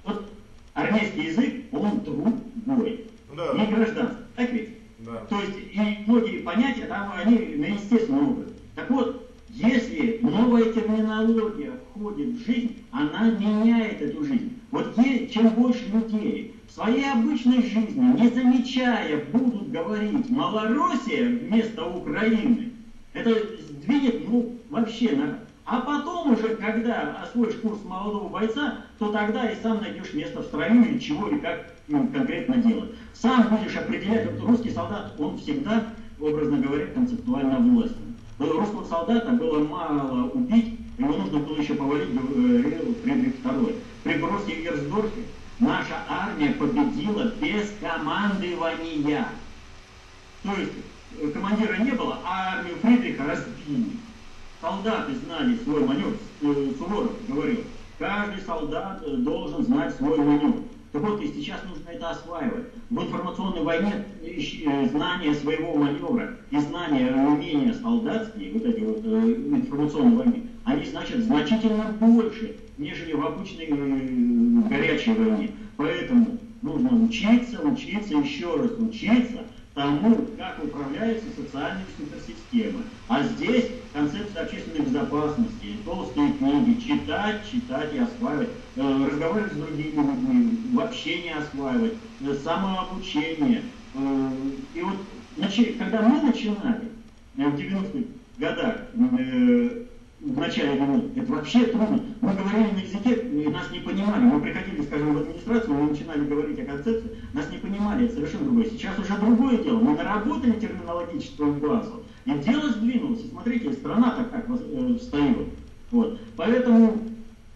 вот 0.04 0.26
армейский 0.72 1.24
язык, 1.24 1.64
он 1.72 2.00
другой, 2.00 3.04
да. 3.36 3.52
не 3.52 3.66
гражданский, 3.66 4.16
так 4.36 4.52
ведь? 4.52 4.70
Да. 5.00 5.16
То 5.28 5.38
есть 5.38 5.58
и 5.70 6.04
многие 6.06 6.38
понятия 6.38 6.86
там, 6.86 7.12
они 7.14 7.56
на 7.56 7.66
естественном 7.66 8.28
уровне. 8.28 8.52
Так 8.74 8.88
вот, 8.90 9.25
если 9.56 10.18
новая 10.20 10.70
терминология 10.70 11.72
входит 11.90 12.34
в 12.34 12.44
жизнь, 12.44 12.84
она 12.90 13.30
меняет 13.30 14.02
эту 14.02 14.22
жизнь. 14.22 14.52
Вот 14.70 14.94
чем 15.30 15.48
больше 15.50 15.86
людей 15.86 16.54
в 16.68 16.72
своей 16.72 17.10
обычной 17.10 17.62
жизни, 17.62 18.20
не 18.20 18.28
замечая, 18.28 19.24
будут 19.32 19.70
говорить 19.70 20.28
«Малороссия» 20.28 21.26
вместо 21.26 21.86
Украины, 21.86 22.72
это 23.14 23.30
сдвинет, 23.70 24.28
ну, 24.28 24.58
вообще 24.68 25.12
на... 25.12 25.38
А 25.64 25.80
потом 25.80 26.32
уже, 26.32 26.54
когда 26.56 27.22
освоишь 27.22 27.54
курс 27.56 27.82
молодого 27.82 28.28
бойца, 28.28 28.84
то 28.98 29.10
тогда 29.10 29.50
и 29.50 29.56
сам 29.62 29.80
найдешь 29.80 30.12
место 30.12 30.42
в 30.42 30.44
строю 30.44 30.84
или 30.84 30.98
чего, 30.98 31.28
и 31.28 31.38
как 31.38 31.72
ну, 31.88 32.06
конкретно 32.08 32.56
делать. 32.56 32.90
Сам 33.14 33.48
будешь 33.48 33.74
определять, 33.74 34.30
вот 34.30 34.48
русский 34.48 34.70
солдат, 34.70 35.14
он 35.18 35.38
всегда, 35.38 35.82
образно 36.20 36.58
говоря, 36.58 36.86
концептуально 36.88 37.58
властен. 37.58 38.05
Русского 38.38 38.84
солдата 38.84 39.30
было 39.30 39.64
мало 39.64 40.28
убить, 40.28 40.78
его 40.98 41.16
нужно 41.16 41.38
было 41.38 41.56
еще 41.56 41.74
повалить, 41.74 42.12
говорил 42.12 42.94
Фридрих 43.02 43.34
II. 43.42 43.82
При 44.04 44.18
Броске 44.18 44.62
Герсдорфе 44.62 45.22
наша 45.58 46.04
армия 46.08 46.50
победила 46.52 47.32
без 47.40 47.72
командования. 47.80 49.28
То 50.42 50.52
есть 50.52 50.72
э, 51.18 51.28
командира 51.30 51.76
не 51.78 51.92
было, 51.92 52.18
а 52.24 52.58
армию 52.58 52.76
Фридриха 52.82 53.24
разбили. 53.24 53.96
Солдаты 54.60 55.14
знали 55.24 55.56
свой 55.64 55.84
маневр, 55.86 56.16
э, 56.42 56.72
Суворов 56.78 57.12
говорил, 57.28 57.64
каждый 57.98 58.42
солдат 58.42 59.02
э, 59.06 59.16
должен 59.16 59.64
знать 59.64 59.94
свой 59.96 60.18
маневр. 60.18 60.60
Вот, 60.98 61.20
и 61.20 61.28
сейчас 61.28 61.60
нужно 61.68 61.90
это 61.90 62.10
осваивать. 62.10 62.66
В 62.88 63.02
информационной 63.02 63.62
войне 63.62 64.04
э, 64.22 64.86
знание 64.88 65.34
своего 65.34 65.74
маневра 65.74 66.36
и 66.50 66.58
знание, 66.58 67.12
умения 67.12 67.74
солдатские, 67.74 68.52
вот 68.52 68.64
эти 68.64 68.80
вот 68.80 69.00
э, 69.04 69.34
информационные 69.50 70.16
войны, 70.16 70.42
они 70.64 70.84
значат 70.86 71.18
значительно 71.18 71.94
больше, 72.00 72.56
нежели 72.78 73.12
в 73.12 73.26
обычной 73.26 73.66
э, 73.68 74.68
горячей 74.68 75.12
войне. 75.12 75.50
Поэтому 75.76 76.38
нужно 76.62 77.04
учиться, 77.04 77.60
учиться, 77.60 78.14
еще 78.14 78.56
раз 78.56 78.70
учиться– 78.78 79.44
тому, 79.76 80.16
как 80.38 80.64
управляются 80.64 81.26
социальные 81.36 81.84
суперсистемы. 81.98 82.84
А 83.08 83.22
здесь 83.22 83.66
концепция 83.92 84.44
общественной 84.44 84.86
безопасности, 84.86 85.76
толстые 85.84 86.32
книги, 86.32 86.80
читать, 86.80 87.42
читать 87.48 87.94
и 87.94 87.98
осваивать, 87.98 88.48
э, 88.76 89.06
разговаривать 89.10 89.52
с 89.52 89.56
другими 89.56 89.96
людьми, 89.96 90.58
в 90.72 90.80
общении 90.80 91.32
осваивать, 91.38 91.92
э, 92.22 92.34
самообучение. 92.42 93.64
Э, 93.94 94.30
и 94.74 94.80
вот 94.80 94.96
когда 95.78 96.00
мы 96.00 96.22
начинали 96.22 96.88
э, 97.36 97.44
в 97.44 97.54
90-х 97.54 98.08
годах, 98.38 98.76
э, 100.26 100.32
в 100.32 100.38
начале 100.38 100.78
90-х, 100.78 101.20
это 101.20 101.32
вообще 101.32 101.66
трудно. 101.66 102.00
Мы 102.20 102.32
говорили 102.32 102.70
на 102.72 102.78
языке, 102.78 103.14
и 103.14 103.48
нас 103.48 103.70
не 103.70 103.80
понимали. 103.80 104.24
Мы 104.24 104.40
приходили, 104.40 104.82
скажем, 104.82 105.14
в 105.14 105.18
администрацию, 105.18 105.74
мы 105.74 105.90
начинали 105.90 106.24
говорить 106.24 106.58
о 106.60 106.64
концепции, 106.64 107.16
нас 107.32 107.50
не 107.50 107.58
понимали, 107.58 108.06
это 108.06 108.14
совершенно 108.14 108.44
другое. 108.44 108.64
Сейчас 108.66 108.98
уже 108.98 109.16
другое 109.18 109.58
дело. 109.58 109.78
Мы 109.78 109.96
наработали 109.96 110.52
терминологическую 110.52 111.54
базу, 111.54 112.02
и 112.24 112.32
дело 112.32 112.70
сдвинулось. 112.70 113.28
Смотрите, 113.30 113.72
страна 113.72 114.10
так 114.10 114.30
как 114.30 114.46
э, 114.48 114.98
встает. 114.98 115.48
Вот. 115.90 116.20
Поэтому, 116.36 116.98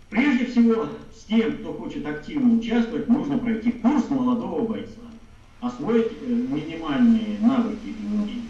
прежде 0.08 0.46
всего, 0.46 0.86
с 1.14 1.24
тем, 1.24 1.58
кто 1.58 1.72
хочет 1.72 2.06
активно 2.06 2.58
участвовать, 2.58 3.08
нужно 3.08 3.38
пройти 3.38 3.72
курс 3.72 4.08
молодого 4.08 4.66
бойца 4.66 5.00
освоить 5.60 6.12
э, 6.22 6.26
минимальные 6.26 7.38
навыки 7.40 7.78
и 7.84 8.06
умения, 8.06 8.42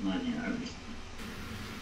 знания 0.00 0.34
английского. 0.44 0.78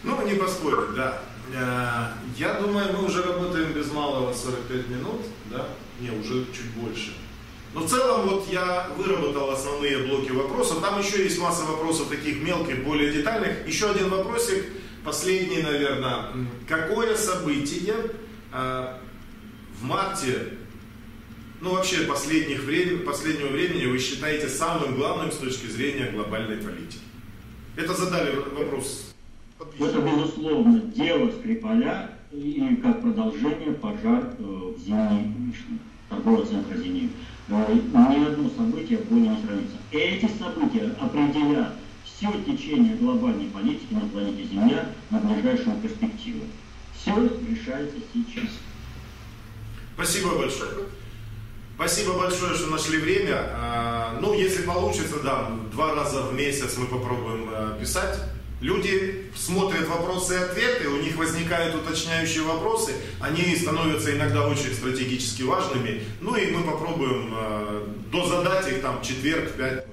Ну, 0.04 0.26
не 0.26 0.34
поспорить, 0.34 0.96
да. 0.96 1.20
Э, 1.54 2.12
я 2.36 2.54
думаю, 2.54 2.92
мы 2.92 3.06
уже 3.06 3.22
работаем 3.22 3.72
без 3.72 3.90
малого 3.92 4.32
45 4.32 4.88
минут, 4.88 5.22
да? 5.50 5.68
Не, 6.00 6.10
уже 6.10 6.46
чуть 6.46 6.70
больше. 6.76 7.12
Но 7.74 7.80
в 7.80 7.88
целом 7.88 8.28
вот 8.28 8.48
я 8.50 8.88
выработал 8.96 9.50
основные 9.50 9.98
блоки 9.98 10.30
вопросов. 10.32 10.80
Там 10.80 10.98
еще 10.98 11.22
есть 11.22 11.38
масса 11.38 11.64
вопросов 11.64 12.08
таких 12.08 12.42
мелких, 12.42 12.84
более 12.84 13.12
детальных. 13.12 13.66
Еще 13.66 13.90
один 13.90 14.08
вопросик, 14.08 14.64
последний, 15.04 15.62
наверное. 15.62 16.26
Какое 16.68 17.16
событие 17.16 17.94
э, 18.52 18.98
в 19.80 19.84
марте 19.84 20.54
ну 21.60 21.74
вообще 21.74 22.04
последних 22.04 22.60
времени, 22.60 22.98
последнего 22.98 23.48
времени 23.48 23.84
вы 23.84 23.98
считаете 23.98 24.48
самым 24.48 24.96
главным 24.96 25.30
с 25.30 25.36
точки 25.36 25.66
зрения 25.66 26.10
глобальной 26.10 26.56
политики? 26.56 26.98
Это 27.76 27.94
задали 27.94 28.34
вопрос. 28.34 29.09
Это, 29.60 30.00
безусловно, 30.00 30.80
дело 30.80 31.30
Скрипаля 31.32 32.10
и 32.32 32.78
как 32.82 33.02
продолжение 33.02 33.72
пожар 33.72 34.34
э, 34.38 34.42
в 34.42 34.78
Зимней 34.78 35.54
торгового 36.08 36.46
центра. 36.46 36.76
Э, 36.76 37.74
ни 37.74 38.24
одно 38.24 38.48
событие 38.50 38.98
более 38.98 39.30
не 39.30 39.42
сравнится. 39.42 39.76
Эти 39.90 40.30
события 40.38 40.94
определят 41.00 41.74
все 42.04 42.32
течение 42.46 42.96
глобальной 42.96 43.46
политики 43.46 43.92
на 43.92 44.00
планете 44.08 44.44
Земля 44.44 44.90
на 45.10 45.18
ближайшую 45.18 45.76
перспективу. 45.80 46.44
Все 46.94 47.12
решается 47.48 47.96
сейчас. 48.12 48.50
Спасибо 49.94 50.36
большое. 50.38 50.70
Спасибо 51.74 52.18
большое, 52.18 52.54
что 52.54 52.70
нашли 52.70 52.98
время. 52.98 53.36
А, 53.54 54.18
ну, 54.20 54.34
если 54.34 54.62
получится, 54.62 55.20
да, 55.24 55.50
два 55.72 55.94
раза 55.94 56.22
в 56.22 56.34
месяц 56.34 56.76
мы 56.76 56.86
попробуем 56.86 57.48
а, 57.50 57.78
писать. 57.78 58.18
Люди 58.60 59.30
смотрят 59.34 59.88
вопросы 59.88 60.34
и 60.34 60.36
ответы, 60.36 60.88
у 60.88 61.00
них 61.00 61.16
возникают 61.16 61.74
уточняющие 61.74 62.42
вопросы, 62.42 62.92
они 63.18 63.56
становятся 63.56 64.14
иногда 64.14 64.46
очень 64.46 64.74
стратегически 64.74 65.42
важными. 65.42 66.02
Ну 66.20 66.36
и 66.36 66.50
мы 66.50 66.62
попробуем 66.62 67.32
э, 67.32 67.86
дозадать 68.12 68.68
их 68.68 68.82
там 68.82 69.00
в 69.00 69.02
четверг, 69.02 69.50
в 69.50 69.56
пятницу. 69.56 69.88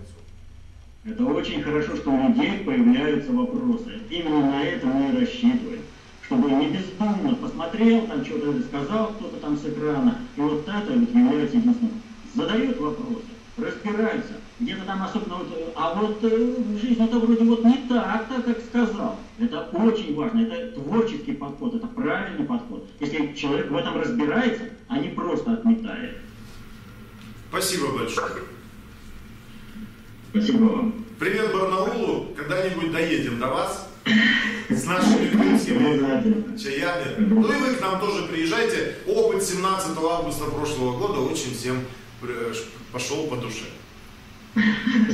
Это 1.05 1.23
очень 1.23 1.63
хорошо, 1.63 1.95
что 1.95 2.09
у 2.09 2.27
людей 2.27 2.59
появляются 2.65 3.31
вопросы. 3.31 4.01
Именно 4.09 4.51
на 4.51 4.63
это 4.63 4.85
мы 4.85 5.13
и 5.13 5.21
рассчитываем 5.21 5.81
чтобы 6.27 6.51
не 6.51 6.67
бездумно 6.67 7.35
посмотрел, 7.35 8.05
там 8.07 8.25
что-то 8.25 8.61
сказал 8.63 9.13
кто-то 9.13 9.37
там 9.37 9.57
с 9.57 9.65
экрана, 9.65 10.19
и 10.35 10.41
вот 10.41 10.67
это 10.67 10.91
является 10.93 11.55
единственным. 11.55 12.01
Задает 12.35 12.77
вопросы, 12.79 13.23
разбирается, 13.57 14.33
где-то 14.59 14.85
там 14.85 15.03
особенно 15.03 15.35
вот, 15.35 15.73
а 15.75 15.93
вот 15.95 16.23
э, 16.23 16.55
в 16.57 16.77
жизни 16.79 17.03
это 17.03 17.17
вроде 17.17 17.43
вот 17.43 17.63
не 17.65 17.77
так, 17.89 18.27
так 18.27 18.45
как 18.45 18.59
сказал. 18.63 19.19
Это 19.39 19.61
очень 19.73 20.15
важно, 20.15 20.41
это 20.41 20.79
творческий 20.79 21.33
подход, 21.33 21.75
это 21.75 21.87
правильный 21.87 22.45
подход. 22.45 22.87
Если 22.99 23.33
человек 23.33 23.71
в 23.71 23.75
этом 23.75 23.99
разбирается, 23.99 24.63
а 24.87 24.99
не 24.99 25.09
просто 25.09 25.53
отметает. 25.53 26.17
Спасибо 27.49 27.97
большое. 27.97 28.43
Спасибо 30.29 30.63
вам. 30.65 31.05
Привет 31.19 31.51
Барнаулу, 31.51 32.27
когда-нибудь 32.35 32.91
доедем 32.91 33.39
до 33.39 33.47
вас 33.47 33.89
с 34.69 34.85
нашими 34.85 35.29
друзьями, 35.29 36.57
чаями. 36.57 37.15
Ну 37.17 37.51
и 37.51 37.55
вы 37.55 37.73
к 37.73 37.81
нам 37.81 37.99
тоже 37.99 38.27
приезжайте. 38.27 38.95
Опыт 39.07 39.41
17 39.41 39.97
августа 39.97 40.45
прошлого 40.45 40.97
года 40.99 41.21
очень 41.21 41.55
всем 41.55 41.77
пошел 42.91 43.27
по 43.27 43.35
душе. 43.35 43.65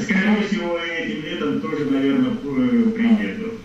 Скорее 0.02 0.48
всего, 0.48 0.78
этим 0.78 1.24
летом 1.24 1.62
тоже, 1.62 1.86
наверное, 1.86 2.36
приеду. 2.36 3.60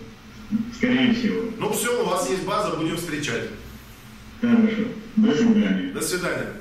Скорее 0.75 1.13
всего. 1.13 1.43
Ну 1.57 1.71
все, 1.71 2.01
у 2.01 2.05
вас 2.05 2.29
есть 2.29 2.43
база, 2.43 2.75
будем 2.75 2.97
встречать. 2.97 3.49
Хорошо. 4.41 4.83
До 5.15 5.33
свидания. 5.33 5.91
До 5.93 6.01
свидания. 6.01 6.53